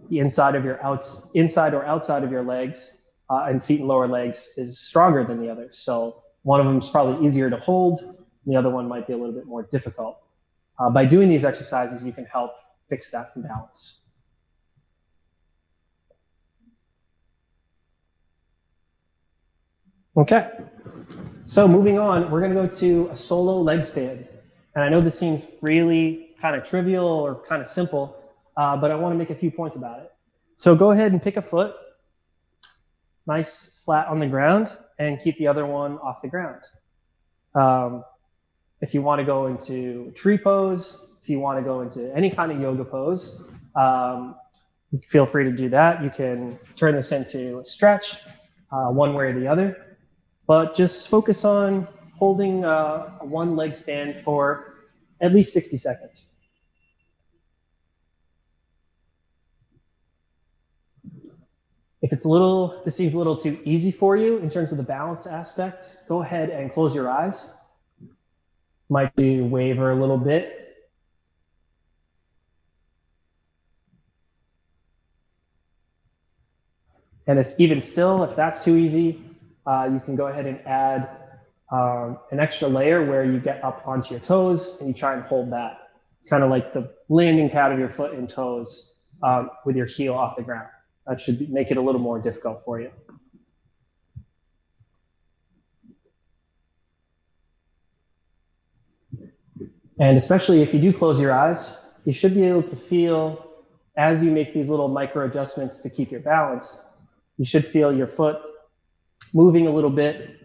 the 0.10 0.20
inside 0.20 0.56
of 0.56 0.64
your 0.64 0.82
outs, 0.84 1.28
inside 1.34 1.74
or 1.74 1.86
outside 1.86 2.24
of 2.24 2.32
your 2.32 2.44
legs, 2.44 3.02
uh, 3.30 3.46
and 3.48 3.64
feet 3.64 3.80
and 3.80 3.90
lower 3.90 4.08
legs 4.08 4.54
is 4.58 4.80
stronger 4.80 5.24
than 5.26 5.42
the 5.42 5.50
other. 5.50 5.68
So 5.72 6.24
one 6.44 6.60
of 6.60 6.66
them 6.66 6.78
is 6.78 6.90
probably 6.90 7.26
easier 7.26 7.50
to 7.50 7.58
hold, 7.58 8.16
the 8.46 8.56
other 8.56 8.70
one 8.70 8.88
might 8.88 9.08
be 9.08 9.14
a 9.14 9.18
little 9.18 9.34
bit 9.34 9.46
more 9.46 9.64
difficult. 9.64 10.20
Uh, 10.80 10.90
by 10.90 11.06
doing 11.06 11.28
these 11.28 11.44
exercises, 11.44 12.04
you 12.04 12.14
can 12.14 12.26
help 12.26 12.52
fix 12.90 13.12
that 13.12 13.32
imbalance. 13.36 14.04
Okay, 20.16 20.50
so 21.46 21.68
moving 21.68 22.00
on, 22.00 22.32
we're 22.32 22.42
gonna 22.42 22.54
go 22.54 22.68
to 22.68 23.10
a 23.12 23.16
solo 23.16 23.62
leg 23.62 23.86
stand. 23.86 24.30
And 24.74 24.84
I 24.84 24.90
know 24.90 25.02
this 25.02 25.18
seems 25.18 25.44
really 25.62 26.27
kind 26.42 26.56
of 26.56 26.64
trivial 26.64 27.06
or 27.06 27.36
kind 27.48 27.62
of 27.62 27.68
simple, 27.68 28.16
uh, 28.58 28.78
but 28.78 28.92
I 28.92 28.96
want 28.96 29.14
to 29.14 29.18
make 29.18 29.30
a 29.30 29.36
few 29.36 29.52
points 29.52 29.76
about 29.76 30.00
it. 30.00 30.12
So 30.58 30.76
go 30.76 30.92
ahead 30.92 31.12
and 31.12 31.22
pick 31.22 31.38
a 31.38 31.42
foot, 31.42 31.76
nice 33.26 33.82
flat 33.86 34.08
on 34.08 34.20
the 34.20 34.28
ground, 34.28 34.76
and 35.00 35.20
keep 35.20 35.38
the 35.38 35.48
other 35.48 35.66
one 35.66 35.98
off 36.00 36.22
the 36.22 36.28
ground. 36.28 36.64
Um, 37.54 38.04
if 38.82 38.94
you 38.94 39.02
want 39.02 39.20
to 39.20 39.26
go 39.26 39.48
into 39.48 40.12
tree 40.16 40.38
pose, 40.38 41.06
if 41.22 41.30
you 41.30 41.40
want 41.40 41.60
to 41.60 41.64
go 41.64 41.82
into 41.82 42.16
any 42.16 42.30
kind 42.30 42.52
of 42.52 42.62
yoga 42.62 42.86
pose, 42.86 43.42
um, 43.76 44.36
feel 45.08 45.26
free 45.26 45.44
to 45.44 45.52
do 45.52 45.70
that. 45.70 46.04
You 46.04 46.10
can 46.10 46.58
turn 46.76 46.96
this 46.96 47.12
into 47.12 47.60
a 47.60 47.66
stretch, 47.66 48.18
uh, 48.72 48.88
one 48.88 49.14
way 49.14 49.26
or 49.26 49.40
the 49.40 49.48
other, 49.48 49.98
but 50.48 50.76
just 50.76 51.10
focus 51.10 51.46
on 51.46 51.88
holding 52.16 52.66
uh, 52.66 53.18
a 53.22 53.26
one 53.26 53.56
leg 53.56 53.76
stand 53.76 54.18
for 54.24 54.76
at 55.22 55.34
least 55.34 55.54
60 55.54 55.78
seconds. 55.78 56.27
If 62.02 62.14
it's 62.14 62.26
a 62.26 62.30
little, 62.30 62.82
this 62.86 62.96
seems 62.96 63.14
a 63.16 63.18
little 63.18 63.36
too 63.36 63.60
easy 63.66 63.92
for 63.92 64.16
you 64.16 64.38
in 64.38 64.50
terms 64.50 64.72
of 64.72 64.78
the 64.78 64.84
balance 64.84 65.26
aspect, 65.26 65.98
go 66.08 66.22
ahead 66.22 66.50
and 66.50 66.72
close 66.72 66.96
your 66.96 67.10
eyes. 67.10 67.56
Might 68.90 69.16
do 69.16 69.46
waver 69.46 69.92
a 69.92 69.96
little 69.96 70.18
bit. 70.18 70.54
And 77.26 77.40
if 77.40 77.56
even 77.58 77.82
still, 77.82 78.24
if 78.24 78.36
that's 78.36 78.64
too 78.64 78.78
easy, 78.78 79.22
uh, 79.66 79.90
you 79.92 80.00
can 80.00 80.16
go 80.16 80.28
ahead 80.28 80.46
and 80.46 80.66
add 80.66 81.10
um, 81.72 82.20
an 82.32 82.40
extra 82.40 82.70
layer 82.70 83.06
where 83.06 83.26
you 83.26 83.40
get 83.40 83.62
up 83.64 83.86
onto 83.86 84.12
your 84.12 84.22
toes 84.22 84.78
and 84.80 84.88
you 84.88 84.94
try 84.94 85.14
and 85.14 85.24
hold 85.24 85.52
that. 85.52 85.90
It's 86.18 86.28
kind 86.28 86.44
of 86.44 86.50
like 86.50 86.74
the 86.74 86.90
landing 87.10 87.50
pad 87.50 87.74
of 87.74 87.80
your 87.80 87.90
foot 87.90 88.14
and 88.14 88.30
toes 88.30 88.94
um, 89.24 89.50
with 89.66 89.76
your 89.76 89.88
heel 89.88 90.14
off 90.14 90.38
the 90.38 90.44
ground. 90.44 90.70
That 91.08 91.22
should 91.22 91.40
be, 91.40 91.48
make 91.48 91.72
it 91.72 91.78
a 91.78 91.82
little 91.82 92.02
more 92.02 92.20
difficult 92.20 92.64
for 92.66 92.82
you. 92.82 92.92
And 100.00 100.18
especially 100.18 100.62
if 100.62 100.74
you 100.74 100.80
do 100.80 100.94
close 100.94 101.20
your 101.20 101.34
eyes, 101.34 101.84
you 102.06 102.14
should 102.14 102.36
be 102.36 102.44
able 102.44 102.64
to 102.64 102.76
feel 102.76 103.48
as 103.96 104.24
you 104.24 104.32
make 104.32 104.54
these 104.54 104.70
little 104.70 104.88
micro 104.88 105.26
adjustments 105.26 105.82
to 105.82 105.90
keep 105.90 106.12
your 106.12 106.22
balance, 106.22 106.84
you 107.38 107.46
should 107.46 107.66
feel 107.66 107.96
your 107.96 108.06
foot 108.06 108.38
moving 109.34 109.66
a 109.66 109.72
little 109.72 109.90
bit, 109.90 110.40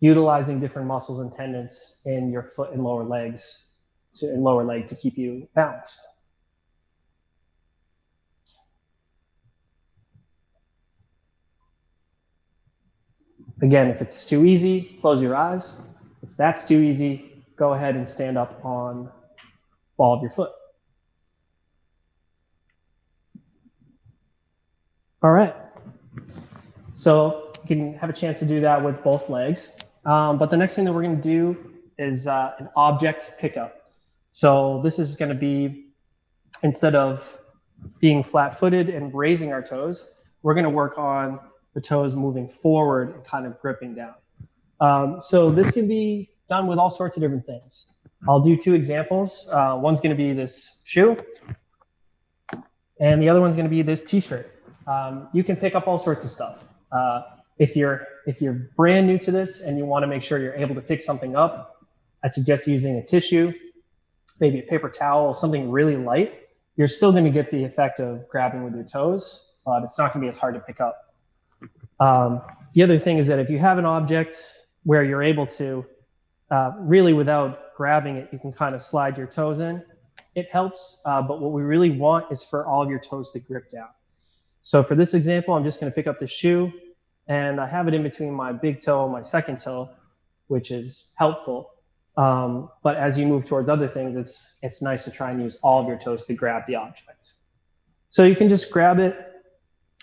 utilizing 0.00 0.58
different 0.58 0.88
muscles 0.88 1.20
and 1.20 1.32
tendons 1.32 1.98
in 2.04 2.30
your 2.30 2.42
foot 2.42 2.72
and 2.72 2.82
lower 2.82 3.04
legs 3.04 3.68
to, 4.14 4.26
and 4.26 4.42
lower 4.42 4.64
leg 4.64 4.88
to 4.88 4.96
keep 4.96 5.16
you 5.16 5.46
balanced. 5.54 6.06
Again, 13.62 13.88
if 13.88 14.00
it's 14.00 14.26
too 14.26 14.46
easy, 14.46 14.98
close 15.00 15.22
your 15.22 15.36
eyes. 15.36 15.80
If 16.22 16.34
that's 16.36 16.66
too 16.66 16.78
easy, 16.78 17.44
go 17.56 17.74
ahead 17.74 17.94
and 17.94 18.06
stand 18.06 18.38
up 18.38 18.64
on 18.64 19.10
ball 19.96 20.14
of 20.14 20.22
your 20.22 20.30
foot. 20.30 20.50
All 25.22 25.32
right. 25.32 25.54
So 26.94 27.52
you 27.62 27.68
can 27.68 27.94
have 27.94 28.08
a 28.08 28.14
chance 28.14 28.38
to 28.38 28.46
do 28.46 28.60
that 28.62 28.82
with 28.82 29.02
both 29.02 29.28
legs. 29.28 29.76
Um, 30.06 30.38
but 30.38 30.48
the 30.48 30.56
next 30.56 30.76
thing 30.76 30.86
that 30.86 30.92
we're 30.92 31.02
going 31.02 31.16
to 31.16 31.22
do 31.22 31.72
is 31.98 32.26
uh, 32.26 32.52
an 32.58 32.70
object 32.76 33.34
pickup. 33.38 33.92
So 34.30 34.80
this 34.82 34.98
is 34.98 35.16
going 35.16 35.28
to 35.28 35.34
be, 35.34 35.88
instead 36.62 36.94
of 36.94 37.36
being 37.98 38.22
flat 38.22 38.58
footed 38.58 38.88
and 38.88 39.14
raising 39.14 39.52
our 39.52 39.62
toes, 39.62 40.12
we're 40.42 40.54
going 40.54 40.64
to 40.64 40.70
work 40.70 40.96
on 40.96 41.38
the 41.74 41.80
toes 41.80 42.14
moving 42.14 42.48
forward 42.48 43.14
and 43.14 43.24
kind 43.24 43.46
of 43.46 43.60
gripping 43.60 43.94
down. 43.94 44.14
Um, 44.80 45.20
so 45.20 45.50
this 45.50 45.70
can 45.70 45.86
be 45.86 46.30
done 46.48 46.66
with 46.66 46.78
all 46.78 46.90
sorts 46.90 47.16
of 47.16 47.22
different 47.22 47.44
things. 47.44 47.86
I'll 48.28 48.40
do 48.40 48.56
two 48.56 48.74
examples. 48.74 49.48
Uh, 49.50 49.78
one's 49.80 50.00
going 50.00 50.10
to 50.10 50.16
be 50.16 50.32
this 50.32 50.78
shoe, 50.84 51.16
and 52.98 53.22
the 53.22 53.28
other 53.28 53.40
one's 53.40 53.54
going 53.54 53.66
to 53.66 53.70
be 53.70 53.82
this 53.82 54.02
t-shirt. 54.04 54.62
Um, 54.86 55.28
you 55.32 55.44
can 55.44 55.56
pick 55.56 55.74
up 55.74 55.86
all 55.86 55.98
sorts 55.98 56.24
of 56.24 56.30
stuff. 56.30 56.64
Uh, 56.92 57.22
if 57.58 57.76
you're 57.76 58.06
if 58.26 58.42
you're 58.42 58.70
brand 58.76 59.06
new 59.06 59.18
to 59.18 59.30
this 59.30 59.60
and 59.62 59.78
you 59.78 59.84
want 59.84 60.02
to 60.02 60.06
make 60.06 60.22
sure 60.22 60.38
you're 60.38 60.54
able 60.54 60.74
to 60.74 60.80
pick 60.80 61.00
something 61.00 61.36
up, 61.36 61.86
I 62.24 62.28
suggest 62.28 62.66
using 62.66 62.96
a 62.96 63.04
tissue, 63.04 63.52
maybe 64.40 64.58
a 64.58 64.62
paper 64.62 64.88
towel, 64.88 65.34
something 65.34 65.70
really 65.70 65.96
light. 65.96 66.48
You're 66.76 66.88
still 66.88 67.12
going 67.12 67.24
to 67.24 67.30
get 67.30 67.50
the 67.50 67.62
effect 67.64 68.00
of 68.00 68.28
grabbing 68.28 68.64
with 68.64 68.74
your 68.74 68.84
toes, 68.84 69.52
but 69.64 69.82
it's 69.82 69.98
not 69.98 70.12
going 70.12 70.22
to 70.22 70.24
be 70.24 70.28
as 70.28 70.38
hard 70.38 70.54
to 70.54 70.60
pick 70.60 70.80
up. 70.80 71.09
Um, 72.00 72.40
the 72.72 72.82
other 72.82 72.98
thing 72.98 73.18
is 73.18 73.26
that 73.26 73.38
if 73.38 73.50
you 73.50 73.58
have 73.58 73.78
an 73.78 73.84
object 73.84 74.42
where 74.84 75.04
you're 75.04 75.22
able 75.22 75.46
to 75.46 75.84
uh, 76.50 76.72
really 76.78 77.12
without 77.12 77.74
grabbing 77.76 78.16
it, 78.16 78.28
you 78.32 78.38
can 78.38 78.52
kind 78.52 78.74
of 78.74 78.82
slide 78.82 79.16
your 79.16 79.26
toes 79.26 79.60
in. 79.60 79.82
It 80.34 80.50
helps, 80.50 80.98
uh, 81.04 81.22
but 81.22 81.40
what 81.40 81.52
we 81.52 81.62
really 81.62 81.90
want 81.90 82.30
is 82.30 82.42
for 82.42 82.66
all 82.66 82.82
of 82.82 82.88
your 82.88 82.98
toes 82.98 83.32
to 83.32 83.40
grip 83.40 83.70
down. 83.70 83.88
So 84.62 84.82
for 84.82 84.94
this 84.94 85.14
example, 85.14 85.54
I'm 85.54 85.64
just 85.64 85.80
going 85.80 85.90
to 85.90 85.94
pick 85.94 86.06
up 86.06 86.20
the 86.20 86.26
shoe 86.26 86.72
and 87.28 87.60
I 87.60 87.66
have 87.66 87.88
it 87.88 87.94
in 87.94 88.02
between 88.02 88.32
my 88.32 88.52
big 88.52 88.80
toe 88.80 89.04
and 89.04 89.12
my 89.12 89.22
second 89.22 89.58
toe, 89.58 89.90
which 90.48 90.70
is 90.70 91.06
helpful. 91.14 91.70
Um, 92.16 92.68
but 92.82 92.96
as 92.96 93.18
you 93.18 93.26
move 93.26 93.44
towards 93.44 93.68
other 93.68 93.88
things, 93.88 94.16
it's, 94.16 94.54
it's 94.62 94.82
nice 94.82 95.04
to 95.04 95.10
try 95.10 95.30
and 95.30 95.40
use 95.40 95.56
all 95.62 95.80
of 95.80 95.86
your 95.86 95.98
toes 95.98 96.26
to 96.26 96.34
grab 96.34 96.64
the 96.66 96.74
object. 96.74 97.34
So 98.10 98.24
you 98.24 98.34
can 98.34 98.48
just 98.48 98.70
grab 98.70 98.98
it, 98.98 99.16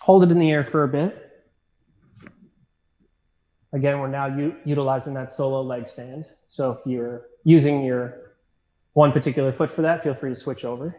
hold 0.01 0.23
it 0.23 0.31
in 0.31 0.39
the 0.39 0.51
air 0.51 0.63
for 0.63 0.83
a 0.83 0.87
bit, 0.87 1.26
Again, 3.73 3.99
we're 3.99 4.07
now 4.07 4.53
utilizing 4.65 5.13
that 5.15 5.29
solo 5.29 5.61
leg 5.61 5.87
stand. 5.87 6.25
So 6.47 6.71
if 6.71 6.79
you're 6.85 7.23
using 7.43 7.83
your 7.83 8.33
one 8.93 9.11
particular 9.11 9.51
foot 9.51 9.69
for 9.69 9.81
that, 9.81 10.03
feel 10.03 10.13
free 10.13 10.31
to 10.31 10.35
switch 10.35 10.63
over. 10.65 10.95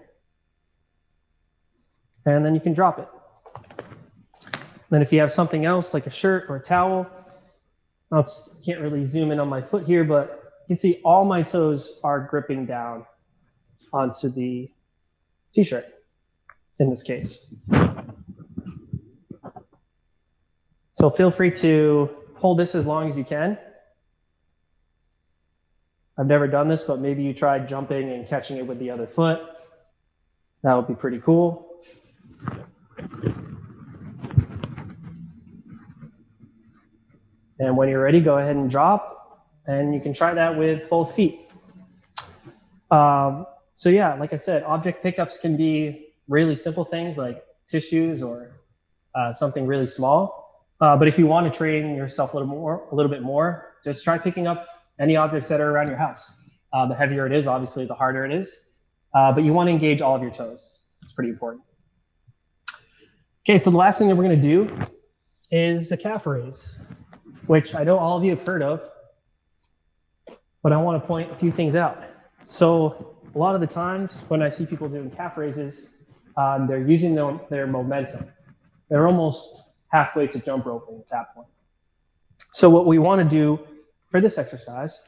And 2.26 2.44
then 2.44 2.54
you 2.54 2.60
can 2.60 2.74
drop 2.74 2.98
it. 2.98 3.08
Then 4.90 5.02
if 5.02 5.12
you 5.12 5.20
have 5.20 5.32
something 5.32 5.64
else 5.64 5.94
like 5.94 6.06
a 6.06 6.10
shirt 6.10 6.44
or 6.48 6.56
a 6.56 6.60
towel, 6.60 7.06
I 8.12 8.22
can't 8.64 8.80
really 8.80 9.04
zoom 9.04 9.32
in 9.32 9.40
on 9.40 9.48
my 9.48 9.60
foot 9.60 9.86
here, 9.86 10.04
but 10.04 10.42
you 10.62 10.74
can 10.74 10.78
see 10.78 11.00
all 11.04 11.24
my 11.24 11.42
toes 11.42 11.98
are 12.04 12.20
gripping 12.20 12.66
down 12.66 13.04
onto 13.92 14.28
the 14.28 14.70
t-shirt 15.54 15.86
in 16.78 16.90
this 16.90 17.02
case. 17.02 17.46
So 20.92 21.10
feel 21.10 21.30
free 21.30 21.50
to 21.52 22.17
hold 22.38 22.58
this 22.58 22.74
as 22.74 22.86
long 22.86 23.08
as 23.08 23.18
you 23.18 23.24
can. 23.24 23.58
I've 26.18 26.26
never 26.26 26.48
done 26.48 26.68
this, 26.68 26.82
but 26.82 27.00
maybe 27.00 27.22
you 27.22 27.32
tried 27.32 27.68
jumping 27.68 28.10
and 28.10 28.26
catching 28.26 28.56
it 28.56 28.66
with 28.66 28.78
the 28.78 28.90
other 28.90 29.06
foot. 29.06 29.40
That 30.62 30.74
would 30.74 30.88
be 30.88 30.94
pretty 30.94 31.20
cool. 31.20 31.80
And 37.60 37.76
when 37.76 37.88
you're 37.88 38.02
ready, 38.02 38.20
go 38.20 38.38
ahead 38.38 38.56
and 38.56 38.70
drop. 38.70 39.14
And 39.66 39.94
you 39.94 40.00
can 40.00 40.12
try 40.12 40.32
that 40.34 40.56
with 40.56 40.88
both 40.88 41.14
feet. 41.14 41.50
Um, 42.90 43.46
so 43.74 43.88
yeah, 43.88 44.14
like 44.14 44.32
I 44.32 44.36
said, 44.36 44.62
object 44.62 45.02
pickups 45.02 45.38
can 45.38 45.56
be 45.56 46.14
really 46.28 46.56
simple 46.56 46.84
things 46.84 47.18
like 47.18 47.44
tissues 47.66 48.22
or 48.22 48.60
uh, 49.14 49.32
something 49.32 49.66
really 49.66 49.86
small. 49.86 50.47
Uh, 50.80 50.96
but 50.96 51.08
if 51.08 51.18
you 51.18 51.26
want 51.26 51.52
to 51.52 51.56
train 51.56 51.94
yourself 51.96 52.32
a 52.32 52.36
little 52.36 52.48
more, 52.48 52.86
a 52.92 52.94
little 52.94 53.10
bit 53.10 53.22
more, 53.22 53.74
just 53.84 54.04
try 54.04 54.16
picking 54.16 54.46
up 54.46 54.66
any 55.00 55.16
objects 55.16 55.48
that 55.48 55.60
are 55.60 55.70
around 55.70 55.88
your 55.88 55.96
house. 55.96 56.40
Uh, 56.72 56.86
the 56.86 56.94
heavier 56.94 57.26
it 57.26 57.32
is, 57.32 57.46
obviously, 57.46 57.84
the 57.84 57.94
harder 57.94 58.24
it 58.24 58.32
is. 58.32 58.70
Uh, 59.14 59.32
but 59.32 59.42
you 59.42 59.52
want 59.52 59.66
to 59.68 59.72
engage 59.72 60.00
all 60.02 60.14
of 60.14 60.22
your 60.22 60.30
toes. 60.30 60.80
It's 61.02 61.12
pretty 61.12 61.30
important. 61.30 61.62
Okay, 63.44 63.58
so 63.58 63.70
the 63.70 63.76
last 63.76 63.98
thing 63.98 64.08
that 64.08 64.14
we're 64.14 64.24
going 64.24 64.40
to 64.40 64.42
do 64.42 64.86
is 65.50 65.90
a 65.90 65.96
calf 65.96 66.26
raise, 66.26 66.80
which 67.46 67.74
I 67.74 67.82
know 67.82 67.98
all 67.98 68.16
of 68.16 68.24
you 68.24 68.30
have 68.30 68.46
heard 68.46 68.62
of, 68.62 68.82
but 70.62 70.72
I 70.72 70.76
want 70.76 71.02
to 71.02 71.06
point 71.06 71.32
a 71.32 71.36
few 71.36 71.50
things 71.50 71.74
out. 71.74 72.02
So 72.44 73.16
a 73.34 73.38
lot 73.38 73.54
of 73.54 73.60
the 73.60 73.66
times 73.66 74.24
when 74.28 74.42
I 74.42 74.48
see 74.48 74.66
people 74.66 74.88
doing 74.88 75.10
calf 75.10 75.38
raises, 75.38 75.88
um, 76.36 76.66
they're 76.66 76.86
using 76.86 77.14
their, 77.14 77.40
their 77.48 77.66
momentum. 77.66 78.30
They're 78.90 79.06
almost 79.06 79.62
halfway 79.88 80.26
to 80.28 80.38
jump 80.38 80.66
roping 80.66 80.98
at 80.98 81.08
that 81.08 81.34
point. 81.34 81.48
So 82.52 82.70
what 82.70 82.86
we 82.86 82.98
want 82.98 83.20
to 83.22 83.28
do 83.28 83.60
for 84.08 84.20
this 84.20 84.38
exercise 84.38 85.00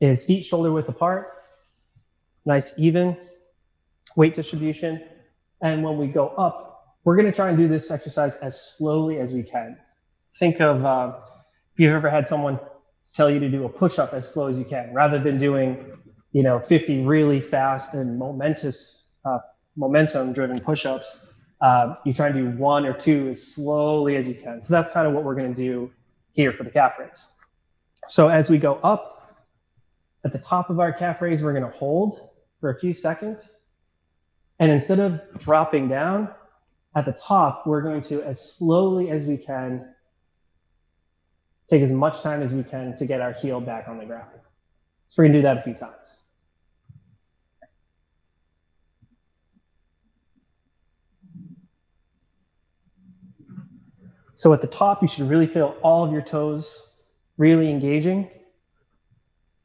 is 0.00 0.24
feet 0.24 0.44
shoulder 0.44 0.72
width 0.72 0.88
apart, 0.88 1.44
nice 2.44 2.72
even 2.78 3.16
weight 4.16 4.34
distribution. 4.34 5.02
And 5.62 5.82
when 5.84 5.98
we 5.98 6.06
go 6.06 6.28
up, 6.28 6.98
we're 7.04 7.16
going 7.16 7.26
to 7.26 7.32
try 7.32 7.48
and 7.48 7.58
do 7.58 7.68
this 7.68 7.90
exercise 7.90 8.36
as 8.36 8.60
slowly 8.60 9.18
as 9.18 9.32
we 9.32 9.42
can. 9.42 9.76
Think 10.34 10.60
of 10.60 10.84
uh, 10.84 11.18
you've 11.76 11.94
ever 11.94 12.10
had 12.10 12.26
someone 12.26 12.58
tell 13.14 13.30
you 13.30 13.40
to 13.40 13.48
do 13.48 13.64
a 13.64 13.68
push-up 13.68 14.12
as 14.12 14.30
slow 14.32 14.46
as 14.46 14.58
you 14.58 14.64
can, 14.64 14.92
rather 14.92 15.18
than 15.18 15.36
doing, 15.36 15.98
you 16.32 16.42
know, 16.42 16.60
50 16.60 17.02
really 17.04 17.40
fast 17.40 17.94
and 17.94 18.18
momentous, 18.18 19.04
uh, 19.24 19.38
momentum-driven 19.76 20.60
push-ups, 20.60 21.26
uh, 21.60 21.94
you 22.04 22.12
try 22.12 22.28
and 22.28 22.34
do 22.34 22.58
one 22.58 22.86
or 22.86 22.92
two 22.92 23.28
as 23.28 23.54
slowly 23.54 24.16
as 24.16 24.26
you 24.26 24.34
can. 24.34 24.60
So 24.60 24.72
that's 24.72 24.90
kind 24.90 25.06
of 25.06 25.12
what 25.12 25.24
we're 25.24 25.34
going 25.34 25.52
to 25.54 25.62
do 25.62 25.90
here 26.32 26.52
for 26.52 26.64
the 26.64 26.70
calf 26.70 26.98
raise. 26.98 27.28
So 28.08 28.28
as 28.28 28.48
we 28.48 28.58
go 28.58 28.76
up 28.76 29.36
at 30.24 30.32
the 30.32 30.38
top 30.38 30.70
of 30.70 30.80
our 30.80 30.92
calf 30.92 31.20
raise, 31.20 31.42
we're 31.42 31.52
going 31.52 31.64
to 31.64 31.76
hold 31.76 32.30
for 32.60 32.70
a 32.70 32.78
few 32.78 32.92
seconds. 32.92 33.56
And 34.58 34.70
instead 34.70 35.00
of 35.00 35.20
dropping 35.38 35.88
down 35.88 36.28
at 36.96 37.04
the 37.04 37.12
top, 37.12 37.66
we're 37.66 37.82
going 37.82 38.00
to, 38.02 38.22
as 38.22 38.56
slowly 38.56 39.10
as 39.10 39.26
we 39.26 39.36
can, 39.36 39.94
take 41.68 41.82
as 41.82 41.92
much 41.92 42.22
time 42.22 42.42
as 42.42 42.52
we 42.52 42.62
can 42.62 42.96
to 42.96 43.06
get 43.06 43.20
our 43.20 43.32
heel 43.32 43.60
back 43.60 43.86
on 43.88 43.98
the 43.98 44.04
ground. 44.04 44.30
So 45.06 45.16
we're 45.18 45.24
going 45.24 45.32
to 45.34 45.38
do 45.38 45.42
that 45.42 45.58
a 45.58 45.62
few 45.62 45.74
times. 45.74 46.19
So 54.40 54.54
at 54.54 54.62
the 54.62 54.66
top, 54.66 55.02
you 55.02 55.08
should 55.08 55.28
really 55.28 55.46
feel 55.46 55.76
all 55.82 56.02
of 56.02 56.12
your 56.12 56.22
toes 56.22 56.92
really 57.36 57.68
engaging. 57.68 58.30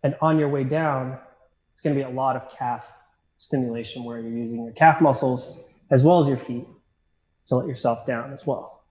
And 0.04 0.18
on 0.20 0.38
your 0.38 0.50
way 0.50 0.66
down, 0.66 1.18
it's 1.72 1.80
going 1.80 1.96
to 1.96 2.04
be 2.04 2.06
a 2.06 2.14
lot 2.14 2.36
of 2.36 2.50
calf 2.50 2.94
stimulation 3.38 4.04
where 4.04 4.20
you're 4.20 4.38
using 4.38 4.66
your 4.66 4.74
calf 4.74 5.00
muscles 5.00 5.62
as 5.92 6.04
well 6.04 6.20
as 6.20 6.28
your 6.28 6.36
feet 6.36 6.68
to 7.46 7.56
let 7.56 7.70
yourself 7.70 8.06
down 8.06 8.34
as 8.34 8.46
well. 8.46 8.84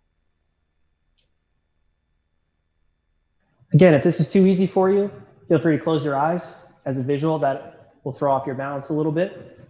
Again, 3.74 3.92
if 3.92 4.02
this 4.02 4.20
is 4.20 4.32
too 4.32 4.46
easy 4.46 4.66
for 4.66 4.90
you, 4.90 5.10
feel 5.48 5.58
free 5.58 5.76
to 5.76 5.84
close 5.84 6.02
your 6.02 6.16
eyes 6.16 6.54
as 6.86 6.98
a 6.98 7.02
visual 7.02 7.38
that 7.40 7.92
will 8.04 8.12
throw 8.14 8.32
off 8.32 8.46
your 8.46 8.54
balance 8.54 8.88
a 8.88 8.94
little 8.94 9.12
bit, 9.12 9.60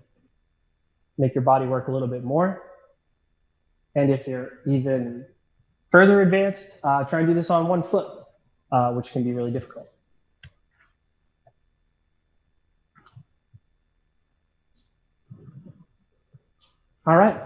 make 1.19 1.35
your 1.35 1.43
body 1.43 1.67
work 1.67 1.89
a 1.89 1.91
little 1.91 2.07
bit 2.07 2.23
more. 2.23 2.63
And 3.97 4.13
if 4.13 4.29
you're 4.29 4.61
even 4.65 5.27
further 5.95 6.23
advanced, 6.23 6.81
uh, 6.83 7.05
try 7.05 7.21
and 7.21 7.29
do 7.29 7.35
this 7.35 7.51
on 7.51 7.69
one 7.69 7.81
foot, 7.81 8.09
uh, 8.73 8.91
which 8.91 9.13
can 9.13 9.23
be 9.23 9.33
really 9.33 9.53
difficult. 9.53 9.93
All 17.07 17.17
right. 17.17 17.41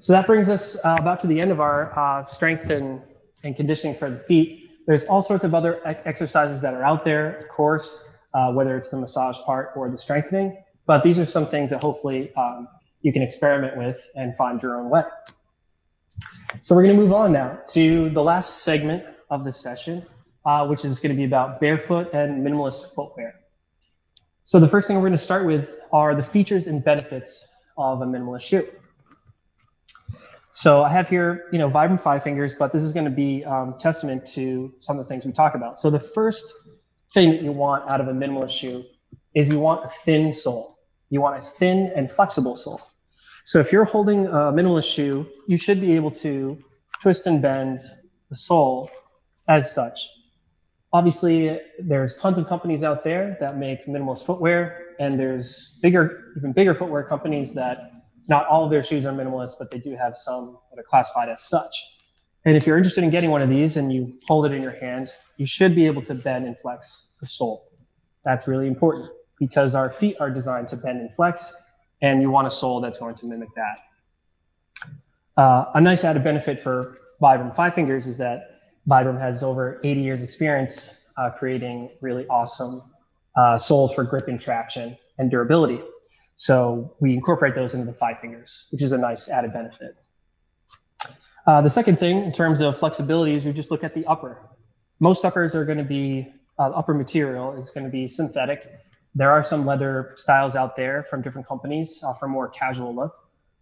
So 0.00 0.12
that 0.14 0.26
brings 0.26 0.48
us 0.48 0.76
uh, 0.82 0.96
about 0.98 1.20
to 1.20 1.28
the 1.28 1.40
end 1.40 1.52
of 1.52 1.60
our 1.60 1.96
uh, 1.96 2.24
strength 2.24 2.70
and, 2.70 3.00
and 3.44 3.54
conditioning 3.54 3.96
for 3.96 4.10
the 4.10 4.18
feet. 4.18 4.68
There's 4.88 5.04
all 5.04 5.22
sorts 5.22 5.44
of 5.44 5.54
other 5.54 5.80
exercises 5.84 6.60
that 6.62 6.74
are 6.74 6.82
out 6.82 7.04
there, 7.04 7.36
of 7.36 7.48
course, 7.48 8.04
uh, 8.34 8.50
whether 8.50 8.76
it's 8.76 8.90
the 8.90 8.96
massage 8.96 9.38
part 9.46 9.70
or 9.76 9.88
the 9.88 9.98
strengthening. 9.98 10.60
But 10.86 11.04
these 11.04 11.20
are 11.20 11.24
some 11.24 11.46
things 11.46 11.70
that 11.70 11.80
hopefully 11.80 12.34
um, 12.34 12.66
you 13.02 13.12
can 13.12 13.22
experiment 13.22 13.76
with 13.76 14.10
and 14.16 14.36
find 14.36 14.60
your 14.60 14.74
own 14.74 14.90
way. 14.90 15.04
So 16.62 16.74
we're 16.74 16.82
going 16.82 16.96
to 16.96 17.02
move 17.02 17.12
on 17.12 17.32
now 17.32 17.58
to 17.68 18.10
the 18.10 18.22
last 18.22 18.62
segment 18.62 19.04
of 19.30 19.44
the 19.44 19.52
session, 19.52 20.04
uh, 20.44 20.66
which 20.66 20.84
is 20.84 21.00
going 21.00 21.10
to 21.10 21.16
be 21.16 21.24
about 21.24 21.60
barefoot 21.60 22.12
and 22.12 22.44
minimalist 22.44 22.94
footwear. 22.94 23.34
So 24.44 24.60
the 24.60 24.68
first 24.68 24.86
thing 24.86 24.96
we're 24.96 25.02
going 25.02 25.12
to 25.12 25.18
start 25.18 25.46
with 25.46 25.80
are 25.92 26.14
the 26.14 26.22
features 26.22 26.66
and 26.66 26.82
benefits 26.84 27.48
of 27.76 28.00
a 28.00 28.06
minimalist 28.06 28.42
shoe. 28.42 28.66
So 30.52 30.82
I 30.82 30.88
have 30.88 31.08
here, 31.08 31.48
you 31.52 31.58
know, 31.58 31.68
Vibram 31.68 32.00
Five 32.00 32.22
Fingers, 32.22 32.54
but 32.54 32.72
this 32.72 32.82
is 32.82 32.92
going 32.92 33.04
to 33.04 33.10
be 33.10 33.44
um, 33.44 33.74
testament 33.78 34.24
to 34.28 34.72
some 34.78 34.98
of 34.98 35.04
the 35.04 35.08
things 35.08 35.26
we 35.26 35.32
talk 35.32 35.54
about. 35.54 35.78
So 35.78 35.90
the 35.90 36.00
first 36.00 36.52
thing 37.12 37.30
that 37.30 37.42
you 37.42 37.52
want 37.52 37.90
out 37.90 38.00
of 38.00 38.08
a 38.08 38.12
minimalist 38.12 38.58
shoe 38.58 38.84
is 39.34 39.50
you 39.50 39.58
want 39.58 39.84
a 39.84 39.88
thin 40.04 40.32
sole. 40.32 40.78
You 41.10 41.20
want 41.20 41.38
a 41.38 41.42
thin 41.42 41.92
and 41.94 42.10
flexible 42.10 42.56
sole. 42.56 42.80
So 43.46 43.60
if 43.60 43.70
you're 43.70 43.84
holding 43.84 44.26
a 44.26 44.50
minimalist 44.52 44.92
shoe, 44.92 45.24
you 45.46 45.56
should 45.56 45.80
be 45.80 45.94
able 45.94 46.10
to 46.10 46.58
twist 47.00 47.28
and 47.28 47.40
bend 47.40 47.78
the 48.28 48.34
sole 48.34 48.90
as 49.48 49.72
such. 49.72 50.00
Obviously, 50.92 51.60
there's 51.78 52.16
tons 52.16 52.38
of 52.38 52.48
companies 52.48 52.82
out 52.82 53.04
there 53.04 53.36
that 53.38 53.56
make 53.56 53.86
minimalist 53.86 54.26
footwear, 54.26 54.96
and 54.98 55.16
there's 55.16 55.78
bigger, 55.80 56.32
even 56.36 56.52
bigger 56.52 56.74
footwear 56.74 57.04
companies 57.04 57.54
that 57.54 57.92
not 58.26 58.48
all 58.48 58.64
of 58.64 58.70
their 58.72 58.82
shoes 58.82 59.06
are 59.06 59.12
minimalist, 59.12 59.52
but 59.60 59.70
they 59.70 59.78
do 59.78 59.94
have 59.94 60.16
some 60.16 60.58
that 60.72 60.80
are 60.80 60.84
classified 60.84 61.28
as 61.28 61.44
such. 61.44 61.84
And 62.46 62.56
if 62.56 62.66
you're 62.66 62.76
interested 62.76 63.04
in 63.04 63.10
getting 63.10 63.30
one 63.30 63.42
of 63.42 63.48
these 63.48 63.76
and 63.76 63.92
you 63.92 64.18
hold 64.26 64.46
it 64.46 64.52
in 64.54 64.60
your 64.60 64.74
hand, 64.74 65.12
you 65.36 65.46
should 65.46 65.72
be 65.76 65.86
able 65.86 66.02
to 66.02 66.16
bend 66.16 66.46
and 66.46 66.58
flex 66.58 67.10
the 67.20 67.28
sole. 67.28 67.68
That's 68.24 68.48
really 68.48 68.66
important 68.66 69.08
because 69.38 69.76
our 69.76 69.88
feet 69.88 70.16
are 70.18 70.30
designed 70.30 70.66
to 70.68 70.76
bend 70.76 71.00
and 71.00 71.14
flex, 71.14 71.54
and 72.02 72.20
you 72.20 72.30
want 72.30 72.46
a 72.46 72.50
sole 72.50 72.80
that's 72.80 72.98
going 72.98 73.14
to 73.14 73.26
mimic 73.26 73.48
that. 73.56 73.78
Uh, 75.36 75.70
a 75.74 75.80
nice 75.80 76.04
added 76.04 76.24
benefit 76.24 76.62
for 76.62 76.98
Vibram 77.20 77.54
Five 77.54 77.74
Fingers 77.74 78.06
is 78.06 78.18
that 78.18 78.60
Vibram 78.88 79.20
has 79.20 79.42
over 79.42 79.80
80 79.84 80.00
years 80.00 80.22
experience 80.22 80.94
uh, 81.16 81.30
creating 81.30 81.90
really 82.00 82.26
awesome 82.28 82.82
uh, 83.36 83.58
soles 83.58 83.92
for 83.92 84.04
grip 84.04 84.28
and 84.28 84.40
traction 84.40 84.96
and 85.18 85.30
durability. 85.30 85.80
So 86.36 86.94
we 87.00 87.14
incorporate 87.14 87.54
those 87.54 87.74
into 87.74 87.86
the 87.86 87.92
five 87.92 88.20
fingers, 88.20 88.66
which 88.70 88.82
is 88.82 88.92
a 88.92 88.98
nice 88.98 89.28
added 89.28 89.52
benefit. 89.52 89.96
Uh, 91.46 91.60
the 91.60 91.70
second 91.70 91.98
thing 91.98 92.24
in 92.24 92.32
terms 92.32 92.60
of 92.60 92.78
flexibility 92.78 93.34
is 93.34 93.46
you 93.46 93.52
just 93.52 93.70
look 93.70 93.84
at 93.84 93.94
the 93.94 94.04
upper. 94.06 94.50
Most 95.00 95.24
uppers 95.24 95.54
are 95.54 95.64
going 95.64 95.78
to 95.78 95.84
be, 95.84 96.32
uh, 96.58 96.70
upper 96.74 96.92
material 96.92 97.52
is 97.54 97.70
going 97.70 97.84
to 97.84 97.90
be 97.90 98.06
synthetic. 98.06 98.68
There 99.16 99.30
are 99.30 99.42
some 99.42 99.64
leather 99.64 100.12
styles 100.16 100.56
out 100.56 100.76
there 100.76 101.02
from 101.02 101.22
different 101.22 101.48
companies 101.48 102.04
uh, 102.04 102.12
a 102.20 102.28
more 102.28 102.48
casual 102.50 102.94
look. 102.94 103.14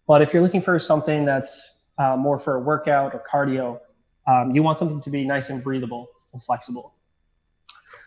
But 0.05 0.21
if 0.21 0.33
you're 0.33 0.43
looking 0.43 0.61
for 0.61 0.77
something 0.77 1.23
that's 1.23 1.79
uh, 1.97 2.17
more 2.17 2.37
for 2.37 2.57
a 2.57 2.59
workout 2.59 3.13
or 3.13 3.23
cardio, 3.23 3.79
um, 4.27 4.51
you 4.51 4.61
want 4.61 4.77
something 4.77 4.99
to 4.99 5.09
be 5.09 5.23
nice 5.23 5.49
and 5.49 5.63
breathable 5.63 6.09
and 6.33 6.43
flexible. 6.43 6.93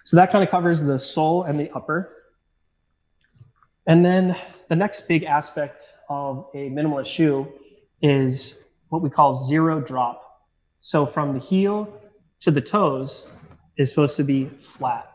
So 0.04 0.18
that 0.18 0.30
kind 0.30 0.44
of 0.44 0.50
covers 0.50 0.84
the 0.84 0.98
sole 0.98 1.44
and 1.44 1.58
the 1.58 1.70
upper. 1.74 2.12
And 3.86 4.04
then 4.04 4.36
the 4.68 4.76
next 4.76 5.08
big 5.08 5.24
aspect 5.24 5.94
of 6.10 6.50
a 6.52 6.68
minimalist 6.68 7.06
shoe 7.06 7.50
is 8.02 8.62
what 8.90 9.00
we 9.00 9.08
call 9.08 9.32
zero 9.32 9.80
drop. 9.80 10.44
So 10.80 11.06
from 11.06 11.32
the 11.32 11.40
heel 11.40 11.90
to 12.40 12.50
the 12.50 12.60
toes 12.60 13.26
is 13.78 13.88
supposed 13.88 14.18
to 14.18 14.24
be 14.24 14.44
flat. 14.44 15.10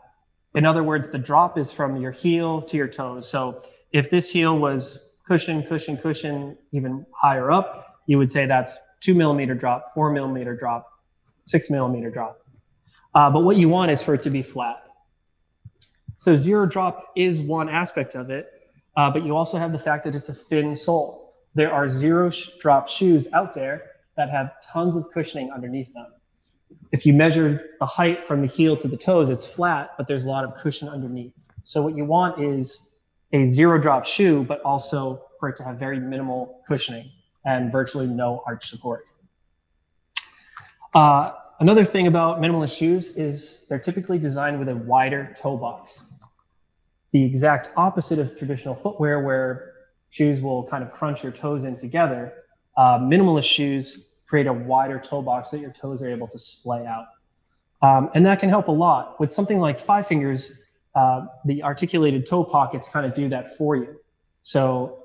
In 0.54 0.64
other 0.64 0.84
words, 0.84 1.10
the 1.10 1.18
drop 1.18 1.58
is 1.58 1.72
from 1.72 1.96
your 1.96 2.12
heel 2.12 2.62
to 2.62 2.76
your 2.76 2.88
toes. 2.88 3.28
So 3.28 3.62
if 3.92 4.10
this 4.10 4.30
heel 4.30 4.58
was 4.58 5.00
cushion, 5.26 5.62
cushion, 5.62 5.96
cushion, 5.96 6.56
even 6.72 7.04
higher 7.14 7.50
up, 7.50 7.98
you 8.06 8.18
would 8.18 8.30
say 8.30 8.46
that's 8.46 8.78
two 9.00 9.14
millimeter 9.14 9.54
drop, 9.54 9.92
four 9.94 10.10
millimeter 10.10 10.56
drop, 10.56 10.86
six 11.44 11.70
millimeter 11.70 12.10
drop. 12.10 12.38
Uh, 13.14 13.30
but 13.30 13.40
what 13.44 13.56
you 13.56 13.68
want 13.68 13.90
is 13.90 14.02
for 14.02 14.14
it 14.14 14.22
to 14.22 14.30
be 14.30 14.42
flat. 14.42 14.82
So 16.16 16.36
zero 16.36 16.66
drop 16.66 17.12
is 17.16 17.40
one 17.42 17.68
aspect 17.68 18.14
of 18.14 18.30
it, 18.30 18.48
uh, 18.96 19.10
but 19.10 19.24
you 19.24 19.36
also 19.36 19.58
have 19.58 19.72
the 19.72 19.78
fact 19.78 20.04
that 20.04 20.14
it's 20.14 20.28
a 20.28 20.34
thin 20.34 20.76
sole. 20.76 21.34
There 21.54 21.72
are 21.72 21.88
zero 21.88 22.30
sh- 22.30 22.50
drop 22.60 22.88
shoes 22.88 23.26
out 23.32 23.54
there 23.54 23.82
that 24.16 24.30
have 24.30 24.52
tons 24.72 24.96
of 24.96 25.10
cushioning 25.12 25.50
underneath 25.50 25.92
them. 25.92 26.06
If 26.92 27.04
you 27.04 27.12
measure 27.12 27.70
the 27.78 27.86
height 27.86 28.24
from 28.24 28.40
the 28.40 28.46
heel 28.46 28.76
to 28.76 28.88
the 28.88 28.96
toes, 28.96 29.30
it's 29.30 29.46
flat, 29.46 29.90
but 29.96 30.06
there's 30.06 30.24
a 30.24 30.30
lot 30.30 30.44
of 30.44 30.54
cushion 30.54 30.88
underneath. 30.88 31.46
So 31.64 31.82
what 31.82 31.96
you 31.96 32.04
want 32.04 32.42
is 32.42 32.88
a 33.32 33.44
zero 33.44 33.80
drop 33.80 34.04
shoe, 34.04 34.44
but 34.44 34.60
also 34.62 35.22
for 35.40 35.48
it 35.48 35.56
to 35.56 35.64
have 35.64 35.76
very 35.78 35.98
minimal 35.98 36.62
cushioning 36.66 37.10
and 37.44 37.72
virtually 37.72 38.06
no 38.06 38.42
arch 38.46 38.68
support. 38.68 39.06
Uh, 40.94 41.32
another 41.60 41.84
thing 41.84 42.06
about 42.06 42.40
minimalist 42.40 42.78
shoes 42.78 43.16
is 43.16 43.64
they're 43.68 43.78
typically 43.78 44.18
designed 44.18 44.58
with 44.58 44.68
a 44.68 44.76
wider 44.76 45.34
toe 45.36 45.56
box 45.56 46.06
the 47.14 47.24
exact 47.24 47.70
opposite 47.76 48.18
of 48.18 48.36
traditional 48.36 48.74
footwear 48.74 49.20
where 49.20 49.74
shoes 50.10 50.40
will 50.40 50.66
kind 50.66 50.82
of 50.82 50.90
crunch 50.90 51.22
your 51.22 51.30
toes 51.30 51.62
in 51.62 51.76
together. 51.76 52.32
Uh, 52.76 52.98
minimalist 52.98 53.44
shoes 53.44 54.08
create 54.26 54.46
a 54.46 54.52
wider 54.52 54.98
toe 54.98 55.22
box 55.22 55.50
that 55.50 55.60
your 55.60 55.72
toes 55.72 56.02
are 56.02 56.08
able 56.08 56.28
to 56.28 56.38
splay 56.38 56.86
out. 56.86 57.06
Um, 57.82 58.10
and 58.14 58.24
that 58.24 58.40
can 58.40 58.48
help 58.48 58.68
a 58.68 58.72
lot. 58.72 59.20
With 59.20 59.30
something 59.30 59.60
like 59.60 59.78
five 59.78 60.06
fingers, 60.06 60.58
uh, 60.94 61.26
the 61.44 61.62
articulated 61.62 62.24
toe 62.24 62.44
pockets 62.44 62.88
kind 62.88 63.04
of 63.04 63.14
do 63.14 63.28
that 63.28 63.56
for 63.56 63.76
you. 63.76 63.96
So 64.42 65.04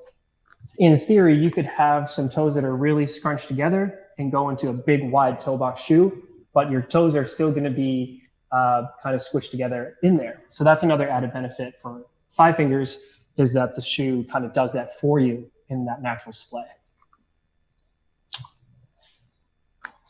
in 0.78 0.98
theory, 0.98 1.36
you 1.36 1.50
could 1.50 1.66
have 1.66 2.10
some 2.10 2.28
toes 2.28 2.54
that 2.54 2.64
are 2.64 2.76
really 2.76 3.06
scrunched 3.06 3.48
together 3.48 4.00
and 4.18 4.30
go 4.30 4.50
into 4.50 4.68
a 4.68 4.72
big 4.72 5.10
wide 5.10 5.40
toe 5.40 5.56
box 5.56 5.82
shoe, 5.82 6.22
but 6.52 6.70
your 6.70 6.82
toes 6.82 7.16
are 7.16 7.24
still 7.24 7.50
going 7.50 7.64
to 7.64 7.70
be 7.70 8.22
uh, 8.52 8.84
kind 9.02 9.14
of 9.14 9.20
squished 9.20 9.50
together 9.50 9.96
in 10.02 10.16
there. 10.16 10.42
So 10.50 10.64
that's 10.64 10.82
another 10.82 11.08
added 11.08 11.32
benefit 11.32 11.80
for 11.80 12.04
five 12.28 12.56
fingers 12.56 12.98
is 13.36 13.54
that 13.54 13.74
the 13.74 13.80
shoe 13.80 14.24
kind 14.24 14.44
of 14.44 14.52
does 14.52 14.72
that 14.72 14.98
for 14.98 15.18
you 15.18 15.50
in 15.68 15.84
that 15.86 16.02
natural 16.02 16.32
splay. 16.32 16.64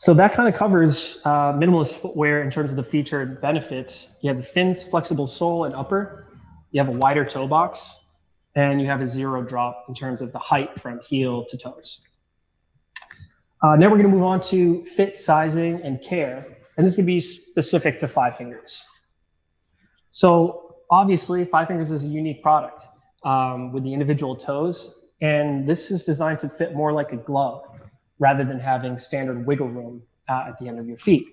So 0.01 0.15
that 0.15 0.33
kind 0.33 0.49
of 0.49 0.55
covers 0.55 1.19
uh, 1.25 1.53
minimalist 1.53 1.93
footwear 1.93 2.41
in 2.41 2.49
terms 2.49 2.71
of 2.71 2.75
the 2.75 2.83
featured 2.83 3.39
benefits. 3.39 4.07
You 4.21 4.29
have 4.29 4.37
the 4.37 4.43
thin, 4.43 4.73
flexible 4.73 5.27
sole 5.27 5.65
and 5.65 5.75
upper. 5.75 6.25
You 6.71 6.83
have 6.83 6.91
a 6.91 6.97
wider 6.97 7.23
toe 7.23 7.47
box, 7.47 7.99
and 8.55 8.81
you 8.81 8.87
have 8.87 9.01
a 9.01 9.05
zero 9.05 9.43
drop 9.43 9.85
in 9.87 9.93
terms 9.93 10.19
of 10.19 10.31
the 10.31 10.39
height 10.39 10.81
from 10.81 10.99
heel 11.01 11.45
to 11.45 11.55
toes. 11.55 12.01
Uh, 13.61 13.75
now 13.75 13.91
we're 13.91 13.97
going 13.97 14.09
to 14.09 14.15
move 14.17 14.23
on 14.23 14.39
to 14.39 14.83
fit, 14.85 15.15
sizing, 15.15 15.79
and 15.83 16.01
care, 16.01 16.47
and 16.77 16.87
this 16.87 16.95
can 16.95 17.05
be 17.05 17.19
specific 17.19 17.99
to 17.99 18.07
Five 18.07 18.35
Fingers. 18.35 18.83
So 20.09 20.77
obviously, 20.89 21.45
Five 21.45 21.67
Fingers 21.67 21.91
is 21.91 22.05
a 22.05 22.07
unique 22.07 22.41
product 22.41 22.81
um, 23.23 23.71
with 23.71 23.83
the 23.83 23.93
individual 23.93 24.35
toes, 24.35 24.99
and 25.21 25.69
this 25.69 25.91
is 25.91 26.05
designed 26.05 26.39
to 26.39 26.49
fit 26.49 26.73
more 26.73 26.91
like 26.91 27.11
a 27.11 27.17
glove 27.17 27.70
rather 28.21 28.43
than 28.43 28.59
having 28.59 28.95
standard 28.95 29.45
wiggle 29.47 29.67
room 29.67 30.01
uh, 30.29 30.45
at 30.47 30.57
the 30.59 30.67
end 30.67 30.79
of 30.79 30.87
your 30.87 30.95
feet. 30.95 31.25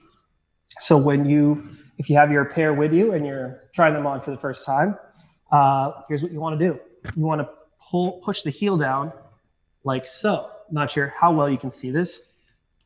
So 0.80 0.97
when 0.97 1.28
you, 1.28 1.68
if 1.99 2.09
you 2.09 2.16
have 2.16 2.32
your 2.32 2.47
pair 2.47 2.72
with 2.72 2.95
you 2.95 3.12
and 3.12 3.26
you're 3.26 3.68
trying 3.74 3.93
them 3.93 4.07
on 4.07 4.20
for 4.22 4.30
the 4.30 4.39
first 4.39 4.64
time, 4.64 4.97
uh, 5.53 5.93
here's 6.09 6.22
what 6.22 6.32
you 6.32 6.41
want 6.41 6.59
to 6.59 6.66
do. 6.66 6.80
You 7.14 7.24
want 7.24 7.43
to 7.43 7.49
pull, 7.78 8.12
push 8.22 8.43
the 8.43 8.51
heel 8.51 8.78
down 8.78 9.12
like 9.84 10.07
so. 10.07 10.51
Not 10.70 10.91
sure 10.91 11.12
how 11.14 11.30
well 11.30 11.51
you 11.51 11.59
can 11.59 11.70
see 11.70 11.91
this, 11.91 12.30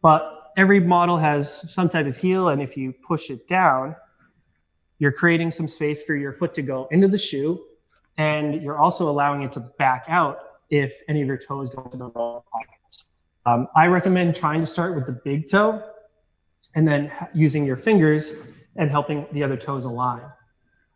but 0.02 0.52
every 0.56 0.80
model 0.80 1.16
has 1.16 1.72
some 1.72 1.88
type 1.88 2.06
of 2.06 2.16
heel, 2.16 2.48
and 2.48 2.60
if 2.60 2.76
you 2.76 2.92
push 3.06 3.30
it 3.30 3.46
down, 3.46 3.94
you're 4.98 5.12
creating 5.12 5.50
some 5.50 5.68
space 5.68 6.02
for 6.02 6.16
your 6.16 6.32
foot 6.32 6.54
to 6.54 6.62
go 6.62 6.88
into 6.90 7.08
the 7.08 7.18
shoe, 7.18 7.60
and 8.18 8.62
you're 8.62 8.78
also 8.78 9.08
allowing 9.08 9.42
it 9.42 9.52
to 9.52 9.60
back 9.60 10.04
out 10.08 10.38
if 10.70 10.92
any 11.08 11.22
of 11.22 11.28
your 11.28 11.38
toes 11.38 11.70
go 11.70 11.82
to 11.82 11.96
the 11.96 12.08
wrong 12.10 12.42
pocket. 12.52 12.81
Um, 13.44 13.68
I 13.74 13.86
recommend 13.86 14.36
trying 14.36 14.60
to 14.60 14.66
start 14.66 14.94
with 14.94 15.06
the 15.06 15.12
big 15.12 15.48
toe 15.50 15.82
and 16.74 16.86
then 16.86 17.10
using 17.34 17.64
your 17.66 17.76
fingers 17.76 18.34
and 18.76 18.90
helping 18.90 19.26
the 19.32 19.42
other 19.42 19.56
toes 19.56 19.84
align. 19.84 20.22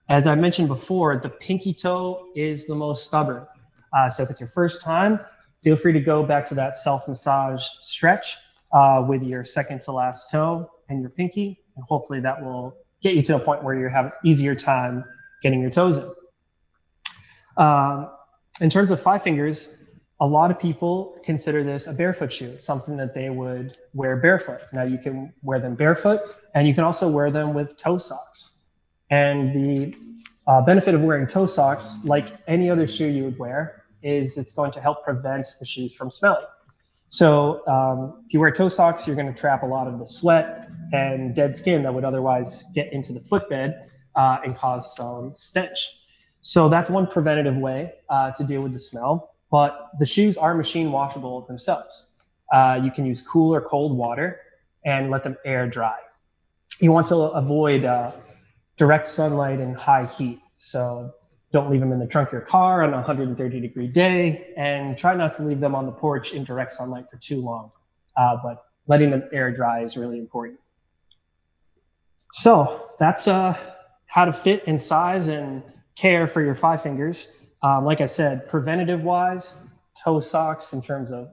As 0.08 0.26
I 0.26 0.36
mentioned 0.36 0.68
before, 0.68 1.16
the 1.16 1.28
pinky 1.28 1.74
toe 1.74 2.28
is 2.36 2.66
the 2.66 2.74
most 2.74 3.04
stubborn. 3.04 3.44
Uh, 3.92 4.08
so 4.08 4.22
if 4.22 4.30
it's 4.30 4.40
your 4.40 4.48
first 4.48 4.82
time, 4.82 5.18
feel 5.62 5.74
free 5.74 5.92
to 5.92 6.00
go 6.00 6.22
back 6.22 6.46
to 6.46 6.54
that 6.54 6.76
self 6.76 7.08
massage 7.08 7.62
stretch 7.82 8.36
uh, 8.72 9.04
with 9.06 9.24
your 9.24 9.44
second 9.44 9.80
to 9.82 9.92
last 9.92 10.30
toe 10.30 10.70
and 10.88 11.00
your 11.00 11.10
pinky. 11.10 11.60
And 11.74 11.84
hopefully 11.84 12.20
that 12.20 12.40
will 12.40 12.76
get 13.02 13.14
you 13.14 13.22
to 13.22 13.36
a 13.36 13.40
point 13.40 13.64
where 13.64 13.74
you 13.74 13.88
have 13.88 14.06
an 14.06 14.12
easier 14.24 14.54
time 14.54 15.04
getting 15.42 15.60
your 15.60 15.70
toes 15.70 15.98
in. 15.98 16.10
Um, 17.56 18.10
in 18.60 18.70
terms 18.70 18.90
of 18.90 19.00
five 19.00 19.22
fingers, 19.22 19.76
a 20.20 20.26
lot 20.26 20.50
of 20.50 20.58
people 20.58 21.18
consider 21.22 21.62
this 21.62 21.86
a 21.86 21.92
barefoot 21.92 22.32
shoe, 22.32 22.58
something 22.58 22.96
that 22.96 23.12
they 23.12 23.28
would 23.28 23.76
wear 23.92 24.16
barefoot. 24.16 24.62
Now 24.72 24.82
you 24.82 24.98
can 24.98 25.32
wear 25.42 25.60
them 25.60 25.74
barefoot 25.74 26.20
and 26.54 26.66
you 26.66 26.74
can 26.74 26.84
also 26.84 27.08
wear 27.08 27.30
them 27.30 27.52
with 27.52 27.76
toe 27.76 27.98
socks. 27.98 28.52
And 29.10 29.54
the 29.54 29.94
uh, 30.46 30.62
benefit 30.62 30.94
of 30.94 31.02
wearing 31.02 31.26
toe 31.26 31.46
socks, 31.46 31.98
like 32.04 32.28
any 32.48 32.70
other 32.70 32.86
shoe 32.86 33.08
you 33.08 33.24
would 33.24 33.38
wear, 33.38 33.84
is 34.02 34.38
it's 34.38 34.52
going 34.52 34.70
to 34.72 34.80
help 34.80 35.04
prevent 35.04 35.46
the 35.58 35.66
shoes 35.66 35.92
from 35.92 36.10
smelling. 36.10 36.46
So 37.08 37.66
um, 37.68 38.22
if 38.26 38.32
you 38.32 38.40
wear 38.40 38.50
toe 38.50 38.68
socks, 38.68 39.06
you're 39.06 39.16
going 39.16 39.32
to 39.32 39.38
trap 39.38 39.62
a 39.62 39.66
lot 39.66 39.86
of 39.86 39.98
the 39.98 40.06
sweat 40.06 40.70
and 40.92 41.34
dead 41.34 41.54
skin 41.54 41.82
that 41.82 41.92
would 41.92 42.04
otherwise 42.04 42.64
get 42.74 42.92
into 42.92 43.12
the 43.12 43.20
footbed 43.20 43.90
uh, 44.14 44.38
and 44.44 44.56
cause 44.56 44.96
some 44.96 45.34
stench. 45.34 46.00
So 46.40 46.68
that's 46.68 46.88
one 46.88 47.06
preventative 47.06 47.56
way 47.56 47.92
uh, 48.08 48.30
to 48.32 48.44
deal 48.44 48.62
with 48.62 48.72
the 48.72 48.78
smell 48.78 49.35
but 49.56 49.92
the 49.98 50.04
shoes 50.04 50.36
are 50.36 50.54
machine 50.54 50.92
washable 50.92 51.40
themselves. 51.46 52.08
Uh, 52.52 52.78
you 52.84 52.90
can 52.90 53.06
use 53.06 53.22
cool 53.22 53.54
or 53.54 53.62
cold 53.62 53.96
water 53.96 54.38
and 54.84 55.10
let 55.10 55.24
them 55.24 55.34
air 55.46 55.66
dry. 55.66 55.96
You 56.78 56.92
want 56.92 57.06
to 57.06 57.16
avoid 57.42 57.86
uh, 57.86 58.12
direct 58.76 59.06
sunlight 59.06 59.58
and 59.58 59.74
high 59.74 60.04
heat. 60.04 60.40
So 60.56 61.10
don't 61.52 61.70
leave 61.70 61.80
them 61.80 61.90
in 61.90 61.98
the 61.98 62.06
trunk 62.06 62.28
of 62.28 62.32
your 62.34 62.42
car 62.42 62.82
on 62.82 62.90
a 62.90 62.96
130 62.96 63.60
degree 63.60 63.88
day 63.88 64.52
and 64.58 64.98
try 64.98 65.14
not 65.14 65.32
to 65.38 65.42
leave 65.42 65.60
them 65.60 65.74
on 65.74 65.86
the 65.86 65.92
porch 66.04 66.34
in 66.34 66.44
direct 66.44 66.72
sunlight 66.74 67.06
for 67.10 67.16
too 67.16 67.40
long. 67.40 67.72
Uh, 68.14 68.36
but 68.42 68.66
letting 68.88 69.10
them 69.10 69.22
air 69.32 69.50
dry 69.50 69.80
is 69.82 69.96
really 69.96 70.18
important. 70.18 70.60
So 72.32 72.90
that's 72.98 73.26
uh, 73.26 73.56
how 74.04 74.26
to 74.26 74.34
fit 74.34 74.64
and 74.66 74.78
size 74.78 75.28
and 75.28 75.62
care 75.94 76.26
for 76.26 76.44
your 76.44 76.54
five 76.54 76.82
fingers. 76.82 77.32
Um, 77.62 77.84
like 77.84 78.00
I 78.00 78.06
said, 78.06 78.48
preventative 78.48 79.02
wise, 79.02 79.56
toe 80.02 80.20
socks 80.20 80.72
in 80.72 80.82
terms 80.82 81.10
of 81.10 81.30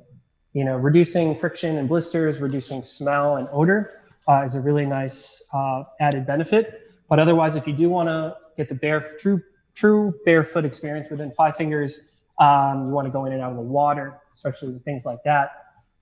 you 0.53 0.63
know 0.63 0.77
reducing 0.77 1.35
friction 1.35 1.77
and 1.77 1.87
blisters, 1.87 2.39
reducing 2.39 2.81
smell 2.81 3.37
and 3.37 3.47
odor 3.51 4.01
uh, 4.27 4.41
is 4.43 4.55
a 4.55 4.61
really 4.61 4.85
nice 4.85 5.41
uh, 5.53 5.83
added 5.99 6.25
benefit. 6.25 6.91
But 7.09 7.19
otherwise, 7.19 7.55
if 7.55 7.67
you 7.67 7.73
do 7.73 7.89
want 7.89 8.07
to 8.09 8.35
get 8.57 8.69
the 8.69 8.75
bare 8.75 9.01
true 9.19 9.41
true 9.75 10.13
barefoot 10.25 10.65
experience 10.65 11.09
within 11.09 11.31
five 11.31 11.55
fingers, 11.55 12.11
um, 12.39 12.83
you 12.83 12.89
want 12.89 13.05
to 13.05 13.11
go 13.11 13.25
in 13.25 13.33
and 13.33 13.41
out 13.41 13.51
of 13.51 13.57
the 13.57 13.63
water, 13.63 14.19
especially 14.33 14.69
with 14.73 14.83
things 14.85 15.05
like 15.05 15.23
that. 15.23 15.51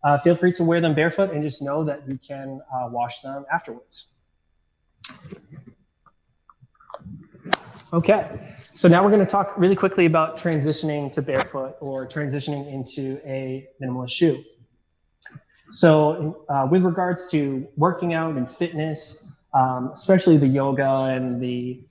Uh, 0.03 0.17
feel 0.17 0.35
free 0.35 0.51
to 0.51 0.63
wear 0.63 0.81
them 0.81 0.95
barefoot 0.95 1.31
and 1.31 1.43
just 1.43 1.61
know 1.61 1.83
that 1.83 2.07
you 2.07 2.17
can 2.17 2.59
uh, 2.73 2.87
wash 2.89 3.21
them 3.21 3.45
afterwards. 3.51 4.07
Okay, 7.93 8.25
so 8.73 8.87
now 8.87 9.03
we're 9.03 9.09
going 9.09 9.25
to 9.25 9.29
talk 9.29 9.53
really 9.57 9.75
quickly 9.75 10.05
about 10.05 10.37
transitioning 10.37 11.11
to 11.11 11.21
barefoot 11.21 11.75
or 11.81 12.07
transitioning 12.07 12.71
into 12.71 13.19
a 13.25 13.67
minimalist 13.81 14.11
shoe. 14.11 14.41
So 15.71 16.45
uh, 16.47 16.69
with 16.71 16.83
regards 16.83 17.27
to 17.31 17.67
working 17.75 18.13
out 18.13 18.37
and 18.37 18.49
fitness, 18.49 19.27
um, 19.53 19.89
especially 19.91 20.37
the 20.37 20.47
yoga 20.47 20.87
and 20.87 21.41
the 21.41 21.81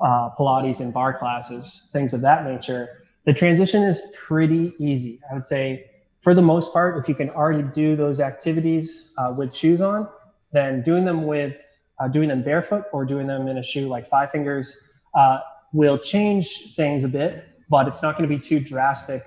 uh, 0.00 0.30
Pilates 0.36 0.80
and 0.80 0.92
barre 0.92 1.14
classes, 1.16 1.90
things 1.92 2.12
of 2.12 2.22
that 2.22 2.44
nature, 2.44 3.04
the 3.22 3.32
transition 3.32 3.84
is 3.84 4.02
pretty 4.16 4.74
easy. 4.80 5.20
I 5.30 5.34
would 5.34 5.46
say 5.46 5.88
for 6.22 6.34
the 6.34 6.42
most 6.42 6.72
part, 6.72 6.98
if 6.98 7.08
you 7.08 7.14
can 7.14 7.30
already 7.30 7.62
do 7.62 7.94
those 7.94 8.18
activities 8.18 9.12
uh, 9.16 9.32
with 9.36 9.54
shoes 9.54 9.80
on, 9.80 10.08
then 10.50 10.82
doing 10.82 11.04
them 11.04 11.24
with 11.24 11.64
uh, 12.00 12.08
doing 12.08 12.28
them 12.28 12.42
barefoot 12.42 12.86
or 12.92 13.04
doing 13.04 13.28
them 13.28 13.46
in 13.46 13.58
a 13.58 13.62
shoe 13.62 13.86
like 13.86 14.08
Five 14.08 14.32
Fingers 14.32 14.82
uh, 15.16 15.40
will 15.72 15.98
change 15.98 16.74
things 16.76 17.02
a 17.04 17.08
bit, 17.08 17.44
but 17.68 17.88
it's 17.88 18.02
not 18.02 18.16
going 18.16 18.28
to 18.28 18.34
be 18.34 18.40
too 18.40 18.60
drastic 18.60 19.22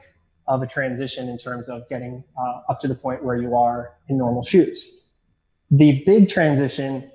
of 0.47 0.61
a 0.61 0.67
transition 0.67 1.27
in 1.29 1.37
terms 1.37 1.69
of 1.69 1.87
getting 1.89 2.23
uh, 2.39 2.61
up 2.71 2.79
to 2.79 2.87
the 2.87 2.95
point 2.95 3.23
where 3.23 3.35
you 3.35 3.55
are 3.55 3.93
in 4.07 4.17
normal 4.17 4.41
shoes. 4.41 5.07
The 5.71 6.03
big 6.05 6.27
transition 6.29 7.11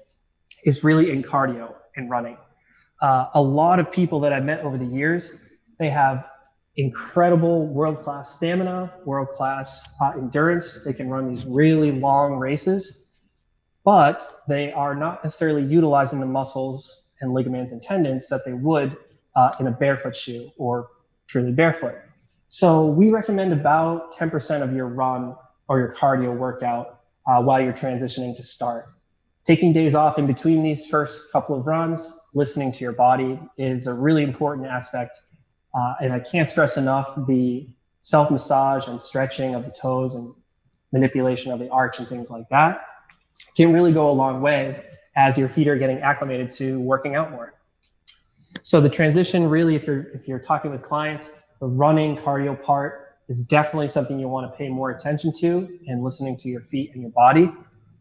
is 0.65 0.85
really 0.85 1.11
in 1.11 1.23
cardio 1.23 1.75
and 1.97 2.11
running. 2.11 2.37
Uh, 3.03 3.27
a 3.35 3.43
lot 3.43 3.81
of 3.81 3.91
people 3.91 4.21
that 4.21 4.33
I've 4.33 4.45
met 4.45 4.61
over 4.61 4.79
the 4.79 4.85
years, 4.85 5.41
they 5.79 5.91
have 5.91 6.27
incredible 6.77 7.67
world-class 7.67 8.37
stamina, 8.37 8.93
world-class 9.05 9.89
uh, 10.01 10.13
endurance. 10.17 10.83
They 10.85 10.93
can 10.93 11.09
run 11.09 11.29
these 11.29 11.45
really 11.45 11.93
long 11.93 12.35
races, 12.35 13.07
but 13.85 14.43
they 14.49 14.73
are 14.73 14.95
not 14.95 15.23
necessarily 15.25 15.63
utilizing 15.63 16.21
the 16.21 16.27
muscles 16.27 17.04
and 17.21 17.33
ligaments 17.33 17.73
and 17.73 17.83
tendons 17.83 18.29
that 18.29 18.45
they 18.45 18.53
would 18.53 18.97
uh, 19.37 19.53
in 19.61 19.67
a 19.67 19.71
barefoot 19.71 20.15
shoe 20.15 20.51
or 20.57 20.89
truly 21.27 21.53
barefoot. 21.53 21.97
So 22.49 22.87
we 22.87 23.11
recommend 23.11 23.53
about 23.53 24.15
10% 24.15 24.63
of 24.63 24.75
your 24.75 24.87
run 24.87 25.35
or 25.69 25.79
your 25.79 25.91
cardio 25.91 26.37
workout 26.37 27.01
uh, 27.27 27.43
while 27.43 27.61
you're 27.61 27.73
transitioning 27.73 28.37
to 28.37 28.43
start. 28.43 28.85
Taking 29.45 29.73
days 29.73 29.95
off 29.95 30.19
in 30.19 30.27
between 30.27 30.63
these 30.63 30.87
first 30.87 31.33
couple 31.33 31.59
of 31.59 31.67
runs, 31.67 32.19
listening 32.35 32.73
to 32.73 32.85
your 32.85 32.93
body 32.93 33.39
is 33.59 33.87
a 33.87 33.95
really 33.95 34.23
important 34.23 34.67
aspect. 34.67 35.21
Uh, 35.75 35.95
and 36.01 36.13
I 36.13 36.21
can't 36.21 36.49
stress 36.49 36.77
enough 36.77 37.15
the 37.27 37.69
self 38.01 38.31
massage 38.31 38.87
and 38.87 39.01
stretching 39.01 39.55
of 39.55 39.65
the 39.65 39.71
toes 39.71 40.15
and 40.15 40.33
manipulation 40.93 41.51
of 41.51 41.59
the 41.59 41.69
arch 41.71 41.99
and 41.99 42.09
things 42.09 42.31
like 42.31 42.49
that 42.51 42.87
can 43.57 43.73
really 43.73 43.93
go 43.93 44.11
a 44.11 44.13
long 44.13 44.41
way 44.41 44.85
as 45.17 45.39
your 45.39 45.49
feet 45.49 45.69
are 45.69 45.77
getting 45.77 45.99
acclimated 45.99 46.51
to 46.51 46.81
working 46.81 47.15
out 47.15 47.31
more. 47.31 47.55
So 48.63 48.81
the 48.81 48.89
transition 48.89 49.49
really, 49.49 49.75
if 49.75 49.87
you're 49.87 50.09
if 50.15 50.27
you're 50.27 50.39
talking 50.39 50.71
with 50.71 50.83
clients, 50.83 51.33
the 51.61 51.67
running 51.67 52.17
cardio 52.17 52.61
part 52.61 53.17
is 53.29 53.45
definitely 53.45 53.89
something 53.89 54.19
you 54.19 54.29
want 54.29 54.51
to 54.51 54.57
pay 54.57 54.69
more 54.69 54.91
attention 54.91 55.33
to 55.41 55.79
and 55.87 56.03
listening 56.03 56.37
to 56.39 56.49
your 56.49 56.61
feet 56.61 56.91
and 56.95 57.03
your 57.03 57.11
body. 57.13 57.53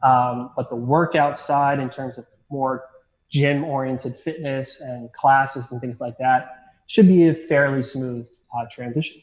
Um, 0.03 0.51
but 0.55 0.69
the 0.69 0.75
workout 0.75 1.37
side, 1.37 1.79
in 1.79 1.89
terms 1.89 2.17
of 2.17 2.25
more 2.49 2.85
gym 3.29 3.63
oriented 3.63 4.15
fitness 4.15 4.81
and 4.81 5.11
classes 5.13 5.71
and 5.71 5.79
things 5.79 6.01
like 6.01 6.17
that, 6.17 6.75
should 6.87 7.07
be 7.07 7.29
a 7.29 7.33
fairly 7.33 7.81
smooth 7.81 8.27
uh, 8.55 8.65
transition. 8.71 9.21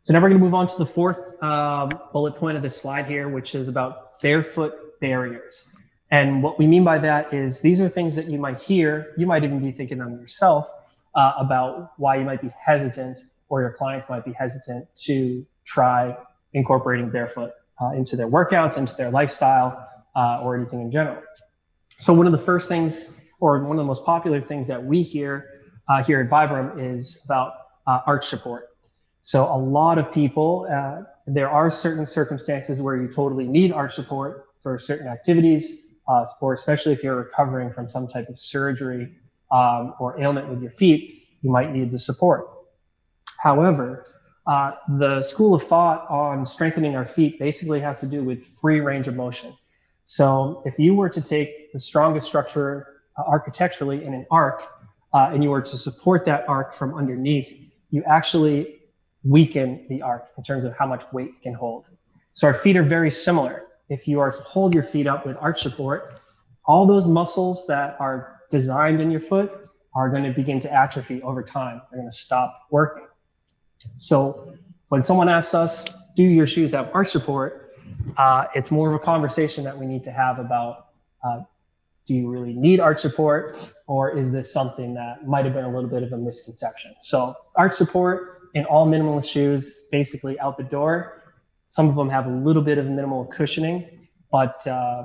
So 0.00 0.12
now 0.12 0.20
we're 0.20 0.28
going 0.28 0.40
to 0.40 0.44
move 0.44 0.54
on 0.54 0.66
to 0.66 0.76
the 0.76 0.84
fourth 0.84 1.42
um, 1.42 1.88
bullet 2.12 2.34
point 2.36 2.56
of 2.56 2.62
this 2.62 2.76
slide 2.76 3.06
here, 3.06 3.28
which 3.28 3.54
is 3.54 3.68
about 3.68 4.20
barefoot 4.20 5.00
barriers. 5.00 5.70
And 6.14 6.44
what 6.44 6.60
we 6.60 6.68
mean 6.68 6.84
by 6.84 6.98
that 6.98 7.34
is 7.34 7.60
these 7.60 7.80
are 7.80 7.88
things 7.88 8.14
that 8.14 8.26
you 8.26 8.38
might 8.38 8.62
hear, 8.62 9.14
you 9.16 9.26
might 9.26 9.42
even 9.42 9.58
be 9.58 9.72
thinking 9.72 9.98
them 9.98 10.12
yourself 10.20 10.70
uh, 11.16 11.32
about 11.36 11.90
why 11.96 12.14
you 12.14 12.24
might 12.24 12.40
be 12.40 12.50
hesitant 12.56 13.18
or 13.48 13.62
your 13.62 13.72
clients 13.72 14.08
might 14.08 14.24
be 14.24 14.32
hesitant 14.32 14.86
to 15.06 15.44
try 15.64 16.16
incorporating 16.52 17.10
barefoot 17.10 17.50
uh, 17.80 17.90
into 17.96 18.14
their 18.14 18.28
workouts, 18.28 18.78
into 18.78 18.94
their 18.94 19.10
lifestyle, 19.10 19.88
uh, 20.14 20.40
or 20.44 20.54
anything 20.54 20.80
in 20.82 20.88
general. 20.88 21.20
So 21.98 22.12
one 22.12 22.26
of 22.26 22.32
the 22.32 22.44
first 22.50 22.68
things, 22.68 23.20
or 23.40 23.58
one 23.64 23.72
of 23.72 23.78
the 23.78 23.90
most 23.94 24.04
popular 24.04 24.40
things 24.40 24.68
that 24.68 24.84
we 24.84 25.02
hear 25.02 25.62
uh, 25.88 26.04
here 26.04 26.20
at 26.20 26.28
Vibram 26.28 26.78
is 26.78 27.22
about 27.24 27.54
uh, 27.88 28.02
arch 28.06 28.24
support. 28.24 28.68
So 29.20 29.52
a 29.52 29.58
lot 29.58 29.98
of 29.98 30.12
people, 30.12 30.68
uh, 30.72 31.02
there 31.26 31.50
are 31.50 31.70
certain 31.70 32.06
circumstances 32.06 32.80
where 32.80 32.94
you 33.02 33.08
totally 33.08 33.48
need 33.48 33.72
arch 33.72 33.96
support 33.96 34.46
for 34.62 34.78
certain 34.78 35.08
activities, 35.08 35.80
uh, 36.08 36.24
or 36.40 36.52
especially 36.52 36.92
if 36.92 37.02
you're 37.02 37.16
recovering 37.16 37.72
from 37.72 37.88
some 37.88 38.06
type 38.06 38.28
of 38.28 38.38
surgery 38.38 39.14
um, 39.50 39.94
or 39.98 40.20
ailment 40.20 40.48
with 40.48 40.60
your 40.60 40.70
feet, 40.70 41.28
you 41.42 41.50
might 41.50 41.72
need 41.72 41.90
the 41.90 41.98
support. 41.98 42.48
However, 43.38 44.04
uh, 44.46 44.72
the 44.98 45.22
school 45.22 45.54
of 45.54 45.62
thought 45.62 46.08
on 46.10 46.46
strengthening 46.46 46.96
our 46.96 47.04
feet 47.04 47.38
basically 47.38 47.80
has 47.80 48.00
to 48.00 48.06
do 48.06 48.22
with 48.22 48.44
free 48.60 48.80
range 48.80 49.08
of 49.08 49.16
motion. 49.16 49.54
So 50.04 50.62
if 50.66 50.78
you 50.78 50.94
were 50.94 51.08
to 51.08 51.20
take 51.20 51.72
the 51.72 51.80
strongest 51.80 52.26
structure 52.26 53.00
uh, 53.16 53.22
architecturally 53.26 54.04
in 54.04 54.12
an 54.12 54.26
arc, 54.30 54.62
uh, 55.14 55.30
and 55.32 55.42
you 55.42 55.50
were 55.50 55.62
to 55.62 55.76
support 55.76 56.24
that 56.24 56.46
arc 56.48 56.72
from 56.74 56.94
underneath, 56.94 57.56
you 57.90 58.02
actually 58.04 58.80
weaken 59.22 59.86
the 59.88 60.02
arc 60.02 60.28
in 60.36 60.42
terms 60.42 60.64
of 60.64 60.76
how 60.76 60.86
much 60.86 61.04
weight 61.12 61.28
it 61.28 61.42
can 61.42 61.54
hold. 61.54 61.88
So 62.34 62.48
our 62.48 62.54
feet 62.54 62.76
are 62.76 62.82
very 62.82 63.10
similar. 63.10 63.64
If 63.88 64.08
you 64.08 64.20
are 64.20 64.30
to 64.30 64.42
hold 64.42 64.74
your 64.74 64.82
feet 64.82 65.06
up 65.06 65.26
with 65.26 65.36
arch 65.40 65.60
support, 65.60 66.20
all 66.64 66.86
those 66.86 67.06
muscles 67.06 67.66
that 67.66 67.96
are 68.00 68.40
designed 68.50 69.00
in 69.00 69.10
your 69.10 69.20
foot 69.20 69.68
are 69.94 70.08
going 70.08 70.24
to 70.24 70.30
begin 70.30 70.58
to 70.60 70.72
atrophy 70.72 71.22
over 71.22 71.42
time. 71.42 71.80
They're 71.90 72.00
going 72.00 72.10
to 72.10 72.16
stop 72.16 72.66
working. 72.70 73.06
So 73.94 74.54
when 74.88 75.02
someone 75.02 75.28
asks 75.28 75.54
us, 75.54 75.86
do 76.16 76.22
your 76.22 76.46
shoes 76.46 76.72
have 76.72 76.90
arch 76.94 77.08
support? 77.08 77.72
Uh, 78.16 78.46
it's 78.54 78.70
more 78.70 78.88
of 78.88 78.94
a 78.94 78.98
conversation 78.98 79.64
that 79.64 79.76
we 79.76 79.86
need 79.86 80.04
to 80.04 80.12
have 80.12 80.38
about 80.38 80.86
uh, 81.24 81.40
do 82.06 82.14
you 82.14 82.28
really 82.28 82.52
need 82.52 82.80
arch 82.80 82.98
support 82.98 83.72
or 83.86 84.16
is 84.16 84.30
this 84.30 84.52
something 84.52 84.94
that 84.94 85.26
might 85.26 85.44
have 85.44 85.54
been 85.54 85.64
a 85.64 85.72
little 85.72 85.88
bit 85.88 86.02
of 86.02 86.12
a 86.12 86.18
misconception? 86.18 86.94
So 87.00 87.34
arch 87.56 87.72
support 87.72 88.50
in 88.54 88.64
all 88.66 88.86
minimalist 88.86 89.30
shoes, 89.30 89.82
basically 89.90 90.38
out 90.38 90.56
the 90.56 90.64
door. 90.64 91.23
Some 91.66 91.88
of 91.88 91.96
them 91.96 92.08
have 92.08 92.26
a 92.26 92.30
little 92.30 92.62
bit 92.62 92.78
of 92.78 92.86
minimal 92.86 93.24
cushioning, 93.26 94.06
but 94.30 94.66
uh, 94.66 95.04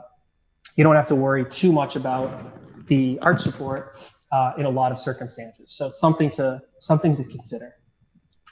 you 0.75 0.83
don't 0.83 0.95
have 0.95 1.07
to 1.07 1.15
worry 1.15 1.45
too 1.45 1.71
much 1.71 1.95
about 1.95 2.87
the 2.87 3.19
arch 3.21 3.39
support 3.39 3.97
uh, 4.31 4.53
in 4.57 4.65
a 4.65 4.69
lot 4.69 4.91
of 4.91 4.99
circumstances. 4.99 5.71
So 5.71 5.89
something 5.89 6.29
to 6.31 6.61
something 6.79 7.15
to 7.15 7.23
consider. 7.23 7.75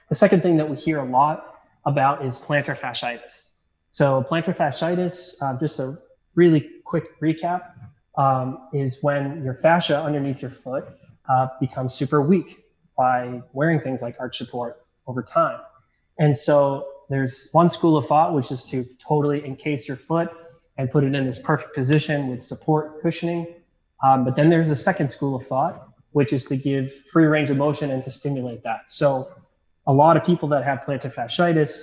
The 0.10 0.16
second 0.16 0.42
thing 0.42 0.58
that 0.58 0.70
we 0.70 0.76
hear 0.76 1.00
a 1.00 1.06
lot 1.06 1.56
about 1.86 2.26
is 2.26 2.38
plantar 2.38 2.78
fasciitis. 2.78 3.44
So 3.92 4.24
plantar 4.30 4.56
fasciitis, 4.56 5.36
uh, 5.42 5.58
just 5.60 5.80
a 5.80 5.98
really 6.36 6.70
quick 6.86 7.20
recap, 7.22 7.62
um, 8.18 8.70
is 8.74 9.00
when 9.02 9.44
your 9.44 9.54
fascia 9.54 10.02
underneath 10.02 10.42
your 10.42 10.52
foot 10.52 10.86
uh, 11.30 11.48
becomes 11.60 11.94
super 11.94 12.22
weak 12.22 12.64
by 12.98 13.42
wearing 13.54 13.80
things 13.80 14.02
like 14.02 14.16
arch 14.20 14.38
support 14.38 14.86
over 15.08 15.22
time. 15.22 15.60
And 16.20 16.36
so 16.36 16.88
there's 17.10 17.50
one 17.52 17.70
school 17.70 17.98
of 17.98 18.08
thought, 18.08 18.34
which 18.34 18.52
is 18.52 18.66
to 18.66 18.86
totally 19.00 19.46
encase 19.46 19.88
your 19.88 19.98
foot 19.98 20.30
and 20.78 20.90
put 20.92 21.04
it 21.04 21.16
in 21.16 21.26
this 21.26 21.40
perfect 21.40 21.74
position 21.74 22.28
with 22.28 22.42
support 22.42 23.02
cushioning. 23.02 23.48
Um, 24.04 24.24
but 24.26 24.36
then 24.36 24.50
there's 24.50 24.70
a 24.70 24.76
second 24.76 25.08
school 25.10 25.36
of 25.36 25.46
thought, 25.46 25.90
which 26.12 26.34
is 26.34 26.46
to 26.46 26.58
give 26.58 26.94
free 27.12 27.26
range 27.26 27.50
of 27.50 27.58
motion 27.58 27.92
and 27.92 28.04
to 28.04 28.12
stimulate 28.12 28.64
that. 28.64 28.90
So 28.90 29.32
a 29.88 29.94
lot 29.94 30.18
of 30.18 30.24
people 30.24 30.48
that 30.50 30.64
have 30.64 30.80
plantar 30.80 31.14
fasciitis, 31.14 31.82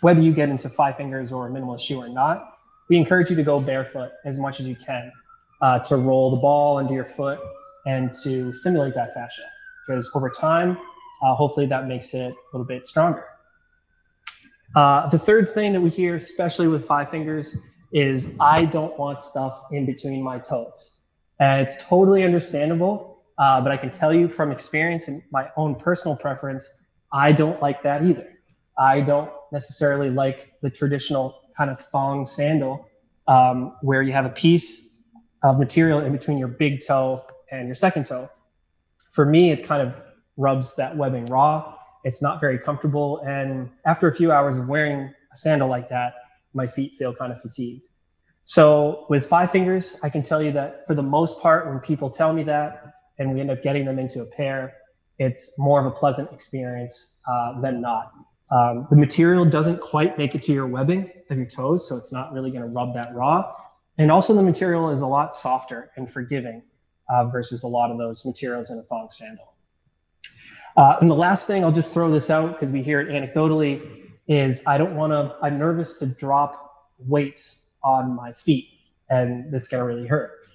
whether 0.00 0.20
you 0.20 0.32
get 0.32 0.48
into 0.48 0.68
five 0.68 0.96
fingers 0.96 1.32
or 1.32 1.46
a 1.46 1.50
minimalist 1.50 1.80
shoe 1.80 2.00
or 2.00 2.08
not, 2.08 2.58
we 2.88 2.96
encourage 2.96 3.30
you 3.30 3.36
to 3.36 3.42
go 3.42 3.60
barefoot 3.60 4.10
as 4.24 4.38
much 4.38 4.60
as 4.60 4.66
you 4.66 4.76
can 4.76 5.10
uh, 5.62 5.78
to 5.78 5.96
roll 5.96 6.30
the 6.30 6.36
ball 6.36 6.78
under 6.78 6.92
your 6.92 7.04
foot 7.04 7.38
and 7.86 8.12
to 8.22 8.52
stimulate 8.52 8.94
that 8.94 9.14
fascia. 9.14 9.42
Because 9.86 10.10
over 10.14 10.28
time, 10.28 10.76
uh, 11.22 11.34
hopefully 11.34 11.66
that 11.66 11.86
makes 11.86 12.12
it 12.14 12.32
a 12.32 12.36
little 12.52 12.66
bit 12.66 12.84
stronger. 12.84 13.24
Uh, 14.74 15.08
the 15.08 15.18
third 15.18 15.52
thing 15.52 15.72
that 15.72 15.80
we 15.80 15.90
hear, 15.90 16.14
especially 16.14 16.68
with 16.68 16.86
five 16.86 17.10
fingers, 17.10 17.58
is 17.92 18.34
I 18.40 18.64
don't 18.64 18.98
want 18.98 19.20
stuff 19.20 19.64
in 19.70 19.84
between 19.84 20.22
my 20.22 20.38
toes. 20.38 21.02
And 21.40 21.60
it's 21.60 21.82
totally 21.84 22.24
understandable, 22.24 23.22
uh, 23.38 23.60
but 23.60 23.72
I 23.72 23.76
can 23.76 23.90
tell 23.90 24.14
you 24.14 24.28
from 24.28 24.50
experience 24.50 25.08
and 25.08 25.22
my 25.30 25.48
own 25.56 25.74
personal 25.74 26.16
preference, 26.16 26.70
I 27.12 27.32
don't 27.32 27.60
like 27.60 27.82
that 27.82 28.04
either. 28.04 28.28
I 28.78 29.02
don't 29.02 29.30
necessarily 29.50 30.08
like 30.08 30.54
the 30.62 30.70
traditional 30.70 31.40
kind 31.56 31.70
of 31.70 31.78
thong 31.78 32.24
sandal 32.24 32.88
um, 33.28 33.76
where 33.82 34.02
you 34.02 34.12
have 34.12 34.24
a 34.24 34.30
piece 34.30 34.88
of 35.42 35.58
material 35.58 36.00
in 36.00 36.12
between 36.12 36.38
your 36.38 36.48
big 36.48 36.84
toe 36.86 37.22
and 37.50 37.68
your 37.68 37.74
second 37.74 38.06
toe. 38.06 38.30
For 39.10 39.26
me, 39.26 39.50
it 39.50 39.64
kind 39.64 39.82
of 39.82 39.94
rubs 40.38 40.74
that 40.76 40.96
webbing 40.96 41.26
raw. 41.26 41.74
It's 42.04 42.22
not 42.22 42.40
very 42.40 42.58
comfortable. 42.58 43.20
And 43.26 43.70
after 43.86 44.08
a 44.08 44.14
few 44.14 44.32
hours 44.32 44.58
of 44.58 44.68
wearing 44.68 45.12
a 45.32 45.36
sandal 45.36 45.68
like 45.68 45.88
that, 45.88 46.14
my 46.54 46.66
feet 46.66 46.92
feel 46.98 47.14
kind 47.14 47.32
of 47.32 47.40
fatigued. 47.40 47.82
So 48.44 49.06
with 49.08 49.24
five 49.24 49.50
fingers, 49.50 49.98
I 50.02 50.08
can 50.08 50.22
tell 50.22 50.42
you 50.42 50.52
that 50.52 50.86
for 50.86 50.94
the 50.94 51.02
most 51.02 51.40
part, 51.40 51.68
when 51.68 51.78
people 51.78 52.10
tell 52.10 52.32
me 52.32 52.42
that 52.44 52.94
and 53.18 53.32
we 53.32 53.40
end 53.40 53.50
up 53.50 53.62
getting 53.62 53.84
them 53.84 53.98
into 53.98 54.20
a 54.20 54.24
pair, 54.24 54.74
it's 55.18 55.52
more 55.58 55.78
of 55.78 55.86
a 55.86 55.90
pleasant 55.90 56.32
experience 56.32 57.18
uh, 57.30 57.60
than 57.60 57.80
not. 57.80 58.12
Um, 58.50 58.86
the 58.90 58.96
material 58.96 59.44
doesn't 59.44 59.80
quite 59.80 60.18
make 60.18 60.34
it 60.34 60.42
to 60.42 60.52
your 60.52 60.66
webbing 60.66 61.10
of 61.30 61.36
your 61.36 61.46
toes, 61.46 61.88
so 61.88 61.96
it's 61.96 62.12
not 62.12 62.32
really 62.32 62.50
going 62.50 62.62
to 62.62 62.68
rub 62.68 62.92
that 62.94 63.14
raw. 63.14 63.52
And 63.98 64.10
also 64.10 64.34
the 64.34 64.42
material 64.42 64.90
is 64.90 65.00
a 65.00 65.06
lot 65.06 65.34
softer 65.34 65.90
and 65.96 66.10
forgiving 66.10 66.62
uh, 67.08 67.26
versus 67.26 67.62
a 67.62 67.68
lot 67.68 67.90
of 67.90 67.98
those 67.98 68.26
materials 68.26 68.70
in 68.70 68.78
a 68.78 68.82
thong 68.82 69.08
sandal. 69.10 69.51
Uh, 70.76 70.96
and 71.00 71.10
the 71.10 71.14
last 71.14 71.46
thing, 71.46 71.64
I'll 71.64 71.72
just 71.72 71.92
throw 71.92 72.10
this 72.10 72.30
out 72.30 72.52
because 72.52 72.70
we 72.70 72.82
hear 72.82 73.00
it 73.00 73.08
anecdotally, 73.08 74.08
is 74.28 74.62
I 74.66 74.78
don't 74.78 74.94
want 74.96 75.12
to, 75.12 75.36
I'm 75.42 75.58
nervous 75.58 75.98
to 75.98 76.06
drop 76.06 76.92
weights 76.98 77.62
on 77.82 78.14
my 78.14 78.32
feet 78.32 78.68
and 79.10 79.52
this 79.52 79.62
is 79.62 79.68
going 79.68 79.80
to 79.80 79.86
really 79.86 80.06
hurt. 80.06 80.46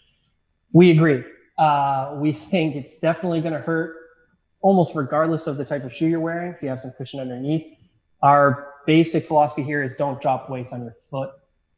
We 0.71 0.91
agree. 0.91 1.23
Uh, 1.57 2.15
we 2.17 2.31
think 2.31 2.75
it's 2.75 2.97
definitely 2.99 3.41
going 3.41 3.53
to 3.53 3.59
hurt 3.59 3.95
almost 4.61 4.95
regardless 4.95 5.45
of 5.45 5.57
the 5.57 5.65
type 5.65 5.83
of 5.83 5.93
shoe 5.93 6.07
you're 6.07 6.19
wearing 6.19 6.53
if 6.53 6.61
you 6.61 6.69
have 6.69 6.79
some 6.79 6.91
cushion 6.91 7.19
underneath. 7.19 7.77
Our 8.23 8.73
basic 8.87 9.25
philosophy 9.25 9.63
here 9.63 9.83
is 9.83 9.95
don't 9.95 10.19
drop 10.21 10.49
weights 10.49 10.73
on 10.73 10.81
your 10.81 10.95
foot 11.11 11.31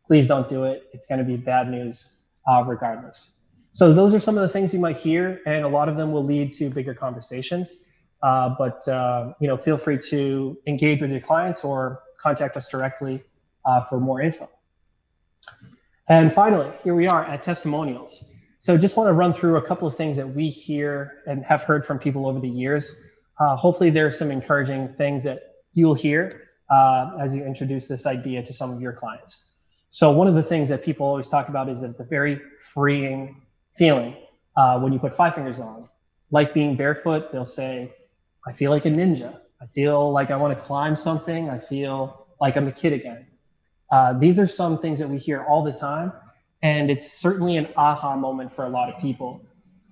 please 0.10 0.26
don't 0.26 0.50
do 0.50 0.64
it. 0.64 0.90
It's 0.92 1.06
going 1.06 1.20
to 1.20 1.24
be 1.24 1.38
bad 1.38 1.70
news 1.70 2.16
uh, 2.52 2.64
regardless. 2.66 3.42
So 3.72 3.94
those 3.94 4.16
are 4.16 4.20
some 4.20 4.40
of 4.40 4.42
the 4.42 4.50
things 4.50 4.74
you 4.74 4.80
might 4.80 4.98
hear, 4.98 5.40
and 5.46 5.64
a 5.64 5.68
lot 5.68 5.88
of 5.88 5.98
them 5.98 6.12
will 6.12 6.26
lead 6.26 6.52
to 6.54 6.72
bigger 6.72 6.96
conversations. 6.96 7.76
Uh, 8.22 8.54
but 8.58 8.88
uh, 8.88 9.34
you 9.40 9.48
know, 9.48 9.58
feel 9.58 9.78
free 9.78 9.98
to 9.98 10.58
engage 10.68 11.02
with 11.02 11.12
your 11.12 11.22
clients 11.22 11.64
or 11.64 12.02
contact 12.20 12.58
us 12.58 12.68
directly 12.68 13.24
uh, 13.66 13.82
for 13.82 14.00
more 14.00 14.22
info. 14.22 14.50
And 16.08 16.34
finally, 16.34 16.72
here 16.84 16.96
we 16.96 17.08
are 17.08 17.24
at 17.24 17.42
testimonials. 17.42 18.32
So 18.58 18.78
just 18.78 18.98
want 18.98 19.08
to 19.08 19.14
run 19.14 19.32
through 19.32 19.56
a 19.56 19.62
couple 19.62 19.88
of 19.88 19.96
things 19.96 20.18
that 20.18 20.28
we 20.28 20.50
hear 20.50 21.22
and 21.28 21.46
have 21.46 21.64
heard 21.64 21.86
from 21.86 21.98
people 21.98 22.28
over 22.28 22.40
the 22.40 22.50
years. 22.50 23.02
Uh, 23.40 23.56
hopefully, 23.56 23.90
there's 23.90 24.18
some 24.18 24.32
encouraging 24.32 24.90
things 24.98 25.24
that 25.24 25.40
you'll 25.74 25.94
hear 25.94 26.50
uh, 26.70 27.12
as 27.22 27.36
you 27.36 27.46
introduce 27.46 27.88
this 27.88 28.06
idea 28.06 28.44
to 28.44 28.54
some 28.54 28.72
of 28.72 28.82
your 28.82 28.92
clients. 28.92 29.54
So 29.90 30.12
one 30.12 30.28
of 30.28 30.36
the 30.36 30.44
things 30.44 30.70
that 30.70 30.84
people 30.84 31.06
always 31.08 31.30
talk 31.30 31.48
about 31.48 31.70
is 31.70 31.82
that 31.82 31.92
it's 31.92 32.00
a 32.00 32.04
very 32.06 32.40
freeing 32.60 33.42
feeling 33.74 34.16
uh, 34.56 34.80
when 34.80 34.94
you 34.94 35.00
put 35.00 35.14
five 35.14 35.36
fingers 35.36 35.60
on. 35.60 35.88
Like 36.32 36.54
being 36.54 36.76
barefoot, 36.76 37.32
they'll 37.32 37.46
say, 37.46 37.94
I 38.48 38.54
feel 38.54 38.72
like 38.72 38.86
a 38.86 38.90
ninja. 38.90 39.40
I 39.62 39.66
feel 39.68 40.12
like 40.12 40.32
I 40.32 40.38
want 40.38 40.58
to 40.58 40.64
climb 40.64 40.96
something. 40.96 41.50
I 41.50 41.60
feel 41.60 42.28
like 42.40 42.56
I'm 42.56 42.68
a 42.68 42.72
kid 42.72 42.94
again. 42.94 43.28
Uh, 43.92 44.14
these 44.14 44.40
are 44.40 44.48
some 44.48 44.78
things 44.78 45.00
that 45.00 45.10
we 45.10 45.18
hear 45.18 45.44
all 45.44 45.64
the 45.64 45.74
time. 45.74 46.14
And 46.62 46.90
it's 46.90 47.12
certainly 47.12 47.58
an 47.58 47.68
aha 47.76 48.16
moment 48.16 48.54
for 48.54 48.66
a 48.66 48.70
lot 48.70 48.94
of 48.94 49.00
people. 49.02 49.46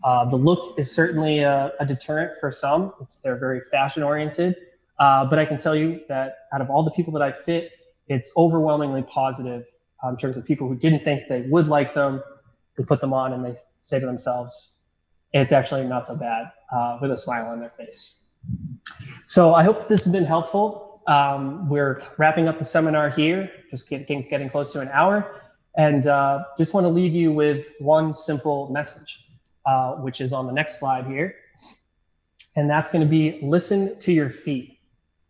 Uh, 0.04 0.26
the 0.26 0.36
look 0.36 0.78
is 0.78 0.94
certainly 0.94 1.40
a, 1.40 1.72
a 1.80 1.86
deterrent 1.86 2.40
for 2.40 2.52
some. 2.52 2.94
It's, 3.02 3.16
they're 3.16 3.40
very 3.40 3.62
fashion 3.72 4.04
oriented. 4.04 4.56
Uh, 5.00 5.26
but 5.26 5.40
I 5.40 5.46
can 5.46 5.58
tell 5.58 5.76
you 5.76 6.02
that 6.08 6.36
out 6.54 6.62
of 6.62 6.70
all 6.70 6.84
the 6.84 6.92
people 6.92 7.14
that 7.14 7.22
I 7.22 7.32
fit, 7.32 7.72
it's 8.08 8.32
overwhelmingly 8.38 9.04
positive 9.04 9.66
um, 10.04 10.12
in 10.12 10.18
terms 10.18 10.38
of 10.38 10.46
people 10.46 10.68
who 10.68 10.76
didn't 10.76 11.04
think 11.04 11.24
they 11.28 11.42
would 11.42 11.68
like 11.68 11.94
them, 11.94 12.22
who 12.76 12.84
put 12.84 13.02
them 13.02 13.14
on 13.14 13.34
and 13.34 13.44
they 13.44 13.56
say 13.76 14.00
to 14.00 14.06
themselves, 14.06 14.78
it's 15.34 15.52
actually 15.52 15.84
not 15.84 16.08
so 16.08 16.16
bad 16.16 16.52
uh, 16.72 16.98
with 17.02 17.12
a 17.12 17.18
smile 17.18 17.48
on 17.48 17.60
their 17.60 17.70
face. 17.70 18.27
So 19.28 19.54
I 19.54 19.62
hope 19.62 19.90
this 19.90 20.06
has 20.06 20.14
been 20.14 20.24
helpful. 20.24 21.02
Um, 21.06 21.68
we're 21.68 22.02
wrapping 22.18 22.48
up 22.48 22.58
the 22.60 22.66
seminar 22.66 23.10
here, 23.10 23.52
just 23.70 23.90
getting, 23.90 24.26
getting 24.30 24.50
close 24.50 24.72
to 24.72 24.80
an 24.80 24.88
hour. 24.88 25.42
And 25.78 26.08
uh, 26.08 26.46
just 26.58 26.74
want 26.74 26.86
to 26.86 26.90
leave 26.90 27.14
you 27.14 27.34
with 27.34 27.74
one 27.80 28.14
simple 28.14 28.70
message, 28.72 29.26
uh, 29.66 29.96
which 29.96 30.22
is 30.22 30.32
on 30.32 30.48
the 30.48 30.54
next 30.54 30.80
slide 30.80 31.06
here. 31.08 31.36
And 32.56 32.70
that's 32.70 32.90
going 32.90 33.04
to 33.04 33.08
be 33.08 33.38
listen 33.44 34.00
to 34.00 34.14
your 34.14 34.30
feet. 34.30 34.80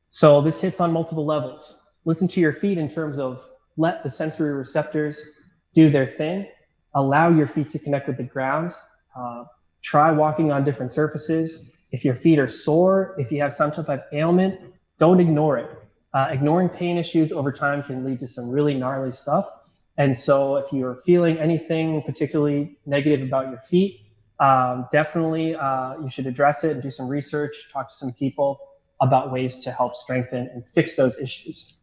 So 0.09 0.41
this 0.41 0.61
hits 0.61 0.79
on 0.79 0.93
multiple 0.93 1.25
levels. 1.25 1.81
Listen 2.05 2.27
to 2.29 2.39
your 2.39 2.53
feet 2.53 2.77
in 2.77 2.87
terms 2.87 3.17
of 3.17 3.49
let 3.77 4.03
the 4.03 4.11
sensory 4.11 4.53
receptors 4.53 5.27
do 5.73 5.89
their 5.89 6.05
thing. 6.05 6.47
Allow 6.93 7.29
your 7.29 7.47
feet 7.47 7.69
to 7.69 7.79
connect 7.79 8.07
with 8.07 8.17
the 8.17 8.23
ground. 8.23 8.73
Uh, 9.15 9.45
try 9.81 10.11
walking 10.11 10.51
on 10.51 10.63
different 10.63 10.91
surfaces. 10.91 11.71
If 11.91 12.03
your 12.03 12.15
feet 12.15 12.39
are 12.39 12.47
sore, 12.47 13.15
if 13.17 13.31
you 13.31 13.41
have 13.41 13.53
some 13.53 13.71
type 13.71 13.89
of 13.89 14.01
ailment, 14.11 14.59
don't 14.97 15.19
ignore 15.19 15.57
it. 15.57 15.69
Uh, 16.13 16.27
ignoring 16.31 16.69
pain 16.69 16.97
issues 16.97 17.31
over 17.31 17.51
time 17.51 17.83
can 17.83 18.03
lead 18.03 18.19
to 18.19 18.27
some 18.27 18.49
really 18.49 18.73
gnarly 18.73 19.11
stuff. 19.11 19.49
And 19.97 20.15
so, 20.15 20.57
if 20.57 20.71
you're 20.71 20.95
feeling 20.95 21.37
anything 21.39 22.01
particularly 22.03 22.77
negative 22.85 23.27
about 23.27 23.49
your 23.49 23.59
feet, 23.59 24.01
um, 24.39 24.87
definitely 24.91 25.55
uh, 25.55 25.95
you 25.99 26.07
should 26.07 26.27
address 26.27 26.63
it 26.63 26.71
and 26.71 26.81
do 26.81 26.91
some 26.91 27.07
research, 27.07 27.55
talk 27.71 27.89
to 27.89 27.95
some 27.95 28.13
people 28.13 28.59
about 29.01 29.31
ways 29.31 29.59
to 29.59 29.71
help 29.71 29.95
strengthen 29.95 30.49
and 30.53 30.67
fix 30.67 30.95
those 30.95 31.17
issues. 31.19 31.79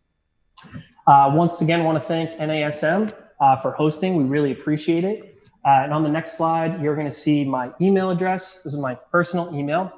Uh, 1.07 1.30
once 1.34 1.61
again, 1.61 1.84
want 1.84 2.00
to 2.00 2.09
thank 2.09 2.30
NASM 2.38 3.12
uh, 3.40 3.57
for 3.57 3.72
hosting. 3.72 4.16
We 4.16 4.24
really 4.24 4.52
appreciate 4.52 5.05
it. 5.05 5.34
Uh, 5.64 5.80
and 5.82 5.92
on 5.92 6.02
the 6.02 6.08
next 6.08 6.36
slide, 6.36 6.80
you're 6.82 6.94
going 6.94 7.06
to 7.06 7.10
see 7.10 7.44
my 7.44 7.70
email 7.80 8.10
address. 8.10 8.62
This 8.62 8.74
is 8.74 8.78
my 8.78 8.94
personal 8.94 9.54
email. 9.54 9.92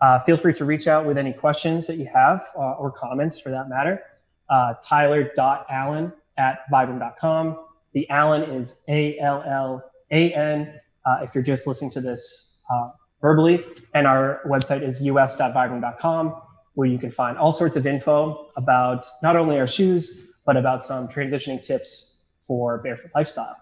Uh, 0.00 0.20
feel 0.20 0.36
free 0.36 0.52
to 0.52 0.64
reach 0.64 0.86
out 0.86 1.04
with 1.04 1.18
any 1.18 1.32
questions 1.32 1.86
that 1.88 1.96
you 1.96 2.08
have 2.12 2.46
uh, 2.56 2.72
or 2.74 2.90
comments 2.90 3.40
for 3.40 3.50
that 3.50 3.68
matter. 3.68 4.00
Uh, 4.48 4.74
Tyler.allan 4.82 6.12
at 6.36 6.60
vibram.com. 6.72 7.64
The 7.94 8.08
Allan 8.10 8.42
is 8.44 8.82
A 8.88 9.18
L 9.18 9.42
L 9.46 9.90
A 10.12 10.32
N 10.32 10.80
uh, 11.04 11.18
if 11.22 11.34
you're 11.34 11.42
just 11.42 11.66
listening 11.66 11.90
to 11.92 12.00
this 12.00 12.58
uh, 12.70 12.90
verbally. 13.20 13.64
And 13.94 14.06
our 14.06 14.40
website 14.46 14.82
is 14.82 15.00
us.vibram.com, 15.02 16.42
where 16.74 16.86
you 16.86 16.98
can 16.98 17.10
find 17.10 17.36
all 17.36 17.50
sorts 17.50 17.74
of 17.76 17.86
info 17.86 18.50
about 18.56 19.04
not 19.22 19.34
only 19.34 19.58
our 19.58 19.66
shoes, 19.66 20.20
but 20.46 20.56
about 20.56 20.84
some 20.84 21.08
transitioning 21.08 21.62
tips 21.62 22.18
for 22.46 22.78
barefoot 22.78 23.10
lifestyle. 23.14 23.56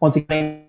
Once 0.00 0.16
again, 0.16 0.66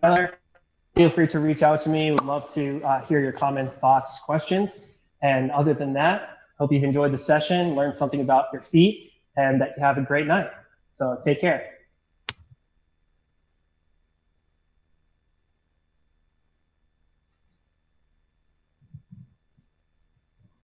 feel 0.93 1.09
free 1.09 1.27
to 1.27 1.39
reach 1.39 1.63
out 1.63 1.79
to 1.82 1.89
me. 1.89 2.11
We'd 2.11 2.21
love 2.23 2.51
to 2.53 2.82
uh, 2.84 3.01
hear 3.05 3.21
your 3.21 3.32
comments, 3.32 3.75
thoughts, 3.75 4.19
questions. 4.19 4.86
And 5.21 5.51
other 5.51 5.73
than 5.73 5.93
that, 5.93 6.38
hope 6.59 6.71
you've 6.71 6.84
enjoyed 6.84 7.13
the 7.13 7.17
session, 7.17 7.75
learned 7.75 7.95
something 7.95 8.19
about 8.21 8.45
your 8.51 8.61
feet, 8.61 9.13
and 9.38 9.61
that 9.61 9.71
you 9.77 9.84
have 9.84 9.97
a 9.97 10.01
great 10.01 10.27
night. 10.27 10.49
So 10.88 11.17
take 11.23 11.39
care. 11.39 11.69